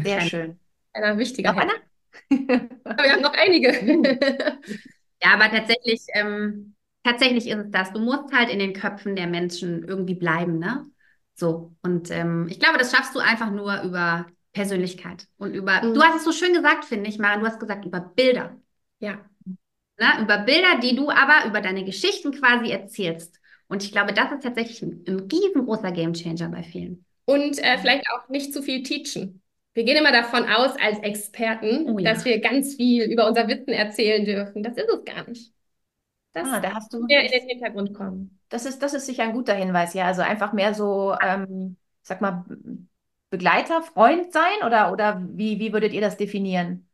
Sehr 0.03 0.21
schön. 0.21 0.59
Einer 0.93 1.17
wichtiger 1.17 1.53
noch 1.53 1.61
Hack. 1.61 1.69
Einer? 2.29 2.69
aber 2.83 3.03
wir 3.03 3.11
haben 3.13 3.21
noch 3.21 3.33
einige. 3.33 3.71
ja, 5.23 5.33
aber 5.33 5.49
tatsächlich, 5.49 6.01
ähm, 6.13 6.75
tatsächlich 7.03 7.47
ist 7.47 7.57
es 7.57 7.71
das. 7.71 7.93
Du 7.93 7.99
musst 7.99 8.33
halt 8.33 8.49
in 8.49 8.59
den 8.59 8.73
Köpfen 8.73 9.15
der 9.15 9.27
Menschen 9.27 9.83
irgendwie 9.87 10.15
bleiben, 10.15 10.59
ne? 10.59 10.85
So. 11.35 11.73
Und 11.81 12.11
ähm, 12.11 12.47
ich 12.49 12.59
glaube, 12.59 12.77
das 12.77 12.91
schaffst 12.91 13.15
du 13.15 13.19
einfach 13.19 13.49
nur 13.49 13.81
über 13.83 14.27
Persönlichkeit 14.51 15.27
und 15.37 15.53
über, 15.53 15.81
mhm. 15.81 15.93
du 15.93 16.03
hast 16.03 16.17
es 16.17 16.25
so 16.25 16.31
schön 16.31 16.53
gesagt, 16.53 16.85
finde 16.85 17.09
ich, 17.09 17.17
Mara, 17.17 17.39
du 17.39 17.45
hast 17.45 17.59
gesagt, 17.59 17.85
über 17.85 17.99
Bilder. 18.01 18.55
Ja. 18.99 19.19
Ne? 19.97 20.21
Über 20.21 20.39
Bilder, 20.39 20.79
die 20.81 20.95
du 20.95 21.09
aber 21.09 21.47
über 21.47 21.61
deine 21.61 21.85
Geschichten 21.85 22.31
quasi 22.31 22.69
erzählst. 22.69 23.39
Und 23.67 23.83
ich 23.83 23.91
glaube, 23.91 24.13
das 24.13 24.31
ist 24.31 24.43
tatsächlich 24.43 24.81
ein, 24.81 25.03
ein 25.07 25.19
riesengroßer 25.31 25.91
Gamechanger 25.91 26.49
bei 26.49 26.63
vielen. 26.63 27.05
Und 27.25 27.57
äh, 27.59 27.77
vielleicht 27.77 28.05
auch 28.11 28.27
nicht 28.29 28.53
zu 28.53 28.61
viel 28.61 28.83
teachen. 28.83 29.41
Wir 29.73 29.83
gehen 29.83 29.97
immer 29.97 30.11
davon 30.11 30.47
aus, 30.47 30.75
als 30.79 30.99
Experten, 30.99 31.89
oh, 31.89 31.97
ja. 31.97 32.13
dass 32.13 32.25
wir 32.25 32.39
ganz 32.39 32.75
viel 32.75 33.05
über 33.05 33.27
unser 33.27 33.47
Wissen 33.47 33.69
erzählen 33.69 34.23
dürfen. 34.23 34.61
Das 34.61 34.77
ist 34.77 34.89
es 34.89 35.03
gar 35.03 35.27
nicht. 35.27 35.51
Das 36.33 36.47
ah, 36.47 36.59
da 36.59 36.73
hast 36.73 36.93
du 36.93 37.03
mehr 37.03 37.23
in 37.23 37.31
den 37.31 37.47
Hintergrund 37.47 37.93
kommen. 37.93 38.39
Das 38.49 38.65
ist, 38.65 38.79
das 38.79 38.93
ist 38.93 39.05
sicher 39.05 39.23
ein 39.23 39.33
guter 39.33 39.53
Hinweis, 39.53 39.93
ja. 39.93 40.05
Also 40.05 40.21
einfach 40.21 40.53
mehr 40.53 40.73
so, 40.73 41.15
ähm, 41.21 41.77
sag 42.01 42.21
mal, 42.21 42.45
Begleiter, 43.29 43.81
Freund 43.81 44.31
sein 44.31 44.63
oder, 44.65 44.91
oder 44.91 45.23
wie, 45.31 45.59
wie 45.59 45.73
würdet 45.73 45.93
ihr 45.93 46.01
das 46.01 46.17
definieren? 46.17 46.87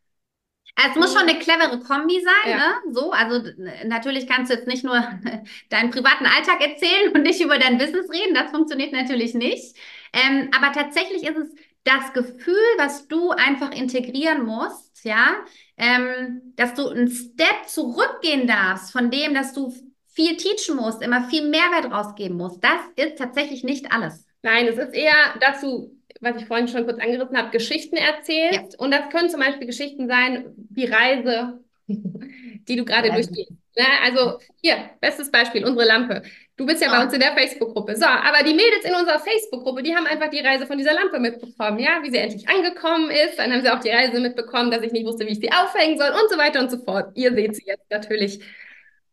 Es 0.76 0.96
muss 0.96 1.14
schon 1.14 1.28
eine 1.28 1.38
clevere 1.40 1.80
Kombi 1.80 2.22
sein, 2.22 2.52
ja. 2.52 2.58
ne? 2.58 2.94
So, 2.94 3.12
also 3.12 3.42
natürlich 3.86 4.28
kannst 4.28 4.50
du 4.50 4.56
jetzt 4.56 4.68
nicht 4.68 4.86
nur 4.86 4.96
deinen 5.70 5.90
privaten 5.90 6.26
Alltag 6.26 6.62
erzählen 6.62 7.12
und 7.14 7.24
nicht 7.24 7.42
über 7.42 7.58
dein 7.58 7.78
Business 7.78 8.10
reden. 8.10 8.34
Das 8.34 8.52
funktioniert 8.52 8.94
natürlich 8.94 9.34
nicht. 9.34 9.76
Ähm, 10.14 10.50
aber 10.56 10.72
tatsächlich 10.72 11.24
ist 11.24 11.38
es 11.38 11.50
das 11.84 12.14
Gefühl, 12.14 12.56
was 12.78 13.08
du 13.08 13.32
einfach 13.32 13.72
integrieren 13.72 14.46
musst, 14.46 15.04
ja, 15.04 15.36
ähm, 15.78 16.54
dass 16.56 16.74
du 16.74 16.90
einen 16.90 17.10
Step 17.10 17.68
zurückgehen 17.68 18.48
darfst 18.48 18.92
von 18.92 19.10
dem, 19.10 19.34
dass 19.34 19.54
du 19.54 19.74
viel 20.08 20.38
teachen 20.38 20.76
musst, 20.76 21.02
immer 21.02 21.24
viel 21.30 21.48
Mehrwert 21.50 21.92
rausgeben 21.92 22.38
musst. 22.38 22.64
Das 22.64 22.80
ist 22.96 23.18
tatsächlich 23.18 23.64
nicht 23.64 23.92
alles. 23.92 24.26
Nein, 24.42 24.68
es 24.68 24.78
ist 24.78 24.94
eher, 24.94 25.14
dass 25.40 25.62
du 25.62 26.00
was 26.22 26.36
ich 26.42 26.48
vorhin 26.48 26.68
schon 26.68 26.86
kurz 26.86 27.00
angerissen 27.00 27.38
habe, 27.38 27.52
Geschichten 27.52 27.96
erzählst. 27.96 28.74
Ja. 28.74 28.80
Und 28.80 28.92
das 28.92 29.10
können 29.10 29.30
zum 29.30 29.40
Beispiel 29.40 29.68
Geschichten 29.68 30.08
sein, 30.08 30.54
die 30.56 30.86
Reise, 30.86 31.60
die 31.88 32.76
du 32.76 32.86
gerade 32.86 33.12
durchgehst. 33.12 33.52
Ne? 33.52 33.86
Also 34.04 34.40
hier, 34.62 34.90
bestes 35.00 35.32
Beispiel, 35.32 35.66
unsere 35.66 35.88
Lampe. 35.88 36.24
Du 36.60 36.66
bist 36.66 36.82
ja 36.82 36.90
oh. 36.90 36.98
bei 36.98 37.04
uns 37.04 37.14
in 37.14 37.22
der 37.22 37.32
Facebook-Gruppe. 37.32 37.96
So, 37.96 38.06
aber 38.06 38.44
die 38.44 38.54
Mädels 38.54 38.84
in 38.84 38.94
unserer 38.94 39.20
Facebook-Gruppe, 39.20 39.82
die 39.82 39.96
haben 39.96 40.06
einfach 40.06 40.30
die 40.30 40.42
Reise 40.42 40.68
von 40.68 40.78
dieser 40.78 40.94
Lampe 40.94 41.20
mitbekommen, 41.20 41.80
ja, 41.80 42.00
wie 42.04 42.12
sie 42.12 42.18
endlich 42.18 42.48
angekommen 42.50 43.10
ist. 43.10 43.40
Dann 43.40 43.52
haben 43.52 43.62
sie 43.62 43.70
auch 43.70 43.80
die 43.80 43.90
Reise 43.90 44.20
mitbekommen, 44.20 44.70
dass 44.70 44.84
ich 44.84 44.92
nicht 44.92 45.06
wusste, 45.06 45.26
wie 45.26 45.32
ich 45.32 45.40
sie 45.40 45.52
aufhängen 45.52 45.98
soll 45.98 46.10
und 46.10 46.30
so 46.30 46.38
weiter 46.38 46.60
und 46.60 46.70
so 46.70 46.78
fort. 46.78 47.12
Ihr 47.16 47.34
seht 47.34 47.56
sie 47.56 47.64
jetzt 47.66 47.90
natürlich 47.90 48.42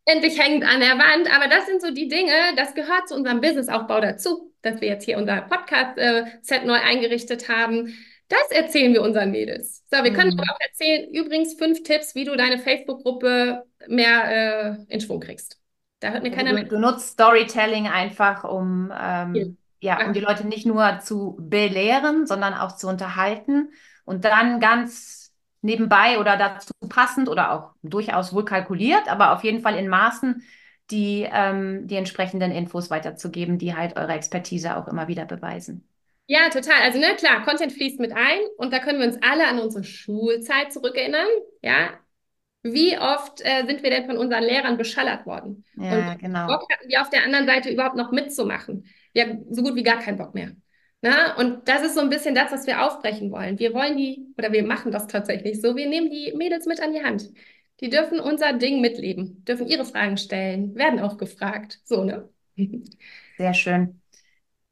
endlich 0.04 0.38
hängend 0.38 0.64
an 0.64 0.80
der 0.80 0.98
Wand. 0.98 1.32
Aber 1.34 1.48
das 1.48 1.66
sind 1.66 1.80
so 1.80 1.90
die 1.92 2.08
Dinge, 2.08 2.32
das 2.56 2.74
gehört 2.74 3.08
zu 3.08 3.14
unserem 3.14 3.40
Businessaufbau 3.40 4.00
dazu 4.00 4.52
dass 4.66 4.80
wir 4.80 4.88
jetzt 4.88 5.04
hier 5.04 5.16
unser 5.16 5.42
Podcast-Set 5.42 6.64
neu 6.64 6.74
eingerichtet 6.74 7.48
haben. 7.48 7.96
Das 8.28 8.50
erzählen 8.50 8.92
wir 8.92 9.02
unseren 9.02 9.30
Mädels. 9.30 9.84
So, 9.90 10.02
wir 10.02 10.12
können 10.12 10.34
mhm. 10.34 10.40
auch 10.40 10.60
erzählen, 10.60 11.08
übrigens 11.14 11.54
fünf 11.54 11.84
Tipps, 11.84 12.14
wie 12.16 12.24
du 12.24 12.36
deine 12.36 12.58
Facebook-Gruppe 12.58 13.62
mehr 13.86 14.76
äh, 14.88 14.92
in 14.92 15.00
Schwung 15.00 15.20
kriegst. 15.20 15.60
Da 16.00 16.10
hört 16.10 16.22
mir 16.22 16.30
also 16.30 16.36
keiner 16.36 16.50
du, 16.56 16.62
mit. 16.62 16.72
Du 16.72 16.78
nutzt 16.78 17.10
Storytelling 17.10 17.88
einfach, 17.88 18.44
um, 18.44 18.92
ähm, 18.98 19.56
ja. 19.80 19.98
ja, 19.98 20.06
um 20.06 20.12
die 20.12 20.20
Leute 20.20 20.46
nicht 20.46 20.66
nur 20.66 21.00
zu 21.00 21.36
belehren, 21.40 22.26
sondern 22.26 22.54
auch 22.54 22.76
zu 22.76 22.88
unterhalten 22.88 23.70
und 24.04 24.24
dann 24.24 24.60
ganz 24.60 25.32
nebenbei 25.62 26.18
oder 26.18 26.36
dazu 26.36 26.72
passend 26.88 27.28
oder 27.28 27.52
auch 27.52 27.72
durchaus 27.82 28.32
wohl 28.32 28.44
kalkuliert, 28.44 29.08
aber 29.08 29.32
auf 29.32 29.42
jeden 29.42 29.60
Fall 29.60 29.76
in 29.76 29.88
Maßen 29.88 30.42
die, 30.90 31.28
ähm, 31.30 31.86
die 31.88 31.96
entsprechenden 31.96 32.52
Infos 32.52 32.90
weiterzugeben, 32.90 33.58
die 33.58 33.74
halt 33.74 33.96
eure 33.96 34.12
Expertise 34.12 34.76
auch 34.76 34.86
immer 34.86 35.08
wieder 35.08 35.24
beweisen. 35.24 35.88
Ja, 36.28 36.48
total. 36.50 36.82
Also, 36.82 36.98
ne, 36.98 37.14
klar, 37.16 37.42
Content 37.44 37.72
fließt 37.72 38.00
mit 38.00 38.12
ein 38.12 38.38
und 38.56 38.72
da 38.72 38.78
können 38.80 39.00
wir 39.00 39.06
uns 39.06 39.18
alle 39.22 39.48
an 39.48 39.58
unsere 39.60 39.84
Schulzeit 39.84 40.72
zurückerinnern. 40.72 41.26
Ja, 41.62 41.90
wie 42.62 42.98
oft 42.98 43.40
äh, 43.44 43.64
sind 43.66 43.82
wir 43.82 43.90
denn 43.90 44.06
von 44.06 44.16
unseren 44.16 44.42
Lehrern 44.42 44.76
beschallert 44.76 45.26
worden? 45.26 45.64
Ja, 45.76 46.12
und 46.12 46.18
genau. 46.18 46.46
Bock 46.46 46.66
hatten 46.72 46.88
wir 46.88 47.00
auf 47.00 47.10
der 47.10 47.24
anderen 47.24 47.46
Seite 47.46 47.70
überhaupt 47.70 47.96
noch 47.96 48.12
mitzumachen. 48.12 48.86
Wir 49.12 49.24
haben 49.24 49.44
so 49.50 49.62
gut 49.62 49.76
wie 49.76 49.82
gar 49.82 49.98
keinen 50.00 50.18
Bock 50.18 50.34
mehr. 50.34 50.52
Na, 51.02 51.36
und 51.36 51.68
das 51.68 51.82
ist 51.82 51.94
so 51.94 52.00
ein 52.00 52.10
bisschen 52.10 52.34
das, 52.34 52.50
was 52.52 52.66
wir 52.66 52.82
aufbrechen 52.82 53.30
wollen. 53.30 53.58
Wir 53.58 53.74
wollen 53.74 53.96
die, 53.96 54.26
oder 54.38 54.50
wir 54.50 54.64
machen 54.64 54.90
das 54.90 55.06
tatsächlich 55.06 55.60
so, 55.60 55.76
wir 55.76 55.88
nehmen 55.88 56.10
die 56.10 56.32
Mädels 56.36 56.66
mit 56.66 56.80
an 56.80 56.92
die 56.92 57.04
Hand. 57.04 57.30
Die 57.80 57.90
dürfen 57.90 58.18
unser 58.18 58.54
Ding 58.54 58.80
mitleben, 58.80 59.44
dürfen 59.44 59.66
ihre 59.66 59.84
Fragen 59.84 60.16
stellen, 60.16 60.74
werden 60.74 60.98
auch 60.98 61.18
gefragt. 61.18 61.80
So, 61.84 62.04
ne? 62.04 62.28
Sehr 63.36 63.54
schön. 63.54 64.00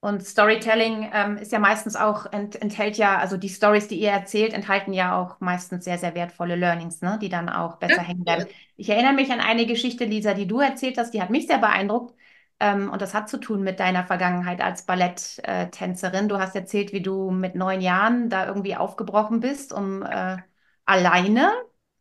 Und 0.05 0.23
Storytelling 0.23 1.11
ähm, 1.15 1.39
ist 1.39 1.51
ja 1.51 1.59
meistens 1.59 1.97
auch, 1.97 2.31
ent, 2.31 2.61
enthält 2.61 2.99
ja, 2.99 3.17
also 3.17 3.39
die 3.39 3.49
Stories, 3.49 3.89
die 3.89 3.99
ihr 3.99 4.11
erzählt, 4.11 4.53
enthalten 4.53 4.93
ja 4.93 5.19
auch 5.19 5.41
meistens 5.41 5.87
sehr, 5.87 5.97
sehr 5.97 6.15
wertvolle 6.15 6.57
Learnings, 6.57 7.01
ne? 7.01 7.19
die 7.23 7.31
dann 7.31 7.49
auch 7.49 7.77
besser 7.77 8.03
ja. 8.03 8.03
hängen 8.03 8.23
bleiben. 8.23 8.45
Ich 8.77 8.91
erinnere 8.91 9.15
mich 9.15 9.33
an 9.33 9.41
eine 9.41 9.65
Geschichte, 9.65 10.05
Lisa, 10.05 10.35
die 10.35 10.47
du 10.47 10.61
erzählt 10.61 10.99
hast, 10.99 11.15
die 11.15 11.23
hat 11.23 11.31
mich 11.31 11.47
sehr 11.47 11.57
beeindruckt. 11.57 12.15
Ähm, 12.61 12.91
und 12.91 13.01
das 13.01 13.15
hat 13.15 13.31
zu 13.31 13.39
tun 13.39 13.63
mit 13.63 13.81
deiner 13.81 14.05
Vergangenheit 14.05 14.61
als 14.61 14.85
Balletttänzerin. 14.85 16.29
Du 16.29 16.39
hast 16.39 16.55
erzählt, 16.55 16.93
wie 16.93 17.01
du 17.01 17.31
mit 17.31 17.55
neun 17.55 17.81
Jahren 17.81 18.29
da 18.29 18.47
irgendwie 18.47 18.77
aufgebrochen 18.77 19.41
bist, 19.41 19.73
um 19.73 20.03
äh, 20.03 20.37
alleine 20.85 21.51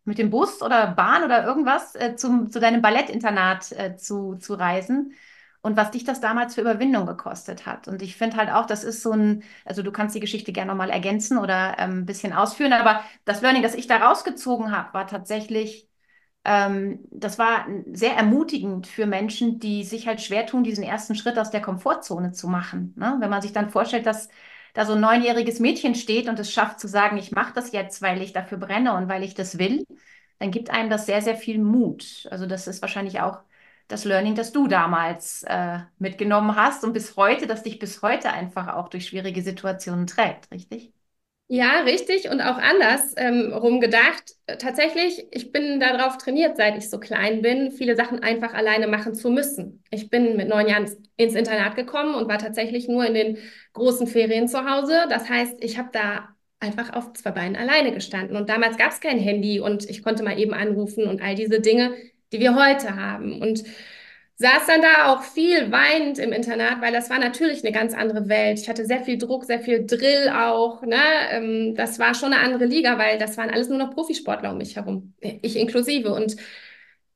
mit 0.03 0.17
dem 0.17 0.29
Bus 0.29 0.61
oder 0.61 0.87
Bahn 0.87 1.23
oder 1.23 1.45
irgendwas 1.45 1.95
äh, 1.95 2.17
zum, 2.17 2.51
zu 2.51 2.59
deinem 2.59 2.81
Ballettinternat 2.81 3.71
äh, 3.71 3.95
zu, 3.95 4.35
zu 4.35 4.55
reisen 4.55 5.13
und 5.63 5.77
was 5.77 5.91
dich 5.91 6.03
das 6.03 6.21
damals 6.21 6.55
für 6.55 6.61
Überwindung 6.61 7.07
gekostet 7.07 7.65
hat. 7.65 7.87
Und 7.87 8.01
ich 8.03 8.17
finde 8.17 8.37
halt 8.37 8.51
auch, 8.51 8.67
das 8.67 8.83
ist 8.83 9.01
so 9.01 9.11
ein, 9.13 9.43
also 9.65 9.81
du 9.81 9.91
kannst 9.91 10.15
die 10.15 10.19
Geschichte 10.19 10.51
gerne 10.53 10.69
nochmal 10.71 10.89
ergänzen 10.91 11.37
oder 11.39 11.77
ähm, 11.79 11.99
ein 12.01 12.05
bisschen 12.05 12.33
ausführen, 12.33 12.73
aber 12.73 13.03
das 13.25 13.41
Learning, 13.41 13.63
das 13.63 13.73
ich 13.75 13.87
da 13.87 13.97
rausgezogen 13.97 14.75
habe, 14.75 14.93
war 14.93 15.07
tatsächlich, 15.07 15.89
ähm, 16.45 16.99
das 17.11 17.39
war 17.39 17.65
sehr 17.93 18.15
ermutigend 18.15 18.87
für 18.87 19.05
Menschen, 19.05 19.59
die 19.59 19.83
sich 19.85 20.07
halt 20.07 20.21
schwer 20.21 20.45
tun, 20.45 20.63
diesen 20.65 20.83
ersten 20.83 21.15
Schritt 21.15 21.39
aus 21.39 21.49
der 21.51 21.61
Komfortzone 21.61 22.33
zu 22.33 22.47
machen. 22.49 22.93
Ne? 22.97 23.15
Wenn 23.19 23.29
man 23.29 23.41
sich 23.41 23.53
dann 23.53 23.69
vorstellt, 23.69 24.05
dass 24.05 24.27
da 24.73 24.85
so 24.85 24.93
ein 24.93 25.01
neunjähriges 25.01 25.59
Mädchen 25.59 25.95
steht 25.95 26.27
und 26.27 26.39
es 26.39 26.51
schafft 26.51 26.79
zu 26.79 26.87
sagen, 26.89 27.17
ich 27.17 27.31
mache 27.31 27.53
das 27.53 27.71
jetzt, 27.71 28.01
weil 28.01 28.21
ich 28.21 28.33
dafür 28.33 28.57
brenne 28.57 28.93
und 28.95 29.07
weil 29.07 29.23
ich 29.23 29.33
das 29.35 29.57
will, 29.59 29.85
dann 30.39 30.51
gibt 30.51 30.71
einem 30.71 30.89
das 30.89 31.05
sehr, 31.05 31.21
sehr 31.21 31.35
viel 31.37 31.59
Mut. 31.59 32.27
Also 32.31 32.45
das 32.47 32.67
ist 32.67 32.81
wahrscheinlich 32.81 33.21
auch 33.21 33.39
das 33.87 34.05
Learning, 34.05 34.35
das 34.35 34.51
du 34.51 34.67
damals 34.67 35.43
äh, 35.43 35.79
mitgenommen 35.99 36.55
hast 36.55 36.83
und 36.83 36.93
bis 36.93 37.15
heute, 37.17 37.47
das 37.47 37.63
dich 37.63 37.79
bis 37.79 38.01
heute 38.01 38.31
einfach 38.31 38.67
auch 38.75 38.89
durch 38.89 39.07
schwierige 39.07 39.41
Situationen 39.41 40.07
trägt, 40.07 40.51
richtig? 40.51 40.93
Ja, 41.47 41.81
richtig 41.81 42.29
und 42.29 42.41
auch 42.41 42.57
anders 42.57 43.13
ähm, 43.17 43.53
rumgedacht. 43.53 44.33
Tatsächlich, 44.59 45.27
ich 45.31 45.51
bin 45.51 45.79
darauf 45.79 46.17
trainiert, 46.17 46.57
seit 46.57 46.77
ich 46.77 46.89
so 46.89 46.99
klein 46.99 47.41
bin, 47.43 47.71
viele 47.71 47.95
Sachen 47.95 48.19
einfach 48.23 48.53
alleine 48.53 48.87
machen 48.87 49.13
zu 49.13 49.29
müssen. 49.29 49.83
Ich 49.91 50.09
bin 50.09 50.35
mit 50.35 50.47
neun 50.47 50.67
Jahren 50.67 50.89
ins 51.15 51.35
Internat 51.35 51.75
gekommen 51.75 52.15
und 52.15 52.27
war 52.27 52.39
tatsächlich 52.39 52.87
nur 52.87 53.05
in 53.05 53.13
den 53.13 53.37
großen 53.73 54.07
Ferien 54.07 54.47
zu 54.47 54.67
Hause. 54.67 55.05
Das 55.09 55.29
heißt, 55.29 55.57
ich 55.63 55.77
habe 55.77 55.89
da 55.91 56.29
einfach 56.59 56.93
auf 56.93 57.13
zwei 57.13 57.31
Beinen 57.31 57.55
alleine 57.57 57.91
gestanden. 57.93 58.35
Und 58.35 58.49
damals 58.49 58.77
gab 58.77 58.91
es 58.91 59.01
kein 59.01 59.19
Handy 59.19 59.59
und 59.59 59.87
ich 59.89 60.01
konnte 60.01 60.23
mal 60.23 60.39
eben 60.39 60.53
anrufen 60.53 61.07
und 61.07 61.21
all 61.21 61.35
diese 61.35 61.59
Dinge, 61.59 61.93
die 62.33 62.39
wir 62.39 62.55
heute 62.55 62.95
haben. 62.95 63.41
Und 63.41 63.63
saß 64.35 64.65
dann 64.67 64.81
da 64.81 65.13
auch 65.13 65.23
viel 65.23 65.71
weinend 65.71 66.17
im 66.19 66.33
Internat, 66.33 66.81
weil 66.81 66.91
das 66.91 67.09
war 67.09 67.19
natürlich 67.19 67.63
eine 67.63 67.71
ganz 67.71 67.93
andere 67.93 68.27
Welt. 68.27 68.59
Ich 68.59 68.67
hatte 68.67 68.85
sehr 68.85 69.01
viel 69.03 69.17
Druck, 69.17 69.45
sehr 69.45 69.59
viel 69.59 69.85
Drill 69.85 70.29
auch. 70.29 70.81
Ne? 70.81 71.01
Ähm, 71.31 71.75
das 71.75 71.99
war 71.99 72.13
schon 72.15 72.33
eine 72.33 72.43
andere 72.43 72.65
Liga, 72.65 72.97
weil 72.97 73.17
das 73.17 73.37
waren 73.37 73.51
alles 73.51 73.69
nur 73.69 73.77
noch 73.77 73.91
Profisportler 73.91 74.51
um 74.51 74.57
mich 74.57 74.75
herum, 74.75 75.13
ich 75.19 75.55
inklusive. 75.55 76.13
Und 76.13 76.35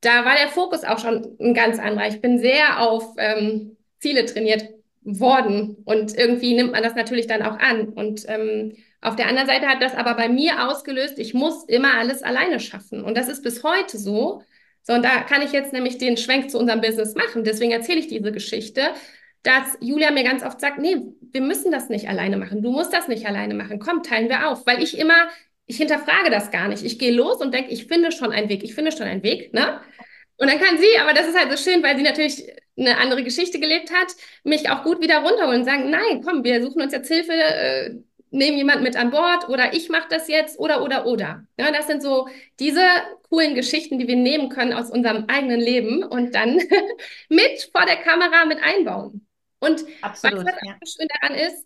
da 0.01 0.25
war 0.25 0.35
der 0.35 0.49
Fokus 0.49 0.83
auch 0.83 0.99
schon 0.99 1.35
ein 1.39 1.53
ganz 1.53 1.79
anderer. 1.79 2.07
Ich 2.07 2.21
bin 2.21 2.39
sehr 2.39 2.81
auf 2.81 3.15
ähm, 3.17 3.77
Ziele 3.99 4.25
trainiert 4.25 4.69
worden 5.01 5.77
und 5.85 6.15
irgendwie 6.15 6.53
nimmt 6.53 6.73
man 6.73 6.83
das 6.83 6.95
natürlich 6.95 7.27
dann 7.27 7.41
auch 7.41 7.57
an. 7.57 7.89
Und 7.89 8.25
ähm, 8.27 8.73
auf 9.01 9.15
der 9.15 9.27
anderen 9.27 9.47
Seite 9.47 9.67
hat 9.67 9.81
das 9.81 9.95
aber 9.95 10.13
bei 10.15 10.29
mir 10.29 10.67
ausgelöst, 10.69 11.17
ich 11.17 11.33
muss 11.33 11.63
immer 11.65 11.95
alles 11.95 12.23
alleine 12.23 12.59
schaffen. 12.59 13.03
Und 13.03 13.17
das 13.17 13.27
ist 13.27 13.41
bis 13.41 13.63
heute 13.63 13.97
so. 13.97 14.43
So, 14.87 14.93
und 14.93 15.03
da 15.03 15.19
kann 15.23 15.41
ich 15.41 15.51
jetzt 15.51 15.73
nämlich 15.73 15.97
den 15.97 16.15
Schwenk 16.15 16.49
zu 16.49 16.57
unserem 16.57 16.79
Business 16.79 17.13
machen. 17.13 17.43
Deswegen 17.43 17.71
erzähle 17.71 17.99
ich 17.99 18.07
diese 18.07 18.31
Geschichte, 18.31 18.81
dass 19.43 19.77
Julia 19.81 20.11
mir 20.11 20.23
ganz 20.23 20.43
oft 20.43 20.61
sagt, 20.61 20.79
nee, 20.79 20.95
wir 21.19 21.41
müssen 21.41 21.73
das 21.73 21.89
nicht 21.89 22.07
alleine 22.07 22.37
machen. 22.37 22.61
Du 22.61 22.71
musst 22.71 22.93
das 22.93 23.09
nicht 23.09 23.27
alleine 23.27 23.53
machen. 23.53 23.79
Komm, 23.79 24.01
teilen 24.01 24.29
wir 24.29 24.49
auf. 24.49 24.65
Weil 24.65 24.81
ich 24.81 24.97
immer, 24.97 25.27
ich 25.65 25.75
hinterfrage 25.75 26.29
das 26.29 26.51
gar 26.51 26.69
nicht. 26.69 26.85
Ich 26.85 26.99
gehe 26.99 27.11
los 27.11 27.41
und 27.41 27.53
denke, 27.53 27.71
ich 27.71 27.87
finde 27.87 28.13
schon 28.13 28.31
einen 28.31 28.47
Weg. 28.47 28.63
Ich 28.63 28.75
finde 28.75 28.93
schon 28.93 29.07
einen 29.07 29.23
Weg, 29.23 29.53
ne? 29.53 29.81
Und 30.37 30.49
dann 30.49 30.59
kann 30.59 30.77
sie, 30.77 30.97
aber 31.01 31.13
das 31.13 31.27
ist 31.27 31.37
halt 31.37 31.51
so 31.51 31.57
schön, 31.57 31.83
weil 31.83 31.97
sie 31.97 32.03
natürlich 32.03 32.47
eine 32.77 32.97
andere 32.97 33.23
Geschichte 33.23 33.59
gelebt 33.59 33.91
hat, 33.91 34.15
mich 34.45 34.69
auch 34.69 34.83
gut 34.83 35.01
wieder 35.01 35.17
runterholen 35.17 35.61
und 35.61 35.65
sagen, 35.65 35.89
nein, 35.89 36.21
komm, 36.23 36.45
wir 36.45 36.61
suchen 36.63 36.81
uns 36.81 36.93
jetzt 36.93 37.09
Hilfe, 37.09 38.03
äh, 38.31 38.37
nehmen 38.37 38.57
jemand 38.57 38.81
mit 38.83 38.95
an 38.95 39.11
Bord 39.11 39.49
oder 39.49 39.73
ich 39.73 39.89
mache 39.89 40.07
das 40.09 40.27
jetzt 40.27 40.59
oder 40.59 40.83
oder 40.83 41.05
oder. 41.05 41.45
Ja, 41.57 41.71
das 41.71 41.87
sind 41.87 42.01
so 42.01 42.27
diese 42.59 42.81
coolen 43.29 43.55
Geschichten, 43.55 43.99
die 43.99 44.07
wir 44.07 44.15
nehmen 44.15 44.49
können 44.49 44.73
aus 44.73 44.89
unserem 44.89 45.25
eigenen 45.27 45.59
Leben 45.59 46.03
und 46.03 46.35
dann 46.35 46.57
mit 47.29 47.69
vor 47.71 47.85
der 47.85 47.97
Kamera 47.97 48.45
mit 48.45 48.59
einbauen. 48.61 49.27
Und 49.59 49.83
Absolut, 50.01 50.45
was 50.45 50.53
ja. 50.63 50.77
schön 50.85 51.07
daran 51.21 51.37
ist, 51.37 51.65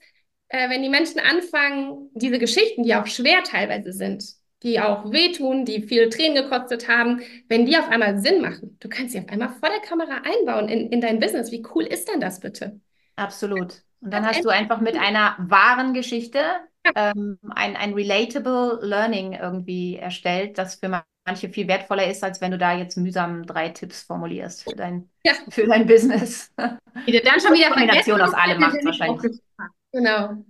äh, 0.49 0.69
wenn 0.69 0.81
die 0.83 0.89
Menschen 0.89 1.19
anfangen, 1.19 2.09
diese 2.13 2.39
Geschichten, 2.39 2.83
die 2.83 2.95
auch 2.95 3.07
schwer 3.07 3.43
teilweise 3.43 3.91
sind, 3.93 4.23
die 4.63 4.79
auch 4.79 5.11
wehtun, 5.11 5.65
die 5.65 5.81
viele 5.81 6.09
Tränen 6.09 6.35
gekostet 6.43 6.87
haben, 6.87 7.21
wenn 7.47 7.65
die 7.65 7.77
auf 7.77 7.89
einmal 7.89 8.19
Sinn 8.19 8.41
machen, 8.41 8.77
du 8.79 8.89
kannst 8.89 9.13
sie 9.13 9.19
auf 9.19 9.29
einmal 9.29 9.49
vor 9.49 9.69
der 9.69 9.79
Kamera 9.79 10.21
einbauen 10.23 10.69
in, 10.69 10.89
in 10.91 11.01
dein 11.01 11.19
Business. 11.19 11.51
Wie 11.51 11.63
cool 11.73 11.83
ist 11.83 12.07
denn 12.09 12.21
das 12.21 12.39
bitte? 12.39 12.79
Absolut. 13.15 13.83
Und 14.01 14.11
dann 14.11 14.25
hast 14.25 14.43
du 14.43 14.49
einfach 14.49 14.81
mit 14.81 14.95
einer 14.99 15.35
wahren 15.39 15.93
Geschichte 15.93 16.39
ähm, 16.95 17.37
ein, 17.49 17.75
ein 17.75 17.93
relatable 17.93 18.79
Learning 18.81 19.33
irgendwie 19.33 19.97
erstellt, 19.97 20.57
das 20.57 20.75
für 20.75 21.03
manche 21.25 21.49
viel 21.49 21.67
wertvoller 21.67 22.07
ist, 22.09 22.23
als 22.23 22.41
wenn 22.41 22.51
du 22.51 22.57
da 22.57 22.73
jetzt 22.73 22.97
mühsam 22.97 23.45
drei 23.45 23.69
Tipps 23.69 24.03
formulierst 24.03 24.63
für 24.63 24.75
dein, 24.75 25.09
ja. 25.23 25.33
für 25.49 25.67
dein 25.67 25.85
Business. 25.85 26.51
Die 27.07 27.21
dann 27.21 27.39
schon 27.39 27.53
wieder 27.53 27.69
Kombination 27.69 28.21
aus 28.21 28.33
allem 28.33 28.59
macht 28.59 28.83
wahrscheinlich. 28.83 29.39
Genau. 29.91 30.43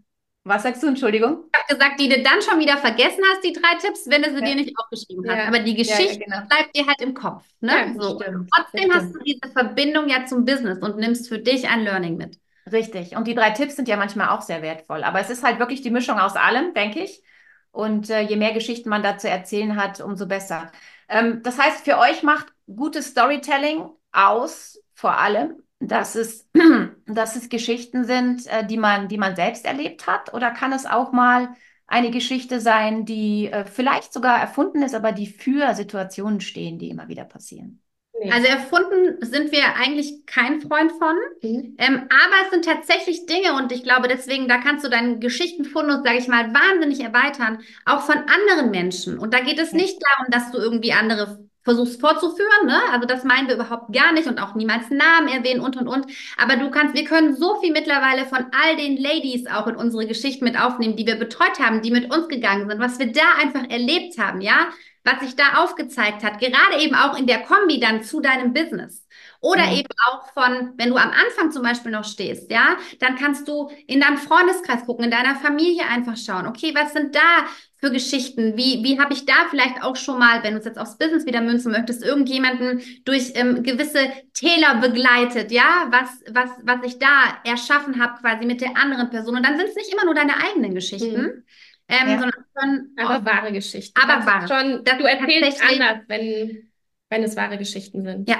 Was 0.43 0.63
sagst 0.63 0.81
du, 0.81 0.87
Entschuldigung? 0.87 1.43
Ich 1.53 1.59
habe 1.59 1.77
gesagt, 1.77 1.99
die 1.99 2.09
du 2.09 2.23
dann 2.23 2.41
schon 2.41 2.59
wieder 2.59 2.75
vergessen 2.77 3.23
hast, 3.31 3.43
die 3.43 3.53
drei 3.53 3.75
Tipps, 3.79 4.09
wenn 4.09 4.23
du 4.23 4.29
sie 4.31 4.39
ja. 4.39 4.45
dir 4.45 4.55
nicht 4.55 4.73
aufgeschrieben 4.75 5.29
hast. 5.29 5.37
Ja. 5.37 5.47
Aber 5.47 5.59
die 5.59 5.75
Geschichte 5.75 6.19
ja, 6.19 6.25
genau. 6.25 6.47
bleibt 6.47 6.75
dir 6.75 6.87
halt 6.87 6.99
im 6.99 7.13
Kopf. 7.13 7.45
Ne? 7.59 7.95
so. 7.99 8.19
Stimmt, 8.19 8.49
Trotzdem 8.55 8.91
hast 8.91 9.13
du 9.13 9.19
diese 9.19 9.51
Verbindung 9.53 10.09
ja 10.09 10.25
zum 10.25 10.43
Business 10.43 10.79
und 10.79 10.97
nimmst 10.97 11.27
für 11.27 11.37
dich 11.37 11.69
ein 11.69 11.83
Learning 11.83 12.17
mit. 12.17 12.39
Richtig. 12.69 13.15
Und 13.15 13.27
die 13.27 13.35
drei 13.35 13.51
Tipps 13.51 13.75
sind 13.75 13.87
ja 13.87 13.97
manchmal 13.97 14.29
auch 14.29 14.41
sehr 14.41 14.61
wertvoll. 14.61 15.03
Aber 15.03 15.19
es 15.19 15.29
ist 15.29 15.43
halt 15.43 15.59
wirklich 15.59 15.81
die 15.81 15.89
Mischung 15.89 16.19
aus 16.19 16.35
allem, 16.35 16.73
denke 16.73 16.99
ich. 16.99 17.23
Und 17.71 18.09
äh, 18.09 18.21
je 18.21 18.35
mehr 18.35 18.53
Geschichten 18.53 18.89
man 18.89 19.03
da 19.03 19.17
zu 19.17 19.29
erzählen 19.29 19.75
hat, 19.77 20.01
umso 20.01 20.27
besser. 20.27 20.71
Ähm, 21.09 21.41
das 21.43 21.57
heißt, 21.57 21.85
für 21.85 21.97
euch 21.97 22.21
macht 22.23 22.53
gutes 22.67 23.07
Storytelling 23.07 23.89
aus, 24.11 24.79
vor 24.93 25.17
allem, 25.17 25.63
dass 25.79 26.15
es, 26.15 26.49
dass 27.07 27.35
es 27.35 27.49
Geschichten 27.49 28.03
sind, 28.05 28.45
äh, 28.47 28.65
die 28.65 28.77
man, 28.77 29.07
die 29.07 29.17
man 29.17 29.35
selbst 29.35 29.65
erlebt 29.65 30.05
hat? 30.05 30.33
Oder 30.33 30.51
kann 30.51 30.73
es 30.73 30.85
auch 30.85 31.11
mal 31.11 31.55
eine 31.87 32.11
Geschichte 32.11 32.59
sein, 32.61 33.05
die 33.05 33.47
äh, 33.47 33.65
vielleicht 33.65 34.13
sogar 34.13 34.39
erfunden 34.39 34.83
ist, 34.83 34.95
aber 34.95 35.11
die 35.11 35.27
für 35.27 35.73
Situationen 35.75 36.41
stehen, 36.41 36.77
die 36.77 36.89
immer 36.89 37.07
wieder 37.07 37.25
passieren? 37.25 37.81
Nee. 38.23 38.31
Also 38.31 38.47
erfunden 38.47 39.17
sind 39.25 39.51
wir 39.51 39.75
eigentlich 39.75 40.27
kein 40.27 40.61
Freund 40.61 40.91
von. 40.91 41.15
Mhm. 41.41 41.75
Ähm, 41.79 42.03
aber 42.03 42.35
es 42.43 42.51
sind 42.51 42.65
tatsächlich 42.65 43.25
Dinge 43.25 43.55
und 43.55 43.71
ich 43.71 43.81
glaube 43.81 44.07
deswegen, 44.07 44.47
da 44.47 44.59
kannst 44.59 44.85
du 44.85 44.89
deinen 44.89 45.19
Geschichtenfundus, 45.19 46.03
sage 46.03 46.19
ich 46.19 46.27
mal, 46.27 46.53
wahnsinnig 46.53 46.99
erweitern, 46.99 47.63
auch 47.83 48.01
von 48.01 48.17
anderen 48.17 48.69
Menschen. 48.69 49.17
Und 49.17 49.33
da 49.33 49.39
geht 49.39 49.57
es 49.57 49.73
nicht 49.73 49.97
darum, 49.99 50.29
dass 50.29 50.51
du 50.51 50.59
irgendwie 50.59 50.93
andere 50.93 51.47
versuchst 51.63 51.99
vorzuführen, 51.99 52.65
ne? 52.65 52.79
Also 52.91 53.07
das 53.07 53.23
meinen 53.23 53.47
wir 53.47 53.55
überhaupt 53.55 53.91
gar 53.93 54.13
nicht 54.13 54.27
und 54.27 54.39
auch 54.39 54.53
niemals 54.55 54.89
Namen 54.89 55.27
erwähnen 55.27 55.61
und 55.61 55.77
und 55.77 55.87
und. 55.87 56.05
Aber 56.37 56.57
du 56.57 56.69
kannst, 56.69 56.95
wir 56.95 57.05
können 57.05 57.35
so 57.35 57.59
viel 57.59 57.71
mittlerweile 57.71 58.25
von 58.25 58.45
all 58.51 58.75
den 58.77 58.97
Ladies 58.97 59.47
auch 59.47 59.65
in 59.65 59.75
unsere 59.75 60.05
Geschichten 60.05 60.43
mit 60.43 60.59
aufnehmen, 60.59 60.95
die 60.95 61.07
wir 61.07 61.15
betreut 61.15 61.59
haben, 61.59 61.81
die 61.81 61.91
mit 61.91 62.13
uns 62.13 62.27
gegangen 62.27 62.67
sind, 62.69 62.79
was 62.79 62.99
wir 62.99 63.11
da 63.11 63.21
einfach 63.39 63.67
erlebt 63.69 64.19
haben, 64.19 64.41
ja 64.41 64.69
was 65.03 65.19
sich 65.21 65.35
da 65.35 65.63
aufgezeigt 65.63 66.23
hat, 66.23 66.39
gerade 66.39 66.79
eben 66.79 66.95
auch 66.95 67.17
in 67.17 67.27
der 67.27 67.39
Kombi 67.39 67.79
dann 67.79 68.03
zu 68.03 68.19
deinem 68.19 68.53
Business. 68.53 69.05
Oder 69.39 69.65
mhm. 69.65 69.73
eben 69.73 69.89
auch 70.07 70.31
von, 70.33 70.73
wenn 70.77 70.89
du 70.89 70.97
am 70.97 71.09
Anfang 71.09 71.51
zum 71.51 71.63
Beispiel 71.63 71.91
noch 71.91 72.05
stehst, 72.05 72.51
ja, 72.51 72.77
dann 72.99 73.15
kannst 73.15 73.47
du 73.47 73.71
in 73.87 73.99
deinem 73.99 74.17
Freundeskreis 74.17 74.85
gucken, 74.85 75.05
in 75.05 75.11
deiner 75.11 75.35
Familie 75.35 75.87
einfach 75.87 76.15
schauen, 76.15 76.45
okay, 76.45 76.73
was 76.75 76.93
sind 76.93 77.15
da 77.15 77.47
für 77.77 77.91
Geschichten? 77.91 78.55
Wie, 78.55 78.83
wie 78.83 78.99
habe 78.99 79.13
ich 79.13 79.25
da 79.25 79.33
vielleicht 79.49 79.81
auch 79.81 79.95
schon 79.95 80.19
mal, 80.19 80.43
wenn 80.43 80.53
du 80.53 80.59
es 80.59 80.65
jetzt 80.65 80.77
aufs 80.77 80.99
Business 80.99 81.25
wieder 81.25 81.41
münzen 81.41 81.71
möchtest, 81.71 82.03
irgendjemanden 82.03 82.83
durch 83.03 83.31
ähm, 83.33 83.63
gewisse 83.63 84.11
Täler 84.35 84.75
begleitet, 84.75 85.51
ja, 85.51 85.87
was, 85.89 86.21
was, 86.29 86.51
was 86.61 86.85
ich 86.85 86.99
da 86.99 87.39
erschaffen 87.43 87.99
habe, 87.99 88.21
quasi 88.21 88.45
mit 88.45 88.61
der 88.61 88.77
anderen 88.77 89.09
Person. 89.09 89.35
Und 89.35 89.43
dann 89.43 89.57
sind 89.57 89.69
es 89.69 89.75
nicht 89.75 89.91
immer 89.91 90.05
nur 90.05 90.13
deine 90.13 90.35
eigenen 90.37 90.75
Geschichten. 90.75 91.21
Mhm 91.21 91.43
ähm, 91.91 92.09
ja. 92.09 92.19
sondern 92.19 92.45
schon 92.57 92.89
aber 92.97 93.25
wahre 93.25 93.51
Geschichten. 93.51 93.99
Aber 94.01 94.25
wahre. 94.25 94.47
Schon, 94.47 94.83
du 94.83 95.05
erzählst 95.05 95.61
anders, 95.61 96.03
wenn, 96.07 96.71
wenn 97.09 97.23
es 97.23 97.35
wahre 97.35 97.57
Geschichten 97.57 98.03
sind. 98.03 98.29
Ja. 98.29 98.37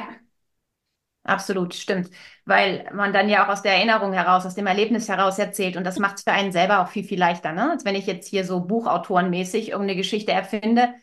Absolut, 1.24 1.76
stimmt. 1.76 2.10
Weil 2.46 2.90
man 2.94 3.14
dann 3.14 3.30
ja 3.30 3.46
auch 3.46 3.50
aus 3.50 3.62
der 3.62 3.74
Erinnerung 3.74 4.12
heraus, 4.12 4.46
aus 4.46 4.56
dem 4.56 4.66
Erlebnis 4.66 5.08
heraus 5.08 5.38
erzählt. 5.38 5.78
Und 5.78 5.84
das 5.84 6.00
macht 6.00 6.18
es 6.18 6.24
für 6.24 6.32
einen 6.32 6.52
selber 6.52 6.80
auch 6.80 6.88
viel, 6.88 7.04
viel 7.04 7.20
leichter. 7.20 7.52
Ne? 7.52 7.72
Als 7.72 7.86
wenn 7.86 7.94
ich 7.94 8.08
jetzt 8.08 8.28
hier 8.28 8.44
so 8.44 8.62
buchautorenmäßig 8.62 9.70
irgendeine 9.70 9.98
Geschichte 9.98 10.32
erfinde, 10.32 10.96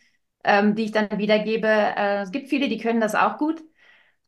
ähm, 0.43 0.75
die 0.75 0.87
ich 0.87 0.93
dann 0.93 1.19
wiedergebe. 1.19 1.69
Äh, 1.69 2.23
es 2.23 2.33
gibt 2.33 2.49
viele, 2.49 2.69
die 2.69 2.79
können 2.79 3.01
das 3.01 3.15
auch 3.15 3.39
gut. 3.39 3.63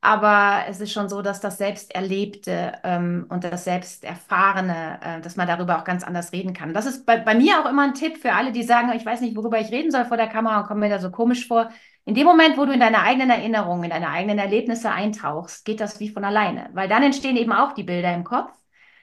Aber 0.03 0.64
es 0.68 0.80
ist 0.80 0.92
schon 0.92 1.11
so, 1.11 1.20
dass 1.20 1.40
das 1.40 1.59
Selbsterlebte 1.59 2.72
ähm, 2.84 3.26
und 3.28 3.44
das 3.44 3.64
Selbsterfahrene, 3.64 5.01
äh, 5.03 5.20
dass 5.20 5.36
man 5.36 5.46
darüber 5.46 5.78
auch 5.78 5.84
ganz 5.84 6.05
anders 6.05 6.32
reden 6.32 6.55
kann. 6.55 6.72
Das 6.72 6.86
ist 6.86 7.05
bei, 7.05 7.18
bei 7.18 7.34
mir 7.34 7.61
auch 7.61 7.68
immer 7.68 7.82
ein 7.82 7.94
Tipp 7.94 8.16
für 8.16 8.32
alle, 8.32 8.53
die 8.53 8.62
sagen, 8.62 8.90
ich 8.96 9.05
weiß 9.05 9.20
nicht, 9.20 9.36
worüber 9.36 9.61
ich 9.61 9.70
reden 9.70 9.90
soll 9.90 10.07
vor 10.07 10.16
der 10.16 10.28
Kamera 10.28 10.61
und 10.61 10.66
komme 10.66 10.80
mir 10.80 10.88
da 10.88 10.98
so 10.98 11.11
komisch 11.11 11.46
vor. 11.46 11.70
In 12.07 12.14
dem 12.14 12.26
Moment, 12.26 12.57
wo 12.57 12.64
du 12.64 12.72
in 12.72 12.80
deine 12.80 13.03
eigenen 13.03 13.28
Erinnerungen, 13.28 13.84
in 13.84 13.90
deine 13.90 14.09
eigenen 14.09 14.38
Erlebnisse 14.38 14.90
eintauchst, 14.90 15.66
geht 15.66 15.80
das 15.80 16.01
wie 16.01 16.09
von 16.09 16.24
alleine, 16.24 16.70
weil 16.72 16.88
dann 16.88 17.03
entstehen 17.03 17.36
eben 17.36 17.53
auch 17.53 17.72
die 17.72 17.84
Bilder 17.84 18.14
im 18.14 18.24
Kopf, 18.24 18.53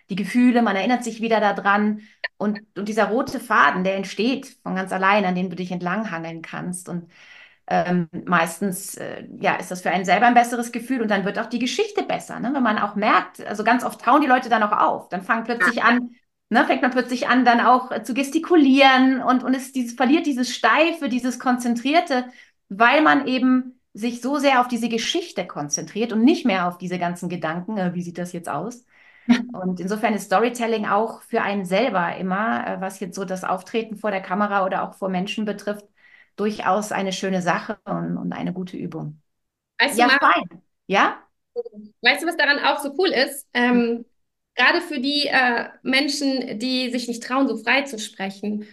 die 0.09 0.15
Gefühle, 0.15 0.63
man 0.63 0.75
erinnert 0.75 1.03
sich 1.03 1.21
wieder 1.21 1.39
daran 1.39 2.01
und, 2.37 2.61
und 2.75 2.87
dieser 2.87 3.05
rote 3.09 3.39
Faden, 3.39 3.83
der 3.83 3.95
entsteht 3.97 4.57
von 4.63 4.75
ganz 4.75 4.91
allein, 4.91 5.25
an 5.25 5.35
dem 5.35 5.49
du 5.49 5.55
dich 5.55 5.71
entlanghangeln 5.71 6.41
kannst 6.41 6.89
und 6.89 7.11
ähm, 7.67 8.07
meistens 8.25 8.95
äh, 8.95 9.25
ja, 9.39 9.55
ist 9.55 9.71
das 9.71 9.81
für 9.81 9.91
einen 9.91 10.05
selber 10.05 10.25
ein 10.25 10.33
besseres 10.33 10.71
Gefühl 10.71 11.01
und 11.01 11.11
dann 11.11 11.25
wird 11.25 11.37
auch 11.37 11.47
die 11.47 11.59
Geschichte 11.59 12.03
besser, 12.03 12.39
ne? 12.39 12.51
wenn 12.53 12.63
man 12.63 12.77
auch 12.77 12.95
merkt, 12.95 13.45
also 13.45 13.63
ganz 13.63 13.83
oft 13.83 14.01
tauen 14.01 14.21
die 14.21 14.27
Leute 14.27 14.49
dann 14.49 14.63
auch 14.63 14.71
auf, 14.71 15.09
dann 15.09 15.21
fangen 15.21 15.43
plötzlich 15.43 15.83
an, 15.83 16.11
ne, 16.49 16.65
fängt 16.65 16.81
man 16.81 16.91
plötzlich 16.91 17.27
an, 17.27 17.43
dann 17.43 17.59
auch 17.59 17.91
äh, 17.91 18.03
zu 18.03 18.13
gestikulieren 18.13 19.21
und, 19.21 19.43
und 19.43 19.53
es 19.53 19.73
dieses, 19.73 19.93
verliert 19.93 20.25
dieses 20.25 20.55
Steife, 20.55 21.09
dieses 21.09 21.39
Konzentrierte, 21.39 22.25
weil 22.69 23.01
man 23.01 23.27
eben 23.27 23.81
sich 23.93 24.21
so 24.21 24.37
sehr 24.37 24.61
auf 24.61 24.67
diese 24.67 24.89
Geschichte 24.89 25.45
konzentriert 25.45 26.13
und 26.13 26.23
nicht 26.23 26.45
mehr 26.45 26.67
auf 26.67 26.77
diese 26.77 26.99
ganzen 26.99 27.29
Gedanken, 27.29 27.77
äh, 27.77 27.93
wie 27.93 28.01
sieht 28.01 28.17
das 28.17 28.31
jetzt 28.31 28.49
aus? 28.49 28.85
Und 29.51 29.81
insofern 29.81 30.13
ist 30.13 30.25
Storytelling 30.25 30.85
auch 30.85 31.21
für 31.23 31.41
einen 31.41 31.65
selber 31.65 32.15
immer, 32.15 32.65
äh, 32.65 32.81
was 32.81 32.99
jetzt 33.01 33.15
so 33.15 33.25
das 33.25 33.43
Auftreten 33.43 33.97
vor 33.97 34.11
der 34.11 34.21
Kamera 34.21 34.65
oder 34.65 34.83
auch 34.83 34.93
vor 34.93 35.09
Menschen 35.09 35.43
betrifft, 35.45 35.85
durchaus 36.37 36.91
eine 36.91 37.11
schöne 37.11 37.41
Sache 37.41 37.77
und, 37.83 38.17
und 38.17 38.31
eine 38.31 38.53
gute 38.53 38.77
Übung. 38.77 39.21
Weißt 39.79 39.97
ja, 39.97 40.07
du, 40.07 40.13
fein. 40.13 40.61
Ja? 40.87 41.21
Weißt 42.01 42.23
du, 42.23 42.27
was 42.27 42.37
daran 42.37 42.59
auch 42.59 42.79
so 42.79 42.93
cool 42.97 43.09
ist? 43.09 43.45
Ähm, 43.53 44.05
gerade 44.55 44.81
für 44.81 44.99
die 44.99 45.27
äh, 45.27 45.65
Menschen, 45.83 46.59
die 46.59 46.89
sich 46.91 47.07
nicht 47.07 47.23
trauen, 47.23 47.47
so 47.47 47.57
frei 47.57 47.81
zu 47.81 47.99
sprechen. 47.99 48.67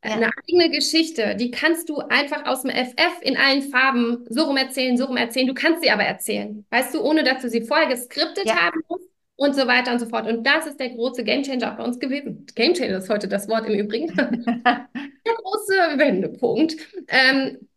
Äh, 0.00 0.10
ja. 0.10 0.14
Eine 0.14 0.30
eigene 0.46 0.70
Geschichte, 0.70 1.36
die 1.36 1.50
kannst 1.50 1.88
du 1.88 1.98
einfach 1.98 2.46
aus 2.46 2.62
dem 2.62 2.70
FF 2.70 3.20
in 3.22 3.36
allen 3.36 3.62
Farben 3.62 4.24
so 4.28 4.44
rum 4.44 4.56
erzählen, 4.56 4.96
so 4.96 5.06
rum 5.06 5.16
erzählen. 5.16 5.48
Du 5.48 5.54
kannst 5.54 5.82
sie 5.82 5.90
aber 5.90 6.04
erzählen. 6.04 6.64
Weißt 6.70 6.94
du, 6.94 7.02
ohne 7.02 7.24
dass 7.24 7.42
du 7.42 7.50
sie 7.50 7.62
vorher 7.62 7.88
geskriptet 7.88 8.46
ja. 8.46 8.56
haben 8.56 8.80
musst 8.88 9.08
und 9.36 9.54
so 9.54 9.66
weiter 9.66 9.92
und 9.92 9.98
so 9.98 10.06
fort. 10.06 10.26
Und 10.26 10.44
das 10.44 10.66
ist 10.66 10.78
der 10.78 10.90
große 10.90 11.24
Gamechanger 11.24 11.72
auch 11.72 11.76
bei 11.76 11.84
uns 11.84 11.98
gewesen. 11.98 12.46
Gamechanger 12.54 12.98
ist 12.98 13.08
heute 13.08 13.28
das 13.28 13.48
Wort 13.48 13.66
im 13.66 13.74
Übrigen. 13.74 14.12
der 15.28 15.36
große 15.36 15.98
Wendepunkt. 15.98 16.76
Ähm, 17.08 17.68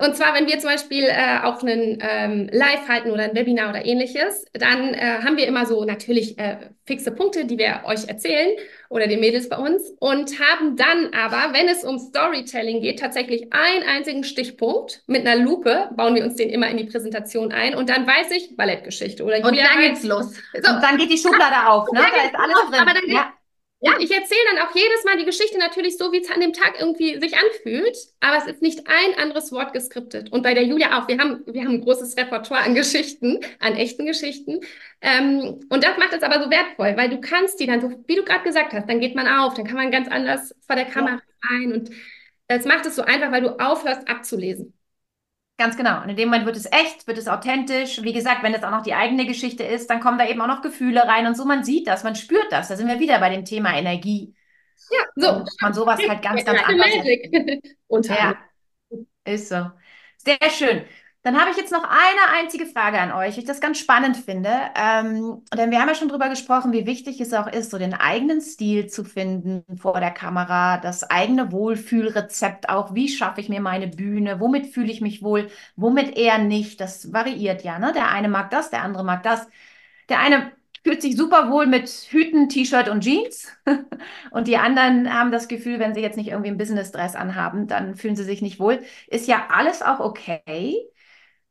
und 0.00 0.14
zwar, 0.14 0.32
wenn 0.34 0.46
wir 0.46 0.60
zum 0.60 0.70
Beispiel 0.70 1.06
äh, 1.08 1.40
auch 1.42 1.60
einen 1.60 1.98
ähm, 2.00 2.48
Live 2.52 2.86
halten 2.86 3.10
oder 3.10 3.24
ein 3.24 3.34
Webinar 3.34 3.70
oder 3.70 3.84
ähnliches, 3.84 4.44
dann 4.52 4.94
äh, 4.94 5.22
haben 5.24 5.36
wir 5.36 5.48
immer 5.48 5.66
so 5.66 5.84
natürlich 5.84 6.38
äh, 6.38 6.70
fixe 6.86 7.10
Punkte, 7.10 7.46
die 7.46 7.58
wir 7.58 7.82
euch 7.84 8.06
erzählen 8.06 8.50
oder 8.90 9.08
den 9.08 9.18
Mädels 9.18 9.48
bei 9.48 9.56
uns 9.56 9.82
und 9.98 10.38
haben 10.38 10.76
dann 10.76 11.12
aber, 11.12 11.52
wenn 11.52 11.66
es 11.66 11.82
um 11.82 11.98
Storytelling 11.98 12.80
geht, 12.80 13.00
tatsächlich 13.00 13.52
einen 13.52 13.82
einzigen 13.82 14.22
Stichpunkt 14.22 15.02
mit 15.08 15.26
einer 15.26 15.42
Lupe, 15.42 15.90
bauen 15.96 16.14
wir 16.14 16.22
uns 16.22 16.36
den 16.36 16.50
immer 16.50 16.68
in 16.68 16.76
die 16.76 16.84
Präsentation 16.84 17.50
ein 17.50 17.74
und 17.74 17.90
dann 17.90 18.06
weiß 18.06 18.30
ich 18.30 18.56
Ballettgeschichte 18.56 19.24
oder 19.24 19.44
Und 19.44 19.58
dann 19.58 19.80
geht's 19.80 20.04
los. 20.04 20.26
So. 20.62 20.74
Und 20.74 20.80
dann 20.80 20.96
geht 20.96 21.10
die 21.10 21.18
Schublade 21.18 21.68
auf, 21.68 21.90
ne? 21.90 22.02
Da 22.02 22.24
ist 22.24 22.34
alles 22.36 22.70
drin. 22.70 22.80
Aber 22.80 22.94
dann 22.94 23.10
ja. 23.10 23.32
Ja, 23.80 23.92
ich 24.00 24.10
erzähle 24.10 24.40
dann 24.52 24.66
auch 24.66 24.74
jedes 24.74 25.04
Mal 25.04 25.16
die 25.18 25.24
Geschichte 25.24 25.56
natürlich 25.56 25.98
so, 25.98 26.10
wie 26.10 26.18
es 26.18 26.30
an 26.30 26.40
dem 26.40 26.52
Tag 26.52 26.80
irgendwie 26.80 27.20
sich 27.20 27.36
anfühlt, 27.36 27.96
aber 28.18 28.38
es 28.38 28.46
ist 28.46 28.60
nicht 28.60 28.88
ein 28.88 29.22
anderes 29.22 29.52
Wort 29.52 29.72
geskriptet. 29.72 30.32
Und 30.32 30.42
bei 30.42 30.52
der 30.52 30.64
Julia 30.64 30.98
auch. 30.98 31.06
Wir 31.06 31.18
haben, 31.18 31.44
wir 31.46 31.62
haben 31.62 31.74
ein 31.74 31.80
großes 31.82 32.16
Repertoire 32.16 32.62
an 32.62 32.74
Geschichten, 32.74 33.38
an 33.60 33.76
echten 33.76 34.04
Geschichten. 34.04 34.60
Ähm, 35.00 35.60
und 35.68 35.84
das 35.84 35.96
macht 35.96 36.12
es 36.12 36.24
aber 36.24 36.42
so 36.42 36.50
wertvoll, 36.50 36.96
weil 36.96 37.08
du 37.08 37.20
kannst 37.20 37.60
die 37.60 37.66
dann 37.66 37.80
so, 37.80 37.92
wie 38.06 38.16
du 38.16 38.24
gerade 38.24 38.42
gesagt 38.42 38.72
hast, 38.72 38.88
dann 38.88 38.98
geht 38.98 39.14
man 39.14 39.28
auf, 39.28 39.54
dann 39.54 39.64
kann 39.64 39.76
man 39.76 39.92
ganz 39.92 40.08
anders 40.08 40.54
vor 40.66 40.74
der 40.74 40.86
Kamera 40.86 41.20
ja. 41.20 41.48
rein 41.48 41.72
und 41.72 41.90
das 42.48 42.64
macht 42.64 42.86
es 42.86 42.96
so 42.96 43.02
einfach, 43.02 43.30
weil 43.30 43.42
du 43.42 43.60
aufhörst 43.60 44.08
abzulesen. 44.08 44.77
Ganz 45.58 45.76
genau. 45.76 46.02
Und 46.02 46.08
in 46.08 46.16
dem 46.16 46.28
Moment 46.28 46.46
wird 46.46 46.56
es 46.56 46.66
echt, 46.66 47.08
wird 47.08 47.18
es 47.18 47.26
authentisch. 47.26 48.02
Wie 48.04 48.12
gesagt, 48.12 48.44
wenn 48.44 48.54
es 48.54 48.62
auch 48.62 48.70
noch 48.70 48.82
die 48.82 48.94
eigene 48.94 49.26
Geschichte 49.26 49.64
ist, 49.64 49.90
dann 49.90 49.98
kommen 49.98 50.16
da 50.16 50.28
eben 50.28 50.40
auch 50.40 50.46
noch 50.46 50.62
Gefühle 50.62 51.02
rein 51.02 51.26
und 51.26 51.36
so. 51.36 51.44
Man 51.44 51.64
sieht 51.64 51.88
das, 51.88 52.04
man 52.04 52.14
spürt 52.14 52.46
das. 52.52 52.68
Da 52.68 52.76
sind 52.76 52.86
wir 52.86 53.00
wieder 53.00 53.18
bei 53.18 53.28
dem 53.28 53.44
Thema 53.44 53.76
Energie. 53.76 54.36
Ja, 54.90 55.04
so. 55.16 55.32
Und 55.40 55.50
man 55.60 55.74
sowas 55.74 56.00
halt 56.08 56.22
ganz, 56.22 56.44
ganz 56.46 56.60
anders. 56.62 56.88
ja, 58.08 58.36
ist 59.24 59.48
so. 59.48 59.66
Sehr 60.18 60.50
schön. 60.50 60.84
Dann 61.28 61.38
habe 61.38 61.50
ich 61.50 61.58
jetzt 61.58 61.72
noch 61.72 61.84
eine 61.84 62.38
einzige 62.40 62.64
Frage 62.64 62.98
an 62.98 63.12
euch, 63.12 63.36
ich 63.36 63.44
das 63.44 63.60
ganz 63.60 63.78
spannend 63.78 64.16
finde. 64.16 64.48
Ähm, 64.74 65.42
denn 65.54 65.70
wir 65.70 65.78
haben 65.78 65.88
ja 65.88 65.94
schon 65.94 66.08
darüber 66.08 66.30
gesprochen, 66.30 66.72
wie 66.72 66.86
wichtig 66.86 67.20
es 67.20 67.34
auch 67.34 67.46
ist, 67.46 67.70
so 67.70 67.76
den 67.76 67.92
eigenen 67.92 68.40
Stil 68.40 68.86
zu 68.86 69.04
finden 69.04 69.62
vor 69.76 70.00
der 70.00 70.10
Kamera, 70.10 70.78
das 70.78 71.04
eigene 71.10 71.52
Wohlfühlrezept 71.52 72.70
auch. 72.70 72.94
Wie 72.94 73.10
schaffe 73.10 73.42
ich 73.42 73.50
mir 73.50 73.60
meine 73.60 73.88
Bühne? 73.88 74.40
Womit 74.40 74.68
fühle 74.68 74.90
ich 74.90 75.02
mich 75.02 75.22
wohl? 75.22 75.50
Womit 75.76 76.16
eher 76.16 76.38
nicht? 76.38 76.80
Das 76.80 77.12
variiert 77.12 77.62
ja. 77.62 77.78
Ne? 77.78 77.92
Der 77.92 78.08
eine 78.08 78.30
mag 78.30 78.48
das, 78.48 78.70
der 78.70 78.82
andere 78.82 79.04
mag 79.04 79.22
das. 79.22 79.46
Der 80.08 80.20
eine 80.20 80.50
fühlt 80.82 81.02
sich 81.02 81.14
super 81.14 81.50
wohl 81.50 81.66
mit 81.66 81.90
Hüten, 82.08 82.48
T-Shirt 82.48 82.88
und 82.88 83.02
Jeans. 83.02 83.48
und 84.30 84.48
die 84.48 84.56
anderen 84.56 85.12
haben 85.12 85.30
das 85.30 85.46
Gefühl, 85.46 85.78
wenn 85.78 85.94
sie 85.94 86.00
jetzt 86.00 86.16
nicht 86.16 86.28
irgendwie 86.28 86.48
einen 86.48 86.56
Business-Dress 86.56 87.16
anhaben, 87.16 87.66
dann 87.66 87.96
fühlen 87.96 88.16
sie 88.16 88.24
sich 88.24 88.40
nicht 88.40 88.58
wohl. 88.58 88.82
Ist 89.08 89.28
ja 89.28 89.48
alles 89.50 89.82
auch 89.82 90.00
okay. 90.00 90.88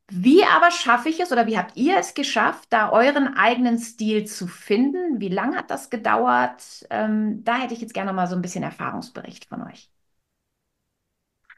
Wie 0.09 0.43
aber 0.45 0.71
schaffe 0.71 1.09
ich 1.09 1.19
es 1.19 1.33
oder 1.33 1.47
wie 1.47 1.57
habt 1.57 1.75
ihr 1.75 1.97
es 1.97 2.13
geschafft, 2.13 2.67
da 2.69 2.91
euren 2.91 3.35
eigenen 3.35 3.77
Stil 3.77 4.25
zu 4.25 4.47
finden? 4.47 5.19
Wie 5.19 5.27
lange 5.27 5.57
hat 5.57 5.69
das 5.69 5.89
gedauert? 5.89 6.87
Ähm, 6.89 7.43
da 7.43 7.57
hätte 7.57 7.73
ich 7.73 7.81
jetzt 7.81 7.93
gerne 7.93 8.13
mal 8.13 8.27
so 8.27 8.35
ein 8.35 8.41
bisschen 8.41 8.63
Erfahrungsbericht 8.63 9.45
von 9.45 9.63
euch. 9.63 9.89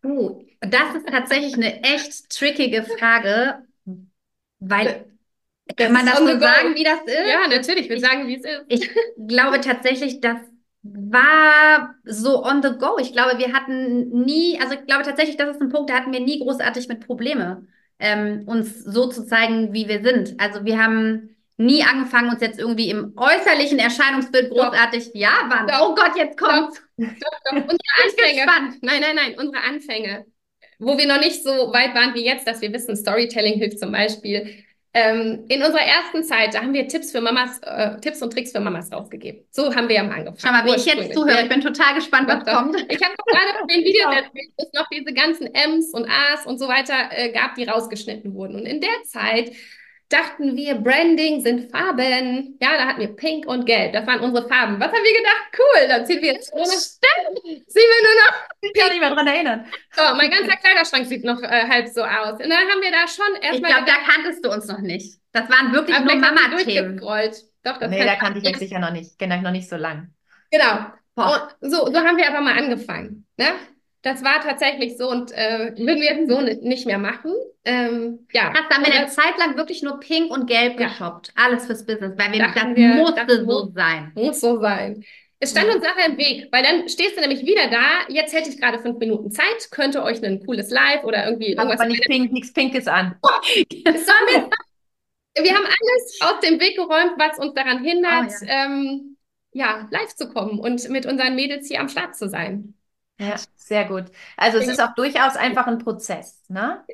Uh, 0.04 0.44
das 0.62 0.96
ist 0.96 1.08
tatsächlich 1.08 1.54
eine 1.56 1.84
echt 1.84 2.30
trickige 2.30 2.84
Frage, 2.84 3.68
weil 4.60 5.06
das 5.68 5.76
kann 5.76 5.94
man 5.94 6.06
das 6.06 6.18
so 6.18 6.40
sagen, 6.40 6.74
wie 6.74 6.84
das 6.84 7.02
ist? 7.02 7.30
Ja, 7.30 7.48
natürlich, 7.48 7.90
wir 7.90 8.00
sagen, 8.00 8.28
wie 8.28 8.38
es 8.38 8.46
ist. 8.46 8.66
Ich 8.68 8.90
glaube 9.28 9.62
tatsächlich, 9.62 10.22
das 10.22 10.38
war 10.82 11.94
so 12.04 12.44
on 12.44 12.64
the 12.64 12.70
go. 12.80 12.98
Ich 13.00 13.12
glaube, 13.12 13.38
wir 13.38 13.54
hatten 13.54 14.10
nie, 14.10 14.60
also 14.60 14.74
ich 14.74 14.88
glaube 14.88 15.04
tatsächlich, 15.04 15.38
das 15.38 15.56
ist 15.56 15.62
ein 15.62 15.70
Punkt, 15.70 15.92
da 15.92 15.96
hatten 15.96 16.14
wir 16.14 16.22
nie 16.22 16.40
großartig 16.40 16.88
mit 16.88 17.06
Probleme 17.06 17.68
ähm, 18.00 18.44
uns 18.46 18.84
so 18.84 19.08
zu 19.08 19.26
zeigen, 19.26 19.74
wie 19.74 19.88
wir 19.88 20.02
sind. 20.02 20.40
Also 20.40 20.66
wir 20.66 20.82
haben 20.82 21.36
nie 21.58 21.84
angefangen, 21.84 22.30
uns 22.30 22.42
jetzt 22.42 22.60
irgendwie 22.60 22.90
im 22.90 23.14
äußerlichen 23.18 23.80
Erscheinungsbild 23.80 24.50
großartig, 24.50 25.12
ja, 25.14 25.50
waren. 25.50 25.70
Oh 25.82 25.94
Gott, 25.94 26.16
jetzt 26.16 26.38
kommt's. 26.38 26.82
Doch, 26.98 27.08
doch, 27.46 27.52
Unsere 27.52 27.78
Anfänge. 28.04 28.46
Nein, 28.82 29.02
nein, 29.02 29.16
nein, 29.16 29.36
unsere 29.38 29.64
Anfänge. 29.64 30.26
Wo 30.80 30.98
wir 30.98 31.08
noch 31.08 31.20
nicht 31.20 31.44
so 31.44 31.74
weit 31.74 31.94
waren 31.94 32.14
wie 32.16 32.24
jetzt, 32.24 32.48
dass 32.48 32.62
wir 32.62 32.72
wissen, 32.72 32.96
Storytelling 32.96 33.60
hilft 33.60 33.80
zum 33.80 33.92
Beispiel 33.92 34.64
ähm, 34.94 35.46
in 35.50 35.62
unserer 35.62 35.82
ersten 35.82 36.24
Zeit, 36.24 36.56
da 36.56 36.62
haben 36.62 36.74
wir 36.74 36.88
Tipps 36.88 37.12
für 37.12 37.22
Mamas, 37.22 37.60
äh, 37.60 38.00
Tipps 38.00 38.22
und 38.24 38.34
Tricks 38.34 38.52
für 38.52 38.60
Mamas 38.60 38.92
rausgegeben. 38.92 39.46
So 39.52 39.74
haben 39.76 39.88
wir 39.88 39.98
ja 39.98 40.04
mal 40.04 40.20
angefangen. 40.20 40.38
Schau 40.40 40.52
mal, 40.52 40.66
wie 40.66 40.76
ich 40.76 40.86
jetzt 40.86 41.14
zuhöre. 41.14 41.44
Ich 41.44 41.50
bin 41.50 41.62
total 41.62 41.94
gespannt, 41.94 42.28
was 42.28 42.44
doch, 42.44 42.54
kommt. 42.54 42.76
Ich 42.90 43.04
habe 43.04 43.16
gerade 43.26 43.60
von 43.60 43.68
den 43.68 43.84
Videos 43.84 44.16
erzählt, 44.16 44.52
dass 44.58 44.68
es 44.68 44.74
noch 44.74 44.88
diese 44.90 45.14
ganzen 45.14 45.54
M's 45.54 45.94
und 45.94 46.08
A's 46.10 46.46
und 46.48 46.58
so 46.58 46.68
weiter 46.68 46.96
äh, 47.12 47.32
gab, 47.32 47.54
die 47.56 47.66
rausgeschnitten 47.66 48.34
wurden. 48.34 48.56
Und 48.56 48.66
in 48.66 48.82
der 48.82 49.04
Zeit 49.06 49.52
dachten 50.10 50.56
wir, 50.56 50.76
Branding 50.76 51.42
sind 51.42 51.72
Farben. 51.72 52.58
Ja, 52.60 52.78
da 52.78 52.88
hatten 52.88 53.00
wir 53.00 53.16
Pink 53.16 53.48
und 53.48 53.66
Gelb. 53.66 53.94
Das 53.94 54.06
waren 54.08 54.20
unsere 54.22 54.48
Farben. 54.48 54.80
Was 54.80 54.88
haben 54.88 55.04
wir 55.04 55.18
gedacht? 55.18 55.46
Cool, 55.58 55.88
dann 55.88 56.06
ziehen 56.06 56.22
wir 56.22 56.34
jetzt 56.34 56.52
ohne 56.52 56.66
Stimmt. 56.66 57.68
Ziehen 57.68 57.84
wir 57.84 58.04
nur 58.04 58.16
noch. 58.26 58.48
Ich 58.62 58.74
kann 58.74 58.90
mich 58.90 59.00
mehr 59.00 59.14
dran 59.14 59.28
erinnern. 59.28 59.66
So, 59.96 60.02
mein 60.16 60.32
ganzer 60.32 60.58
Kleiderschrank 60.58 61.06
sieht 61.06 61.24
noch 61.24 61.42
äh, 61.42 61.68
halb 61.68 61.88
so 61.88 62.04
aus. 62.04 62.34
Und 62.34 62.50
dann 62.50 62.52
haben 62.52 62.82
wir 62.82 62.92
da 62.92 63.08
schon 63.08 63.42
erstmal. 63.42 63.72
Ich 63.72 63.78
glaube, 63.78 63.92
da 63.92 64.12
kanntest 64.12 64.44
du 64.44 64.52
uns 64.52 64.68
noch 64.68 64.80
nicht. 64.80 65.20
Das 65.32 65.50
waren 65.50 65.72
wirklich 65.74 65.96
Aber 65.96 66.06
nur 66.06 66.16
Mama-Themen. 66.16 66.98
Doch, 67.00 67.78
das 67.78 67.90
nee, 67.90 68.04
da 68.04 68.16
kannte 68.16 68.40
ich 68.40 68.48
euch 68.48 68.58
sicher 68.58 68.80
noch 68.80 68.92
nicht. 68.92 69.22
Ich 69.22 69.28
noch 69.28 69.52
nicht 69.52 69.70
so 69.70 69.76
lang. 69.76 70.14
Genau. 70.50 70.88
so, 71.62 71.92
so 71.92 71.96
haben 72.00 72.18
wir 72.18 72.28
aber 72.28 72.42
mal 72.42 72.58
angefangen. 72.58 73.28
Ne? 73.38 73.48
Das 74.02 74.24
war 74.24 74.40
tatsächlich 74.42 74.98
so 74.98 75.10
und 75.10 75.32
äh, 75.34 75.74
würden 75.76 76.00
wir 76.00 76.16
jetzt 76.16 76.30
so 76.30 76.40
nicht 76.40 76.86
mehr 76.86 76.98
machen. 76.98 77.34
Ähm, 77.66 78.28
ja. 78.32 78.50
Krass, 78.52 78.66
da 78.70 78.76
haben 78.78 78.86
wir 78.86 78.94
eine 78.94 79.08
Zeit 79.08 79.38
lang 79.38 79.58
wirklich 79.58 79.84
nur 79.84 80.00
pink 80.00 80.32
und 80.32 80.48
gelb 80.48 80.80
ja. 80.80 80.88
geshoppt. 80.88 81.34
Alles 81.36 81.66
fürs 81.66 81.86
Business, 81.86 82.14
weil 82.18 82.32
wir 82.32 82.40
das 82.40 82.56
wir, 82.56 82.88
musste 82.96 83.26
das 83.26 83.40
so 83.40 83.72
sein. 83.76 84.12
Muss 84.16 84.40
so 84.40 84.60
sein. 84.62 85.04
Es 85.42 85.52
stand 85.52 85.74
uns 85.74 85.84
nachher 85.84 86.08
im 86.08 86.18
Weg, 86.18 86.50
weil 86.52 86.64
dann 86.64 86.90
stehst 86.90 87.16
du 87.16 87.22
nämlich 87.22 87.46
wieder 87.46 87.70
da. 87.70 88.08
Jetzt 88.10 88.34
hätte 88.34 88.50
ich 88.50 88.60
gerade 88.60 88.80
fünf 88.80 89.00
Minuten 89.00 89.32
Zeit, 89.32 89.72
könnte 89.72 90.04
euch 90.04 90.24
ein 90.24 90.46
cooles 90.46 90.70
Live 90.70 91.04
oder 91.04 91.26
irgendwie 91.26 91.54
irgendwas. 91.54 91.80
Aber 91.80 91.90
nicht 91.90 92.04
pink, 92.06 92.32
nichts 92.32 92.52
Pinkes 92.52 92.88
an. 92.88 93.16
wir, 93.62 94.50
wir 95.44 95.54
haben 95.56 95.66
alles 95.66 96.20
aus 96.22 96.40
dem 96.42 96.60
Weg 96.60 96.76
geräumt, 96.76 97.14
was 97.18 97.38
uns 97.38 97.54
daran 97.54 97.84
hindert, 97.84 98.32
oh, 98.42 98.46
ja. 98.46 98.66
Ähm, 98.66 99.18
ja, 99.52 99.88
live 99.92 100.14
zu 100.16 100.30
kommen 100.30 100.60
und 100.60 100.90
mit 100.90 101.06
unseren 101.06 101.36
Mädels 101.36 101.68
hier 101.68 101.80
am 101.80 101.90
Start 101.90 102.16
zu 102.16 102.28
sein. 102.28 102.76
Ja, 103.20 103.36
sehr 103.56 103.86
gut. 103.86 104.06
Also 104.38 104.58
es 104.58 104.68
ist 104.68 104.82
auch 104.82 104.94
durchaus 104.96 105.36
einfach 105.36 105.68
ein 105.68 105.78
Prozess, 105.80 106.42
ne? 106.48 106.86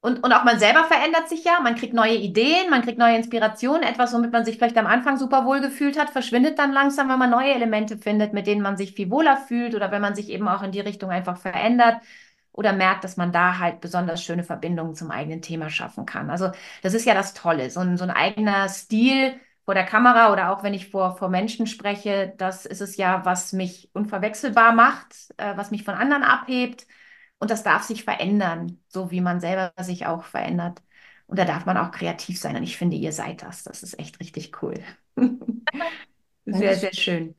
und, 0.00 0.24
und 0.24 0.32
auch 0.32 0.44
man 0.44 0.58
selber 0.60 0.84
verändert 0.84 1.28
sich 1.28 1.44
ja, 1.44 1.60
man 1.60 1.76
kriegt 1.76 1.94
neue 1.94 2.16
Ideen, 2.16 2.70
man 2.70 2.82
kriegt 2.82 2.98
neue 2.98 3.16
Inspirationen, 3.16 3.82
etwas, 3.84 4.14
womit 4.14 4.32
man 4.32 4.44
sich 4.46 4.56
vielleicht 4.56 4.78
am 4.78 4.86
Anfang 4.86 5.18
super 5.18 5.46
wohl 5.46 5.60
gefühlt 5.60 5.98
hat, 5.98 6.10
verschwindet 6.10 6.58
dann 6.58 6.72
langsam, 6.72 7.08
wenn 7.10 7.18
man 7.18 7.30
neue 7.30 7.54
Elemente 7.54 7.98
findet, 7.98 8.32
mit 8.34 8.46
denen 8.46 8.62
man 8.62 8.76
sich 8.78 8.94
viel 8.94 9.10
wohler 9.10 9.36
fühlt 9.38 9.74
oder 9.74 9.90
wenn 9.92 10.02
man 10.02 10.14
sich 10.14 10.30
eben 10.30 10.48
auch 10.48 10.62
in 10.62 10.72
die 10.72 10.80
Richtung 10.80 11.10
einfach 11.10 11.38
verändert 11.38 12.02
oder 12.52 12.72
merkt, 12.72 13.04
dass 13.04 13.16
man 13.16 13.32
da 13.32 13.58
halt 13.58 13.80
besonders 13.80 14.22
schöne 14.22 14.44
Verbindungen 14.44 14.94
zum 14.94 15.10
eigenen 15.10 15.42
Thema 15.42 15.70
schaffen 15.70 16.06
kann. 16.06 16.30
Also 16.30 16.50
das 16.82 16.94
ist 16.94 17.04
ja 17.06 17.14
das 17.14 17.34
Tolle, 17.34 17.70
so 17.70 17.80
ein, 17.80 17.96
so 17.98 18.04
ein 18.04 18.10
eigener 18.10 18.68
Stil 18.68 19.34
vor 19.70 19.74
der 19.76 19.86
Kamera 19.86 20.32
oder 20.32 20.50
auch 20.50 20.64
wenn 20.64 20.74
ich 20.74 20.90
vor, 20.90 21.16
vor 21.16 21.28
Menschen 21.28 21.68
spreche, 21.68 22.34
das 22.36 22.66
ist 22.66 22.80
es 22.80 22.96
ja, 22.96 23.24
was 23.24 23.52
mich 23.52 23.88
unverwechselbar 23.92 24.72
macht, 24.72 25.14
äh, 25.36 25.56
was 25.56 25.70
mich 25.70 25.84
von 25.84 25.94
anderen 25.94 26.24
abhebt 26.24 26.88
und 27.38 27.52
das 27.52 27.62
darf 27.62 27.84
sich 27.84 28.02
verändern, 28.02 28.80
so 28.88 29.12
wie 29.12 29.20
man 29.20 29.38
selber 29.38 29.72
sich 29.80 30.06
auch 30.06 30.24
verändert. 30.24 30.82
Und 31.28 31.38
da 31.38 31.44
darf 31.44 31.66
man 31.66 31.76
auch 31.76 31.92
kreativ 31.92 32.40
sein. 32.40 32.56
Und 32.56 32.64
ich 32.64 32.76
finde, 32.76 32.96
ihr 32.96 33.12
seid 33.12 33.42
das. 33.42 33.62
Das 33.62 33.84
ist 33.84 33.96
echt 34.00 34.18
richtig 34.18 34.60
cool. 34.60 34.74
sehr, 36.46 36.74
sehr 36.74 36.92
schön. 36.92 37.36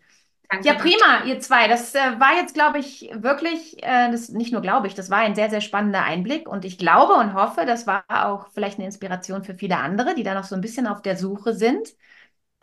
Danke, 0.50 0.68
ja, 0.68 0.76
prima, 0.76 1.26
ihr 1.26 1.42
zwei. 1.42 1.68
Das 1.68 1.96
äh, 1.96 2.00
war 2.18 2.38
jetzt, 2.38 2.54
glaube 2.54 2.80
ich, 2.80 3.10
wirklich, 3.14 3.84
äh, 3.84 4.10
das 4.10 4.30
nicht 4.30 4.54
nur 4.54 4.62
glaube 4.62 4.88
ich, 4.88 4.94
das 4.94 5.10
war 5.10 5.18
ein 5.18 5.36
sehr, 5.36 5.50
sehr 5.50 5.60
spannender 5.60 6.04
Einblick. 6.06 6.48
Und 6.48 6.64
ich 6.64 6.78
glaube 6.78 7.14
und 7.14 7.34
hoffe, 7.34 7.66
das 7.66 7.88
war 7.88 8.06
auch 8.08 8.48
vielleicht 8.54 8.78
eine 8.78 8.86
Inspiration 8.86 9.44
für 9.44 9.56
viele 9.56 9.78
andere, 9.80 10.16
die 10.16 10.24
da 10.24 10.34
noch 10.34 10.46
so 10.46 10.56
ein 10.56 10.62
bisschen 10.62 10.88
auf 10.88 11.02
der 11.02 11.18
Suche 11.18 11.54
sind. 11.54 11.94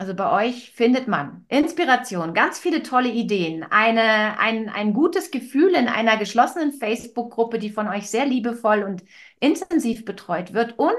Also 0.01 0.13
bei 0.15 0.47
euch 0.47 0.71
findet 0.71 1.09
man 1.09 1.43
Inspiration, 1.49 2.33
ganz 2.33 2.57
viele 2.57 2.83
tolle 2.83 3.09
Ideen, 3.09 3.63
eine, 3.69 4.39
ein, 4.39 4.69
ein 4.69 4.93
gutes 4.93 5.29
Gefühl 5.29 5.71
in 5.75 5.89
einer 5.89 6.15
geschlossenen 6.15 6.71
Facebook-Gruppe, 6.71 7.59
die 7.59 7.69
von 7.69 7.89
euch 7.89 8.09
sehr 8.09 8.25
liebevoll 8.25 8.83
und 8.83 9.03
intensiv 9.41 10.05
betreut 10.05 10.53
wird. 10.53 10.79
Und 10.79 10.95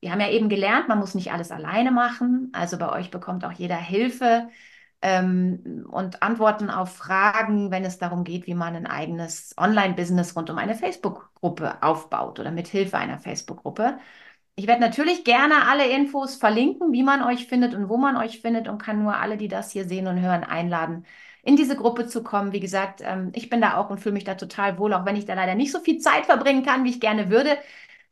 wir 0.00 0.12
haben 0.12 0.20
ja 0.20 0.30
eben 0.30 0.48
gelernt, 0.48 0.86
man 0.88 1.00
muss 1.00 1.16
nicht 1.16 1.32
alles 1.32 1.50
alleine 1.50 1.90
machen. 1.90 2.50
Also 2.52 2.78
bei 2.78 2.92
euch 2.92 3.10
bekommt 3.10 3.44
auch 3.44 3.52
jeder 3.52 3.76
Hilfe 3.76 4.48
ähm, 5.02 5.86
und 5.90 6.22
Antworten 6.22 6.70
auf 6.70 6.94
Fragen, 6.96 7.72
wenn 7.72 7.84
es 7.84 7.98
darum 7.98 8.22
geht, 8.22 8.46
wie 8.46 8.54
man 8.54 8.76
ein 8.76 8.86
eigenes 8.86 9.52
Online-Business 9.58 10.36
rund 10.36 10.48
um 10.48 10.58
eine 10.58 10.76
Facebook-Gruppe 10.76 11.82
aufbaut 11.82 12.38
oder 12.38 12.52
mit 12.52 12.68
Hilfe 12.68 12.98
einer 12.98 13.18
Facebook-Gruppe. 13.18 13.98
Ich 14.54 14.66
werde 14.66 14.80
natürlich 14.82 15.24
gerne 15.24 15.66
alle 15.68 15.88
Infos 15.88 16.36
verlinken, 16.36 16.92
wie 16.92 17.02
man 17.02 17.22
euch 17.22 17.46
findet 17.46 17.74
und 17.74 17.88
wo 17.88 17.96
man 17.96 18.16
euch 18.16 18.40
findet 18.40 18.68
und 18.68 18.78
kann 18.78 19.02
nur 19.02 19.16
alle, 19.16 19.36
die 19.38 19.48
das 19.48 19.72
hier 19.72 19.86
sehen 19.86 20.06
und 20.06 20.20
hören, 20.20 20.44
einladen, 20.44 21.06
in 21.42 21.56
diese 21.56 21.74
Gruppe 21.74 22.06
zu 22.06 22.22
kommen. 22.22 22.52
Wie 22.52 22.60
gesagt, 22.60 23.00
ähm, 23.02 23.32
ich 23.34 23.48
bin 23.48 23.60
da 23.62 23.76
auch 23.76 23.90
und 23.90 23.98
fühle 23.98 24.12
mich 24.12 24.24
da 24.24 24.34
total 24.34 24.78
wohl, 24.78 24.92
auch 24.92 25.06
wenn 25.06 25.16
ich 25.16 25.24
da 25.24 25.34
leider 25.34 25.54
nicht 25.54 25.72
so 25.72 25.80
viel 25.80 25.98
Zeit 25.98 26.26
verbringen 26.26 26.64
kann, 26.64 26.84
wie 26.84 26.90
ich 26.90 27.00
gerne 27.00 27.30
würde. 27.30 27.56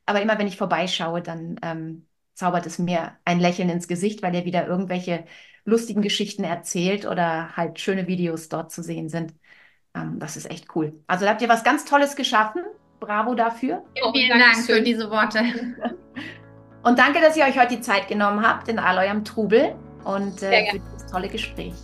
Aber 0.06 0.22
immer 0.22 0.38
wenn 0.38 0.46
ich 0.46 0.56
vorbeischaue, 0.56 1.22
dann 1.22 1.58
ähm, 1.62 2.08
zaubert 2.34 2.66
es 2.66 2.78
mir 2.78 3.16
ein 3.24 3.38
Lächeln 3.40 3.68
ins 3.68 3.86
Gesicht, 3.86 4.22
weil 4.22 4.34
ihr 4.34 4.44
wieder 4.46 4.66
irgendwelche 4.66 5.26
lustigen 5.64 6.02
Geschichten 6.02 6.42
erzählt 6.44 7.06
oder 7.06 7.56
halt 7.56 7.78
schöne 7.80 8.06
Videos 8.06 8.48
dort 8.48 8.72
zu 8.72 8.82
sehen 8.82 9.08
sind. 9.10 9.34
Ähm, 9.94 10.18
das 10.18 10.36
ist 10.36 10.50
echt 10.50 10.74
cool. 10.74 11.02
Also 11.06 11.24
da 11.24 11.32
habt 11.32 11.42
ihr 11.42 11.48
was 11.48 11.64
ganz 11.64 11.84
Tolles 11.84 12.16
geschaffen. 12.16 12.62
Bravo 13.00 13.34
dafür. 13.34 13.82
Oh, 14.04 14.12
Vielen 14.12 14.38
Dank 14.38 14.56
für 14.58 14.80
diese 14.82 15.10
Worte. 15.10 15.40
Und 16.82 16.98
danke, 16.98 17.20
dass 17.20 17.36
ihr 17.36 17.44
euch 17.44 17.58
heute 17.58 17.76
die 17.76 17.80
Zeit 17.80 18.08
genommen 18.08 18.46
habt 18.46 18.68
in 18.68 18.78
all 18.78 18.98
eurem 18.98 19.24
Trubel 19.24 19.74
und 20.04 20.42
äh, 20.42 20.70
für 20.70 20.78
das 20.78 21.12
tolle 21.12 21.28
Gespräch. 21.28 21.74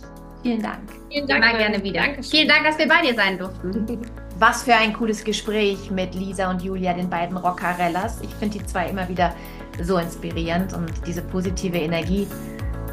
Vielen 0.41 0.61
Dank. 0.61 0.89
Vielen 1.11 1.27
Dank. 1.27 1.43
Immer 1.43 1.57
gerne 1.57 1.83
wieder. 1.83 2.01
Dankeschön. 2.01 2.31
Vielen 2.31 2.47
Dank, 2.47 2.63
dass 2.63 2.79
wir 2.79 2.87
bei 2.87 3.01
dir 3.01 3.13
sein 3.13 3.37
durften. 3.37 4.01
Was 4.39 4.63
für 4.63 4.73
ein 4.73 4.93
cooles 4.93 5.23
Gespräch 5.23 5.91
mit 5.91 6.15
Lisa 6.15 6.49
und 6.49 6.61
Julia, 6.61 6.93
den 6.93 7.09
beiden 7.09 7.37
Rockarellas. 7.37 8.21
Ich 8.21 8.33
finde 8.35 8.59
die 8.59 8.65
zwei 8.65 8.87
immer 8.87 9.07
wieder 9.07 9.35
so 9.81 9.97
inspirierend 9.97 10.73
und 10.73 10.91
diese 11.05 11.21
positive 11.21 11.77
Energie 11.77 12.27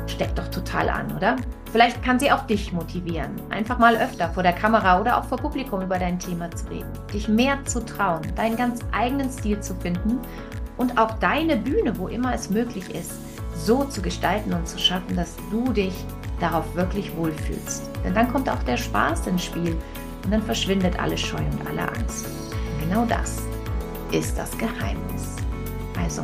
steckt 0.06 0.38
doch 0.38 0.48
total 0.48 0.88
an, 0.88 1.14
oder? 1.16 1.36
Vielleicht 1.72 2.02
kann 2.02 2.20
sie 2.20 2.30
auch 2.30 2.46
dich 2.46 2.72
motivieren, 2.72 3.32
einfach 3.50 3.78
mal 3.78 3.96
öfter 3.96 4.28
vor 4.30 4.42
der 4.42 4.52
Kamera 4.52 5.00
oder 5.00 5.18
auch 5.18 5.24
vor 5.24 5.38
Publikum 5.38 5.82
über 5.82 5.98
dein 5.98 6.18
Thema 6.18 6.50
zu 6.52 6.68
reden, 6.68 6.90
dich 7.12 7.28
mehr 7.28 7.64
zu 7.64 7.84
trauen, 7.84 8.22
deinen 8.36 8.56
ganz 8.56 8.80
eigenen 8.92 9.30
Stil 9.30 9.60
zu 9.60 9.74
finden 9.74 10.20
und 10.76 10.98
auch 10.98 11.18
deine 11.18 11.56
Bühne, 11.56 11.98
wo 11.98 12.08
immer 12.08 12.34
es 12.34 12.50
möglich 12.50 12.94
ist, 12.94 13.12
so 13.56 13.84
zu 13.84 14.02
gestalten 14.02 14.52
und 14.52 14.68
zu 14.68 14.78
schaffen, 14.78 15.16
dass 15.16 15.36
du 15.50 15.72
dich 15.72 15.94
darauf 16.40 16.74
wirklich 16.74 17.14
wohlfühlst. 17.16 17.90
Denn 18.04 18.14
dann 18.14 18.30
kommt 18.30 18.48
auch 18.48 18.62
der 18.64 18.76
Spaß 18.76 19.26
ins 19.26 19.44
Spiel 19.44 19.76
und 20.24 20.30
dann 20.30 20.42
verschwindet 20.42 20.98
alle 20.98 21.16
Scheu 21.16 21.38
und 21.38 21.66
alle 21.68 21.88
Angst. 21.88 22.26
Und 22.26 22.88
genau 22.88 23.04
das 23.04 23.38
ist 24.12 24.36
das 24.38 24.56
Geheimnis. 24.58 25.36
Also, 26.00 26.22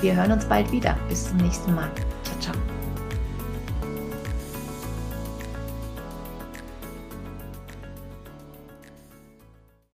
wir 0.00 0.14
hören 0.14 0.32
uns 0.32 0.44
bald 0.46 0.70
wieder. 0.72 0.96
Bis 1.08 1.28
zum 1.28 1.36
nächsten 1.38 1.74
Mal. 1.74 1.90